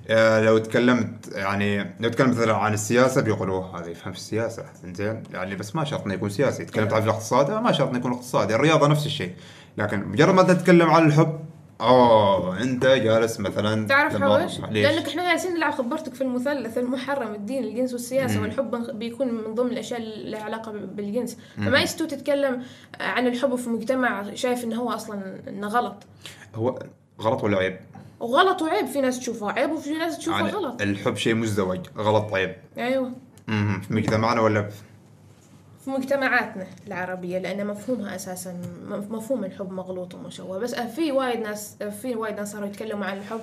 آه 0.09 0.41
لو 0.41 0.59
تكلمت 0.59 1.29
يعني 1.35 1.95
لو 2.01 2.09
تكلمت 2.09 2.37
مثلا 2.37 2.57
عن 2.57 2.75
السياسة 2.75 3.21
بيقولوا 3.21 3.57
"أوه، 3.57 3.81
هذا 3.81 3.91
يفهم 3.91 4.13
في 4.13 4.19
السياسة 4.19 4.65
زين 4.95 5.23
يعني 5.33 5.57
بس 5.57 5.77
ما 5.77 5.85
شرط 5.85 6.05
إنه 6.05 6.15
يكون 6.15 6.31
سياسي. 6.31 6.65
تكلمت 6.65 6.93
عن 6.93 7.03
الاقتصاد 7.03 7.51
آه، 7.51 7.61
ما 7.61 7.73
شرط 7.73 7.89
إنه 7.89 7.99
يكون 7.99 8.13
اقتصادي. 8.13 8.55
الرياضة 8.55 8.87
نفس 8.89 9.07
الشيء. 9.07 9.33
لكن 9.79 10.09
مجرد 10.09 10.35
ما 10.35 10.43
تتكلم 10.43 10.91
عن 10.91 11.07
الحب 11.07 11.41
أوه 11.81 12.63
أنت 12.63 12.87
جالس 12.87 13.41
مثلا 13.41 13.87
تعرف؟ 13.87 14.17
ليش؟ 14.23 14.61
لأنك 14.71 15.09
إحنا 15.09 15.31
جالسين 15.31 15.55
نلعب 15.55 15.73
خبرتك 15.73 16.15
في 16.15 16.21
المثلث 16.21 16.79
المحرم 16.79 17.35
الدين 17.35 17.65
الجنس 17.65 17.93
والسياسة 17.93 18.41
والحب 18.43 18.99
بيكون 18.99 19.29
من 19.35 19.55
ضمن 19.55 19.71
الأشياء 19.71 20.01
اللي 20.01 20.31
لها 20.31 20.43
علاقة 20.43 20.73
بالجنس 20.73 21.39
فما 21.57 21.81
يستو 21.81 22.05
تتكلم 22.05 22.63
عن 23.01 23.27
الحب 23.27 23.55
في 23.57 23.71
مجتمع 23.71 24.35
شايف 24.35 24.65
إنه 24.65 24.77
هو 24.77 24.91
أصلا 24.91 25.41
إنه 25.49 25.69
غلط 25.69 25.97
هو 26.55 26.79
غلط 27.21 27.45
ولا 27.45 27.59
عيب؟ 27.59 27.77
وغلط 28.21 28.63
وعيب 28.63 28.87
في 28.87 29.01
ناس 29.01 29.19
تشوفه 29.21 29.51
عيب 29.53 29.71
وفي 29.73 29.91
ناس 29.91 30.19
تشوفه 30.19 30.37
يعني 30.39 30.51
غلط 30.51 30.83
الحب 30.83 31.17
شيء 31.17 31.35
مزدوج 31.35 31.79
غلط 31.99 32.35
عيب 32.35 32.55
أيوه 32.79 33.13
مهم. 33.49 33.81
في 33.81 33.95
مجتمعنا 33.95 34.41
ولا 34.41 34.63
في- 34.69 34.83
في 35.89 35.95
مجتمعاتنا 35.95 36.67
العربية 36.87 37.39
لأن 37.39 37.67
مفهومها 37.67 38.15
أساسا 38.15 38.61
مفهوم 38.89 39.45
الحب 39.45 39.73
مغلوط 39.73 40.15
ومشوه. 40.15 40.59
بس 40.59 40.75
في 40.75 41.13
وايد 41.13 41.41
ناس 41.41 41.77
في 42.03 42.15
وايد 42.15 42.37
ناس 42.37 42.53
صاروا 42.53 42.67
يتكلموا 42.67 43.07
عن 43.07 43.19
الحب 43.19 43.41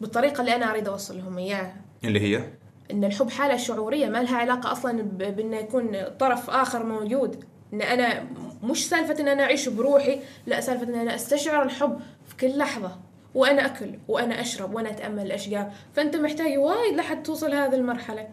بالطريقة 0.00 0.40
اللي 0.40 0.54
أنا 0.54 0.70
أريد 0.70 0.88
أوصل 0.88 1.18
لهم 1.18 1.38
إياها. 1.38 1.74
اللي 2.04 2.20
هي؟ 2.20 2.44
إن 2.90 3.04
الحب 3.04 3.30
حالة 3.30 3.56
شعورية 3.56 4.06
ما 4.08 4.22
لها 4.22 4.36
علاقة 4.36 4.72
أصلا 4.72 5.02
ب- 5.02 5.36
بإنه 5.36 5.56
يكون 5.56 5.96
طرف 6.18 6.50
آخر 6.50 6.82
موجود. 6.86 7.44
إن 7.72 7.82
أنا 7.82 8.24
مش 8.62 8.88
سالفة 8.88 9.20
إن 9.20 9.28
أنا 9.28 9.42
أعيش 9.42 9.68
بروحي 9.68 10.20
لا 10.46 10.60
سالفة 10.60 10.82
إن 10.84 10.94
أنا 10.94 11.14
أستشعر 11.14 11.62
الحب 11.62 12.00
في 12.28 12.36
كل 12.36 12.58
لحظة. 12.58 12.96
وأنا 13.34 13.66
أكل 13.66 13.90
وأنا 14.08 14.40
أشرب 14.40 14.74
وأنا 14.74 14.90
أتأمل 14.90 15.26
الاشجار 15.26 15.70
فأنت 15.94 16.16
محتاج 16.16 16.58
وايد 16.58 16.94
لحد 16.96 17.22
توصل 17.22 17.52
هذه 17.54 17.74
المرحلة. 17.74 18.22
مت- 18.22 18.28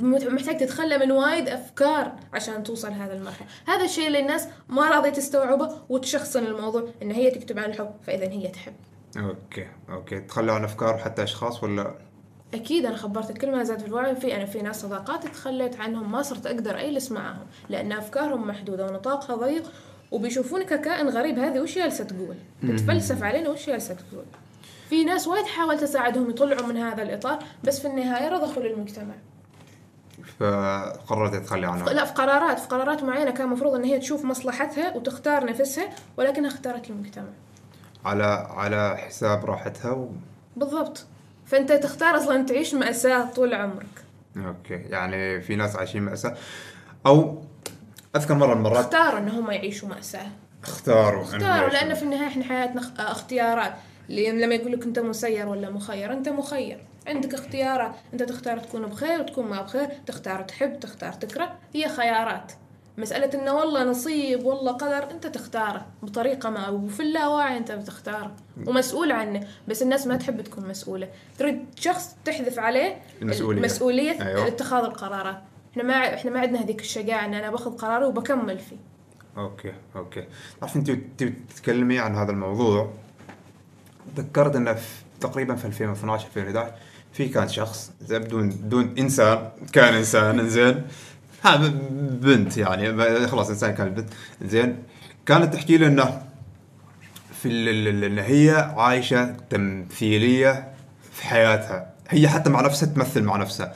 محتاج 0.00 0.56
تتخلى 0.56 0.98
من 0.98 1.12
وايد 1.12 1.48
أفكار 1.48 2.12
عشان 2.32 2.62
توصل 2.62 2.92
هذا 2.92 3.12
المرحلة. 3.12 3.46
هذا 3.66 3.84
الشيء 3.84 4.06
اللي 4.06 4.20
الناس 4.20 4.48
ما 4.68 4.90
راضية 4.90 5.10
تستوعبه 5.10 5.70
وتشخصن 5.88 6.46
الموضوع 6.46 6.88
إن 7.02 7.10
هي 7.10 7.30
تكتب 7.30 7.58
عن 7.58 7.70
الحب 7.70 7.90
فإذا 8.06 8.24
هي 8.24 8.48
تحب. 8.48 8.74
okay 9.16 9.66
okay. 9.88 10.20
تخلوا 10.20 10.54
عن 10.54 10.64
أفكار 10.64 10.98
حتى 10.98 11.22
أشخاص 11.22 11.62
ولا؟ 11.62 11.94
أكيد 12.54 12.86
أنا 12.86 12.96
خبرتك 12.96 13.38
كل 13.38 13.50
ما 13.50 13.64
زاد 13.64 13.80
في 13.80 13.86
الوعي 13.86 14.16
في 14.16 14.36
أنا 14.36 14.46
في 14.46 14.62
ناس 14.62 14.82
صداقاتي 14.82 15.28
تخليت 15.28 15.80
عنهم 15.80 16.12
ما 16.12 16.22
صرت 16.22 16.46
أقدر 16.46 16.80
أجلس 16.80 17.12
معاهم 17.12 17.46
لأن 17.68 17.92
أفكارهم 17.92 18.48
محدودة 18.48 18.86
ونطاقها 18.86 19.36
ضيق 19.36 19.72
وبيشوفونك 20.10 20.66
ككائن 20.66 21.08
غريب 21.08 21.38
هذه 21.38 21.60
وش 21.60 21.74
جالسة 21.74 22.04
تقول؟ 22.04 22.36
تتفلسف 22.62 23.22
علينا 23.22 23.48
وش 23.48 23.66
جالسة 23.66 23.94
تقول؟ 23.94 24.24
في 24.90 25.04
ناس 25.04 25.26
وايد 25.26 25.44
حاولت 25.44 25.82
أساعدهم 25.82 26.30
يطلعوا 26.30 26.66
من 26.66 26.76
هذا 26.76 27.02
الإطار 27.02 27.38
بس 27.64 27.80
في 27.80 27.88
النهاية 27.88 28.28
رضخوا 28.28 28.62
للمجتمع. 28.62 29.14
فقررت 30.40 31.34
تخلي 31.34 31.66
عنها. 31.66 31.92
لا 31.92 32.04
في 32.04 32.12
قرارات 32.12 32.58
في 32.58 32.66
قرارات 32.68 33.02
معينة 33.02 33.30
كان 33.30 33.46
المفروض 33.46 33.74
إن 33.74 33.84
هي 33.84 33.98
تشوف 33.98 34.24
مصلحتها 34.24 34.96
وتختار 34.96 35.44
نفسها 35.44 35.88
ولكنها 36.16 36.50
اختارت 36.50 36.90
المجتمع. 36.90 37.28
على 38.04 38.48
على 38.50 38.96
حساب 38.96 39.44
راحتها 39.44 39.90
و... 39.90 40.10
بالضبط. 40.56 41.04
فأنت 41.46 41.72
تختار 41.72 42.16
أصلا 42.16 42.46
تعيش 42.46 42.74
مأساة 42.74 43.24
طول 43.24 43.54
عمرك. 43.54 43.86
أوكي. 44.36 44.74
يعني 44.74 45.40
في 45.40 45.56
ناس 45.56 45.76
عايشين 45.76 46.02
مأساة. 46.02 46.36
أو 47.06 47.42
أذكر 48.16 48.34
مرة 48.34 48.46
من 48.54 48.66
المرات 48.66 48.84
اختاروا 48.84 49.18
إن 49.18 49.28
هم 49.28 49.50
يعيشوا 49.50 49.88
مأساة. 49.88 50.26
اختاروا 50.64 51.22
اختاروا. 51.22 51.68
لأن 51.68 51.94
في 51.94 52.02
النهاية 52.02 52.26
إحنا 52.28 52.44
حياتنا 52.44 52.80
اخ- 52.80 53.00
اختيارات. 53.10 53.74
اللي 54.10 54.30
لما 54.30 54.54
يقول 54.54 54.72
لك 54.72 54.82
أنت 54.82 54.98
مسير 54.98 55.48
ولا 55.48 55.70
مخير 55.70 56.12
أنت 56.12 56.28
مخير. 56.28 56.84
عندك 57.06 57.34
اختيارات. 57.34 57.94
أنت 58.12 58.22
تختار 58.22 58.58
تكون 58.58 58.86
بخير 58.86 59.20
وتكون 59.20 59.46
ما 59.46 59.62
بخير. 59.62 59.88
تختار 60.06 60.42
تحب 60.42 60.80
تختار 60.80 61.12
تكره. 61.12 61.58
هي 61.74 61.88
خيارات. 61.88 62.52
مسألة 62.98 63.42
إنه 63.42 63.54
والله 63.54 63.84
نصيب 63.84 64.44
والله 64.44 64.72
قدر 64.72 65.10
أنت 65.10 65.26
تختاره 65.26 65.86
بطريقة 66.02 66.50
ما 66.50 66.68
وفي 66.68 67.00
اللاواعي 67.00 67.56
أنت 67.56 67.72
بتختاره. 67.72 68.36
ومسؤول 68.66 69.12
عنه. 69.12 69.46
بس 69.68 69.82
الناس 69.82 70.06
ما 70.06 70.16
تحب 70.16 70.40
تكون 70.40 70.68
مسؤولة. 70.68 71.08
تريد 71.38 71.64
شخص 71.76 72.16
تحذف 72.24 72.58
عليه 72.58 72.98
المسؤولية. 73.22 73.62
مسؤولية 73.62 74.26
أيوة. 74.26 74.46
اتخاذ 74.46 74.84
القرارات. 74.84 75.42
إحنا 75.72 75.82
ما 75.82 76.14
إحنا 76.14 76.30
ما 76.30 76.40
عندنا 76.40 76.62
هذيك 76.62 76.80
الشجاعة 76.80 77.24
إن 77.24 77.34
أنا 77.34 77.50
باخذ 77.50 77.76
قراري 77.76 78.04
وبكمل 78.04 78.58
فيه. 78.58 78.76
okay 79.36 79.72
okay. 79.96 80.24
تعرف 80.60 80.76
أنت 80.76 80.90
تبي 80.90 81.34
تتكلمي 81.54 81.98
عن 81.98 82.14
هذا 82.14 82.30
الموضوع. 82.30 82.92
تذكرت 84.16 84.56
أنه 84.56 84.72
في 84.74 84.86
تقريبا 85.20 85.54
في 85.56 85.64
2012 85.64 86.26
2011 86.36 86.72
في 87.12 87.28
كان 87.28 87.48
شخص 87.48 87.90
بدون 88.10 88.48
بدون 88.48 88.94
إنسان. 88.98 89.48
كان 89.72 89.94
إنسان 89.94 90.48
زين. 90.48 90.82
ها 91.44 91.56
بنت 92.10 92.56
يعني. 92.56 93.26
خلاص 93.28 93.48
إنسان 93.50 93.74
كان 93.74 93.88
بنت 93.94 94.08
زين. 94.42 94.82
كانت 95.26 95.54
تحكي 95.54 95.76
لي 95.76 95.86
إنه 95.86 96.22
في 97.42 97.48
ال- 97.48 97.68
ال- 97.68 97.88
ال- 97.88 98.04
ان 98.04 98.18
هي 98.18 98.72
عايشة 98.76 99.36
تمثيلية 99.50 100.72
في 101.12 101.26
حياتها. 101.26 101.92
هي 102.08 102.28
حتى 102.28 102.50
مع 102.50 102.60
نفسها 102.60 102.88
تمثل 102.88 103.22
مع 103.22 103.36
نفسها. 103.36 103.74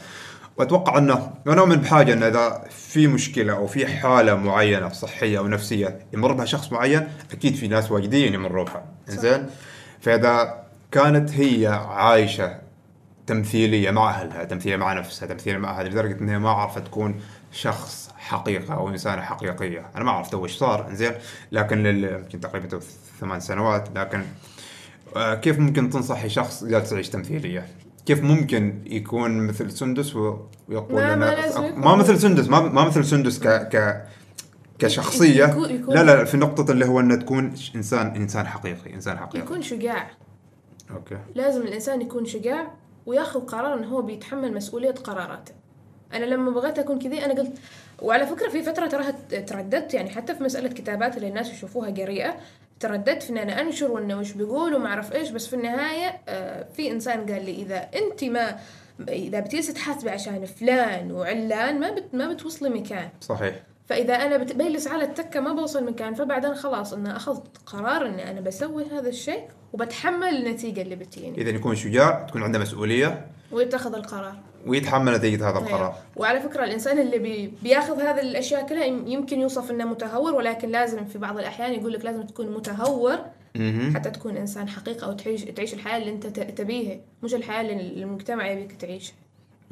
وأتوقع 0.57 0.99
إنه 0.99 1.31
أنا 1.47 1.61
أؤمن 1.61 1.77
بحاجة 1.77 2.13
ان 2.13 2.23
إذا 2.23 2.65
في 2.71 3.07
مشكلة 3.07 3.53
أو 3.53 3.67
في 3.67 3.87
حالة 3.87 4.35
معينة 4.35 4.89
صحية 4.89 5.39
أو 5.39 5.49
نفسية 5.49 5.99
يمر 6.13 6.33
بها 6.33 6.45
شخص 6.45 6.73
معين 6.73 7.09
أكيد 7.33 7.55
في 7.55 7.69
ناس 7.69 7.91
واجدين 7.91 8.35
يمروا 8.35 8.65
بها. 8.65 8.85
زين 9.09 9.47
فإذا 10.01 10.65
كانت 10.93 11.31
هي 11.31 11.67
عايشة 11.89 12.59
تمثيلية 13.27 13.91
مع 13.91 14.11
أهلها 14.11 14.45
تمثيلية 14.45 14.77
مع 14.77 14.93
نفسها 14.93 15.29
تمثيلية 15.29 15.59
مع 15.59 15.71
أهلها 15.71 15.91
لدرجة 15.91 16.21
ان 16.21 16.29
هي 16.29 16.39
ما 16.39 16.51
عرفت 16.51 16.87
تكون 16.87 17.21
شخص 17.53 18.11
حقيقة 18.19 18.75
أو 18.75 18.89
إنسانة 18.89 19.23
حقيقية 19.23 19.87
أنا 19.97 20.05
ما 20.05 20.11
عرفت 20.11 20.35
إيش 20.35 20.57
صار 20.57 20.87
زين 20.95 21.13
لكن 21.53 21.83
لل- 21.83 22.05
يمكن 22.05 22.41
تقريبا 22.41 22.81
ثمان 23.21 23.41
سنوات 23.41 23.89
لكن 23.97 24.23
آه، 25.17 25.35
كيف 25.35 25.59
ممكن 25.59 25.91
تنصحي 25.91 26.29
شخص 26.29 26.65
جالس 26.65 26.93
يعيش 26.93 27.09
تمثيلية؟ 27.09 27.67
كيف 28.07 28.23
ممكن 28.23 28.83
يكون 28.87 29.47
مثل 29.47 29.71
سندس 29.73 30.17
ويقول 30.17 31.03
ما- 31.03 31.15
ما. 31.15 31.75
ما 31.77 31.97
مثل 31.97 32.19
سندس 32.21 32.49
ما, 32.49 32.61
ما 32.61 32.85
مثل 32.85 33.05
سندس 33.05 33.39
ك 33.41 33.49
ك 33.49 34.05
كشخصية. 34.81 35.45
يكون- 35.45 35.71
يكون- 35.71 35.95
لا 35.95 36.03
لا 36.03 36.25
في 36.25 36.37
نقطة 36.37 36.71
اللي 36.73 36.87
هو 36.87 37.01
انه 37.01 37.17
تكون 37.17 37.55
انسان 37.77 38.07
إنسان 38.07 38.47
حقيقي 38.47 38.95
إنسان 38.95 39.19
حقيقي. 39.19 39.45
يكون 39.45 39.63
شجاع. 39.63 40.11
أوكي. 40.91 41.19
لازم 41.35 41.63
الإنسان 41.63 42.03
يكون 42.03 42.25
شجاع 42.27 42.71
وياخذ 43.07 43.41
قرار 43.41 43.75
إنه 43.79 43.87
هو 43.89 44.03
بيتحمل 44.03 44.55
مسؤولية 44.55 44.91
قراراته. 44.91 45.53
أنا 46.15 46.25
لما 46.25 46.51
بغيت 46.51 46.79
أكون 46.79 46.99
كذي 46.99 47.25
أنا 47.25 47.35
قلت 47.35 47.53
وعلى 48.03 48.27
فكرة 48.27 48.49
في 48.49 48.63
فترة 48.63 48.87
تراها 48.87 49.11
ترددت 49.47 49.95
يعني 49.95 50.11
حتى 50.11 50.35
في 50.35 50.45
مسألة 50.45 50.69
كتابات 50.69 51.17
اللي 51.17 51.29
الناس 51.29 51.51
يشوفوها 51.51 51.91
جريئة 51.91 52.35
ترددت 52.81 53.23
في 53.23 53.31
إن 53.31 53.39
أنا 53.39 53.61
أنشر 53.61 53.91
وإنه 53.91 54.19
وش 54.19 54.33
بيقول 54.33 54.75
وما 54.75 54.87
أعرف 54.87 55.13
إيش 55.13 55.31
بس 55.31 55.47
في 55.47 55.57
النهاية 55.57 56.21
آه، 56.29 56.67
في 56.77 56.91
إنسان 56.91 57.21
قال 57.33 57.45
لي 57.45 57.51
إذا 57.63 57.77
أنت 57.77 58.25
ما 58.25 58.57
إذا 59.09 59.41
بتجلسي 59.41 59.73
تحاسبي 59.73 60.11
عشان 60.11 60.45
فلان 60.47 61.13
وعلان 61.13 61.81
ما 61.81 61.91
بت 61.91 62.05
ما 62.15 62.33
بتوصلي 62.33 62.69
مكان. 62.71 63.09
صحيح. 63.21 63.55
فإذا 63.91 64.15
أنا 64.15 64.37
بجلس 64.37 64.87
على 64.89 65.05
التكة 65.05 65.41
ما 65.41 65.53
بوصل 65.53 65.85
مكان 65.85 66.15
فبعدين 66.15 66.55
خلاص 66.55 66.93
ان 66.93 67.07
أخذت 67.07 67.43
قرار 67.67 68.07
إني 68.07 68.31
أنا 68.31 68.41
بسوي 68.41 68.85
هذا 68.85 69.09
الشيء 69.09 69.41
وبتحمل 69.73 70.29
النتيجه 70.29 70.83
اللي 70.83 70.97
بتجيني. 70.97 71.39
إذا 71.41 71.51
يكون 71.51 71.75
شجاع 71.77 72.27
تكون 72.29 72.43
عنده 72.43 72.59
مسؤولية. 72.59 73.27
ويتخذ 73.53 73.95
القرار. 73.95 74.35
ويتحمل 74.67 75.13
نتيجة 75.15 75.49
هذا 75.51 75.57
أيوة. 75.59 75.69
القرار. 75.69 75.95
وعلى 76.17 76.41
فكرة 76.41 76.65
الإنسان 76.65 76.99
اللي 76.99 77.19
بي 77.19 77.53
بياخذ 77.63 78.01
هذه 78.01 78.21
الأشياء 78.21 78.67
كلها 78.67 78.85
يم- 78.85 79.07
يمكن 79.07 79.41
يوصف 79.41 79.71
إنه 79.71 79.85
متهور 79.85 80.35
ولكن 80.35 80.69
لازم 80.69 81.05
في 81.05 81.19
بعض 81.19 81.39
الأحيان 81.39 81.73
يقول 81.73 81.93
لك 81.93 82.05
لازم 82.05 82.23
تكون 82.23 82.47
متهور. 82.51 83.19
حتى 83.95 84.11
تكون 84.11 84.37
إنسان 84.37 84.69
حقيقي 84.69 85.07
أو 85.07 85.13
تعيش 85.13 85.45
تعيش 85.45 85.75
الحياة 85.75 85.99
اللي 85.99 86.11
أنت 86.11 86.27
ت- 86.27 86.59
تبيها 86.59 87.01
مش 87.23 87.35
الحياة 87.35 87.61
اللي 87.61 88.03
المجتمع 88.03 88.51
يبيك 88.51 88.73
تعيشها. 88.73 89.15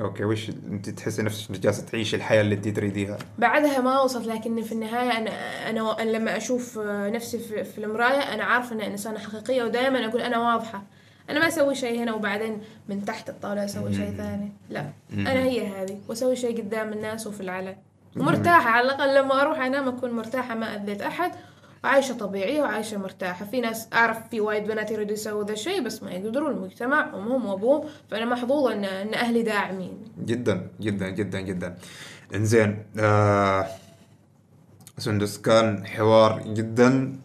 okay 0.00 0.24
وش 0.24 0.48
أنت 0.48 0.90
تحسي 0.90 1.22
نفسك 1.22 1.50
إنك 1.50 1.58
جالسة 1.58 1.86
تعيش 1.86 2.14
الحياة 2.14 2.40
اللي 2.40 2.54
أنت 2.54 2.68
تريديها؟ 2.68 3.18
بعدها 3.38 3.80
ما 3.80 4.00
وصلت 4.00 4.26
لكن 4.26 4.62
في 4.62 4.72
النهاية 4.72 5.18
أنا 5.18 5.30
أنا 5.70 6.02
أنا 6.02 6.10
لما 6.10 6.36
أشوف 6.36 6.78
نفسي 6.88 7.38
في, 7.38 7.64
في 7.64 7.78
المراية 7.84 8.34
أنا 8.34 8.44
عارفة 8.44 8.74
أن 8.74 8.80
إنسانة 8.80 9.18
حقيقية 9.18 9.62
ودائما 9.62 10.06
أقول 10.06 10.20
أنا 10.20 10.38
واضحة. 10.38 10.82
أنا 11.30 11.40
ما 11.40 11.48
أسوي 11.48 11.74
شيء 11.74 12.02
هنا 12.02 12.14
وبعدين 12.14 12.60
من 12.88 13.04
تحت 13.04 13.28
الطاولة 13.28 13.64
أسوي 13.64 13.94
شيء 13.94 14.10
ثاني. 14.16 14.52
لا 14.70 14.84
أنا 15.12 15.42
هي 15.42 15.66
هذه 15.66 15.98
وأسوي 16.08 16.36
شيء 16.36 16.58
قدام 16.58 16.92
الناس 16.92 17.26
وفي 17.26 17.40
العلن 17.40 17.76
ومرتاحة 18.16 18.70
على 18.70 18.86
الأقل 18.86 19.14
لما 19.14 19.42
أروح 19.42 19.60
أنام 19.60 19.88
أكون 19.88 20.10
مرتاحة 20.10 20.54
ما 20.54 20.74
أذيت 20.76 21.02
أحد. 21.02 21.32
وعايشة 21.84 22.14
طبيعية 22.14 22.62
وعايشة 22.62 22.98
مرتاحة. 22.98 23.44
في 23.44 23.60
ناس 23.60 23.88
أعرف 23.92 24.28
في 24.30 24.40
وايد 24.40 24.64
بنات 24.64 24.90
يريدوا 24.90 25.12
يسووا 25.12 25.44
ذا 25.44 25.52
الشيء 25.52 25.82
بس 25.82 26.02
ما 26.02 26.10
يقدرون 26.10 26.50
المجتمع 26.50 27.14
أمهم 27.14 27.46
وأبوهم. 27.46 27.84
فأنا 28.10 28.24
محظوظة 28.24 28.72
إن, 28.72 28.84
إن 28.84 29.14
أهلي 29.14 29.42
داعمين. 29.42 29.98
جدا 30.24 30.70
جدا 30.80 31.08
جدا 31.08 31.40
جدا. 31.40 31.76
إنزين 32.34 32.82
آه 33.00 33.66
سندس 34.98 35.38
كان 35.38 35.86
حوار 35.86 36.42
جدا. 36.46 37.16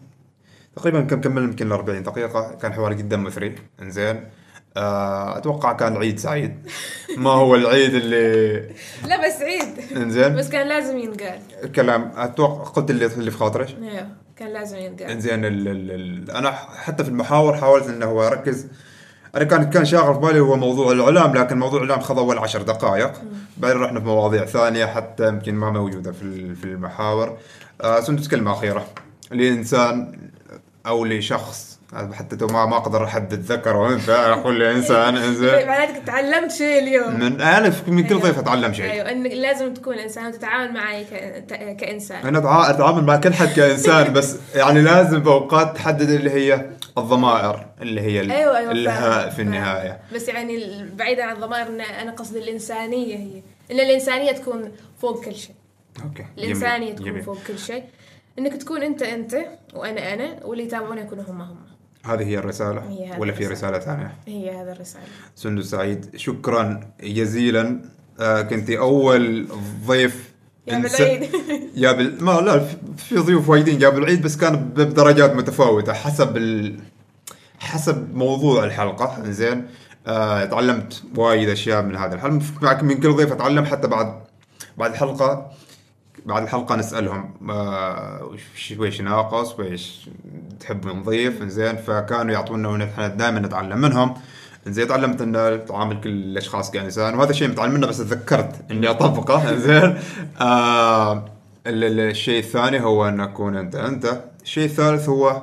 تقريبا 0.76 1.00
كم 1.00 1.20
كمل 1.20 1.42
يمكن 1.42 1.72
40 1.72 2.02
دقيقة. 2.02 2.54
كان 2.54 2.72
حوار 2.72 2.92
جدا 2.92 3.16
مثري 3.16 3.54
إنزين 3.82 4.28
آه 4.76 5.38
أتوقع 5.38 5.72
كان 5.72 5.96
عيد 5.96 6.18
سعيد. 6.18 6.68
ما 7.16 7.30
هو 7.30 7.54
العيد 7.54 7.94
اللي 7.94 8.52
لا 9.08 9.26
بس 9.26 9.42
عيد. 9.42 9.78
إنزين. 9.96 10.34
بس 10.36 10.48
كان 10.50 10.68
لازم 10.68 10.98
ينقال. 10.98 11.40
الكلام 11.64 12.12
أتوقع 12.16 12.64
قلت 12.70 12.90
اللي 12.90 13.06
اللي 13.06 13.30
في 13.30 13.36
خاطرك. 13.36 13.68
أيوه 13.82 14.08
كان 14.36 14.52
لازم 14.52 14.76
ينقال 14.76 15.10
إنزين 15.10 15.44
ال 15.44 15.68
ال 15.68 15.90
ال 15.90 16.30
أنا 16.30 16.50
حتى 16.52 17.04
في 17.04 17.10
المحاور 17.10 17.56
حاولت 17.56 17.86
إنه 17.88 18.06
هو 18.06 18.26
اركز 18.26 18.66
أنا 19.34 19.44
كان 19.44 19.70
كان 19.70 19.84
شاغل 19.84 20.14
في 20.14 20.20
بالي 20.20 20.40
هو 20.40 20.56
موضوع 20.56 20.92
الإعلام 20.92 21.34
لكن 21.34 21.58
موضوع 21.58 21.82
الإعلام 21.82 22.04
خذ 22.04 22.18
أول 22.18 22.38
عشر 22.38 22.62
دقائق. 22.62 23.12
بعدين 23.56 23.80
رحنا 23.80 24.00
في 24.00 24.06
مواضيع 24.06 24.44
ثانية 24.44 24.86
حتى 24.86 25.28
يمكن 25.28 25.54
ما 25.54 25.70
موجودة 25.70 26.12
في 26.12 26.54
في 26.54 26.64
المحاور. 26.64 27.36
آه 27.80 28.00
سندس 28.00 28.28
كلمة 28.28 28.52
أخيرة. 28.52 28.86
لإنسان 29.30 30.18
أو 30.86 31.04
لشخص 31.04 31.73
حتى 32.14 32.36
تو 32.36 32.46
ما 32.46 32.66
ما 32.66 32.76
أقدر 32.76 33.04
احدد 33.04 33.40
ذكر 33.40 33.76
وانثى 33.76 34.12
أقول 34.12 34.60
لإنسان 34.60 35.16
انزين 35.26 35.66
معناتك 35.66 36.02
تعلمت 36.06 36.50
شيء 36.52 36.78
اليوم. 36.78 37.20
من 37.20 37.70
في- 37.70 37.90
من 37.90 38.06
كل 38.06 38.18
ضيف 38.20 38.38
اتعلم 38.38 38.72
شيء. 38.72 38.90
أيوه 38.90 39.10
إنك 39.10 39.30
لازم 39.32 39.74
تكون 39.74 39.98
إنسان 39.98 40.26
وتتعامل 40.26 40.72
معي 40.74 41.04
كإنسان. 41.74 42.26
أنا 42.26 42.70
أتعامل 42.70 43.04
مع 43.04 43.16
كل 43.16 43.34
حد 43.34 43.48
كإنسان 43.48 44.12
بس 44.12 44.36
يعني 44.54 44.82
لازم 44.82 45.18
بأوقات 45.18 45.74
تحدد 45.76 46.10
اللي 46.10 46.30
هي 46.30 46.66
الضمائر 46.98 47.66
اللي 47.82 48.00
هي 48.00 48.20
أيوه 48.20 48.58
أيوه 48.58 48.70
الهاء 48.72 49.30
في. 49.30 49.42
النهاية. 49.42 50.00
بس 50.14 50.28
يعني 50.28 50.84
بعيدا 50.94 51.24
عن 51.24 51.36
الضمائر 51.36 51.66
أنا 52.02 52.10
قصدي 52.10 52.38
الإنسانية 52.38 53.16
هي. 53.16 53.42
إن 53.70 53.80
الإنسانية 53.80 54.32
تكون 54.32 54.72
فوق 54.98 55.24
كل 55.24 55.34
شيء. 55.34 55.54
أوكي 56.04 56.26
الانسانيه 56.38 56.86
جميل. 56.86 56.94
تكون 56.94 57.06
جميل. 57.10 57.22
فوق 57.22 57.38
كل 57.48 57.58
شيء. 57.58 57.82
إنك 58.38 58.56
تكون 58.56 58.82
أنت 58.82 59.02
أنت 59.02 59.36
وأنا 59.74 60.14
أنا 60.14 60.40
واللي 60.44 60.64
يتابعونا 60.64 61.00
يكونوا 61.00 61.24
هم 61.28 61.40
هم. 61.40 61.56
هذه 62.04 62.22
هي 62.22 62.38
الرسالة؟ 62.38 62.82
هي 62.90 63.06
هذه 63.12 63.18
ولا 63.20 63.32
في 63.32 63.46
الرسالة. 63.46 63.78
رسالة 63.78 63.84
ثانية؟ 63.96 64.14
هي 64.26 64.50
هذا 64.62 64.72
الرسالة. 64.72 65.04
سندس 65.36 65.64
سعيد 65.64 66.16
شكرا. 66.16 66.80
جزيلا. 67.02 67.80
آه 68.20 68.42
كنت 68.42 68.70
أول 68.70 69.48
ضيف 69.86 70.32
يا 70.66 70.78
بالعيد. 70.78 71.30
جاب 71.76 72.00
ال- 72.00 72.24
ما 72.24 72.32
لا 72.32 72.58
في- 72.96 73.16
ضيوف 73.16 73.48
وايدين. 73.48 73.78
جابوا 73.78 73.98
العيد 73.98 74.22
بس 74.22 74.36
كان 74.36 74.56
بدرجات 74.56 75.32
متفاوتة 75.36 75.92
حسب 75.92 76.36
ال... 76.36 76.80
حسب 77.58 78.14
موضوع 78.16 78.64
الحلقة. 78.64 79.30
زين 79.30 79.66
آه 80.06 80.44
تعلمت 80.44 81.02
وايد 81.16 81.48
أشياء 81.48 81.82
من 81.82 81.96
هذا 81.96 82.14
الحلقة. 82.14 82.40
معك 82.62 82.82
من 82.82 83.00
كل 83.00 83.12
ضيف 83.12 83.32
أتعلم 83.32 83.64
حتى 83.64 83.88
بعد 83.88 84.20
بعد 84.78 84.90
الحلقة 84.90 85.50
بعد 86.24 86.42
الحلقة 86.42 86.76
نسألهم 86.76 87.50
آه 87.50 88.30
وش 88.78 89.00
ناقص 89.00 89.58
ويش 89.60 90.10
تحب 90.60 90.86
من 90.86 91.02
ضيف؟ 91.02 91.42
زين 91.42 91.76
فكانوا 91.76 92.32
يعطونا 92.32 92.68
ونحن 92.68 93.16
دائما 93.16 93.40
نتعلم 93.40 93.78
منهم. 93.78 94.14
زين 94.66 94.88
تعلمت 94.88 95.20
إن 95.22 95.36
اتعامل 95.36 96.00
كل 96.00 96.08
الأشخاص 96.10 96.70
كانسان 96.70 97.14
وهذا 97.14 97.30
الشيء 97.30 97.48
متعلم 97.48 97.72
منه 97.74 97.86
بس 97.86 97.98
تذكرت 97.98 98.70
إني 98.70 98.90
أطبقه. 98.90 99.54
زين. 99.66 99.98
آه 100.40 101.12
ال- 101.66 101.84
ال- 101.84 102.00
الشيء 102.00 102.38
الثاني 102.38 102.80
هو 102.80 103.08
أن 103.08 103.20
أكون 103.20 103.56
أنت 103.56 103.74
أنت. 103.74 104.20
الشيء 104.42 104.64
الثالث 104.64 105.08
هو 105.08 105.42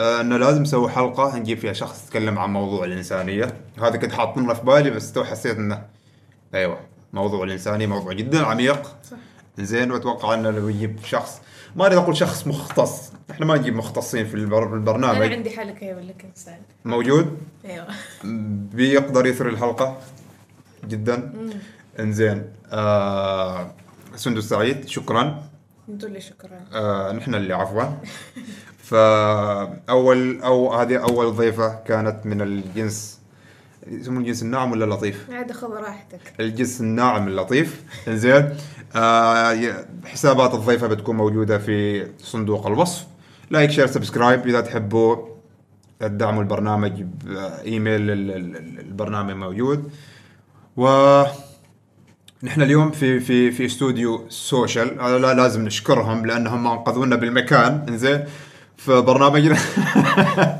آه 0.00 0.20
إنه 0.20 0.36
لازم 0.36 0.62
نسوي 0.62 0.90
حلقة 0.90 1.36
نجيب 1.38 1.58
فيها 1.58 1.72
شخص 1.72 2.04
يتكلم 2.06 2.38
عن 2.38 2.52
موضوع 2.52 2.84
الإنسانية. 2.84 3.54
هذا 3.82 3.96
كنت 3.96 4.12
حاطنه 4.12 4.54
في 4.54 4.62
بالي 4.64 4.90
بس 4.90 5.12
تو 5.12 5.24
حسيت 5.24 5.56
إنه 5.56 5.82
أيوه 6.54 6.78
موضوع 7.12 7.44
الإنسانية 7.44 7.86
موضوع 7.86 8.12
جدا 8.12 8.46
عميق. 8.46 8.82
صح. 8.82 9.16
زين 9.58 9.90
وأتوقع 9.92 10.34
أنه 10.34 10.50
لو 10.50 10.68
يجيب 10.68 10.98
شخص 11.04 11.40
ما 11.76 11.86
أريد 11.86 11.98
أقول 11.98 12.16
شخص 12.16 12.46
مختص. 12.46 13.12
إحنا 13.30 13.46
ما 13.46 13.56
نجيب 13.56 13.74
مختصين 13.76 14.26
في 14.26 14.34
البر- 14.34 14.66
أنا 14.66 14.74
البرنامج. 14.74 15.32
عندي 15.32 15.50
حلقه 15.50 15.86
يقول 15.86 16.08
لك 16.08 16.24
انسان 16.24 16.58
موجود؟ 16.84 17.38
أيوه. 17.64 17.86
بيقدر 18.74 19.26
يثري 19.26 19.50
الحلقة 19.50 19.98
جدا. 20.88 21.32
إنزين. 22.00 22.44
آه 22.72 23.74
سندس 24.16 24.44
سعيد 24.44 24.88
شكرا. 24.88 25.42
أنتوا 25.88 26.08
اللي 26.08 26.20
شكرا. 26.20 26.60
آه 26.72 27.12
نحن 27.12 27.34
اللي 27.34 27.54
عفوا. 27.54 27.84
فأول 28.90 30.40
أو 30.42 30.74
هذه 30.74 30.96
أول 30.96 31.36
ضيفة 31.36 31.74
كانت 31.74 32.26
من 32.26 32.40
الجنس 32.42 33.19
يسمون 33.86 34.20
الجنس 34.22 34.42
الناعم 34.42 34.72
ولا 34.72 34.84
اللطيف؟ 34.84 35.26
عاد 35.30 35.52
خذ 35.52 35.68
راحتك. 35.68 36.20
الجنس 36.40 36.80
الناعم 36.80 37.28
اللطيف. 37.28 37.82
إنزين. 38.08 38.48
آه 38.96 39.84
حسابات 40.04 40.54
الضيفة 40.54 40.86
بتكون 40.86 41.16
موجودة 41.16 41.58
في 41.58 42.06
صندوق 42.18 42.66
الوصف. 42.66 43.06
like 43.50 43.70
share 43.70 43.86
subscribe 43.86 44.46
إذا 44.46 44.60
تحبوا 44.60 45.16
تدعموا 46.00 46.42
البرنامج 46.42 47.02
بإيميل 47.02 48.10
ال- 48.10 48.10
ال- 48.10 48.56
ال- 48.56 48.78
البرنامج 48.80 49.34
موجود. 49.34 49.90
و 50.76 51.22
نحن 52.42 52.62
اليوم 52.62 52.90
في 52.90 53.20
في 53.20 53.50
في 53.50 53.66
استوديو 53.66 54.26
سوشيال. 54.28 55.00
هذا 55.00 55.18
لا 55.18 55.34
لازم 55.34 55.64
نشكرهم 55.64 56.26
لأنهم 56.26 56.66
أنقذونا 56.66 57.16
بالمكان. 57.16 57.86
إنزين. 57.88 58.24
فبرنامجنا 58.76 59.58
برنامجنا 59.58 60.59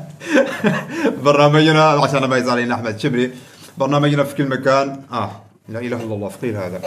عشان 2.03 2.25
ما 2.25 2.37
يزعل 2.37 2.51
علينا 2.51 2.75
أحمد 2.75 2.99
شبري. 2.99 3.31
برنامجنا 3.77 4.23
في 4.23 4.35
كل 4.35 4.47
مكان. 4.49 5.01
آه 5.11 5.31
لا 5.69 5.79
إله 5.79 5.97
إلا 6.03 6.13
الله 6.15 6.29
ثقيل 6.29 6.57
هذا. 6.57 6.81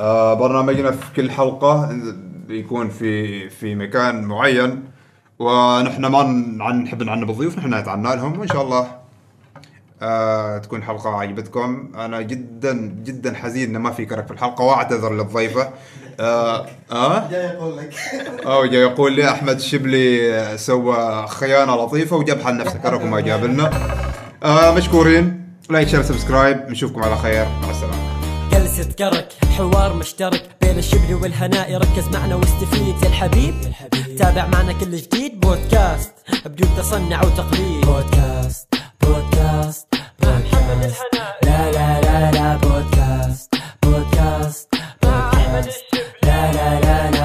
آه 0.00 0.34
برنامجنا 0.34 0.90
في 0.90 1.14
كل 1.16 1.30
حلقة 1.30 1.88
بيكون 2.48 2.88
في 2.88 3.48
في 3.50 3.74
مكان 3.74 4.24
معين. 4.24 4.82
ونحن 5.38 6.06
ما 6.06 6.22
نحب 6.72 7.02
نعنب 7.02 7.30
الضيوف 7.30 7.58
نحن 7.58 7.74
نتعنى 7.74 8.16
لهم. 8.16 8.38
وإن 8.38 8.48
شاء 8.48 8.62
الله 8.62 8.86
آه 10.02 10.58
تكون 10.58 10.82
حلقة 10.82 11.10
عجبتكم. 11.10 11.92
أنا 11.94 12.20
جدا 12.20 12.72
جدا 13.04 13.34
حزين 13.34 13.76
إن 13.76 13.82
ما 13.82 13.90
في 13.90 14.04
كرك 14.06 14.26
في 14.26 14.32
الحلقة 14.32 14.64
وأعتذر 14.64 15.14
للضيفة. 15.14 15.70
آه 16.20 16.66
آه؟ 16.92 17.28
جاي 17.30 17.56
أقول 17.56 17.76
لك. 17.76 17.94
أو 18.46 18.66
جاي 18.66 18.80
يقول 18.80 19.12
لي 19.12 19.30
أحمد 19.30 19.56
الشبلي 19.56 20.58
سوى 20.58 21.26
خيانة 21.28 21.76
لطيفة 21.76 22.16
وجاب 22.16 22.40
حل 22.40 22.56
نفسه 22.56 22.78
كرك 22.78 23.00
وما 23.00 23.20
جاب 23.20 23.44
لنا 23.44 23.70
آه 24.44 24.74
مشكورين. 24.74 25.50
like 25.70 25.88
share 25.88 26.02
subscribe 26.02 26.70
نشوفكم 26.70 27.02
على 27.02 27.16
خير. 27.16 27.46
مع 27.62 27.70
السلامة. 27.70 28.20
جلسة 28.52 28.92
كرك 28.98 29.28
حوار 29.56 29.92
مشترك 29.92 30.42
بين 30.62 30.78
الشبل 30.78 31.14
والهناء. 31.14 31.74
ركز 31.76 32.08
معنا 32.12 32.34
واستفيد 32.34 33.02
يا 33.02 33.08
الحبيب. 33.08 33.54
تابع 34.18 34.46
معنا 34.46 34.72
كل 34.72 34.96
جديد. 34.96 35.40
بودكاست 35.40 36.12
بدون 36.44 36.68
تصنع 36.78 37.22
وتقليد. 37.22 37.86
بودكاست 37.86 38.74
بودكاست. 39.00 39.86
بودكاست 40.22 41.02
لا 41.42 41.70
لا 41.72 42.00
لا 42.00 42.30
لا. 42.30 42.56
بودكاست 42.56 43.54
بودكاست. 43.82 44.74
بودكاست 45.02 45.89
la 46.22 46.52
la 46.52 46.80
la 46.80 47.10
la. 47.10 47.19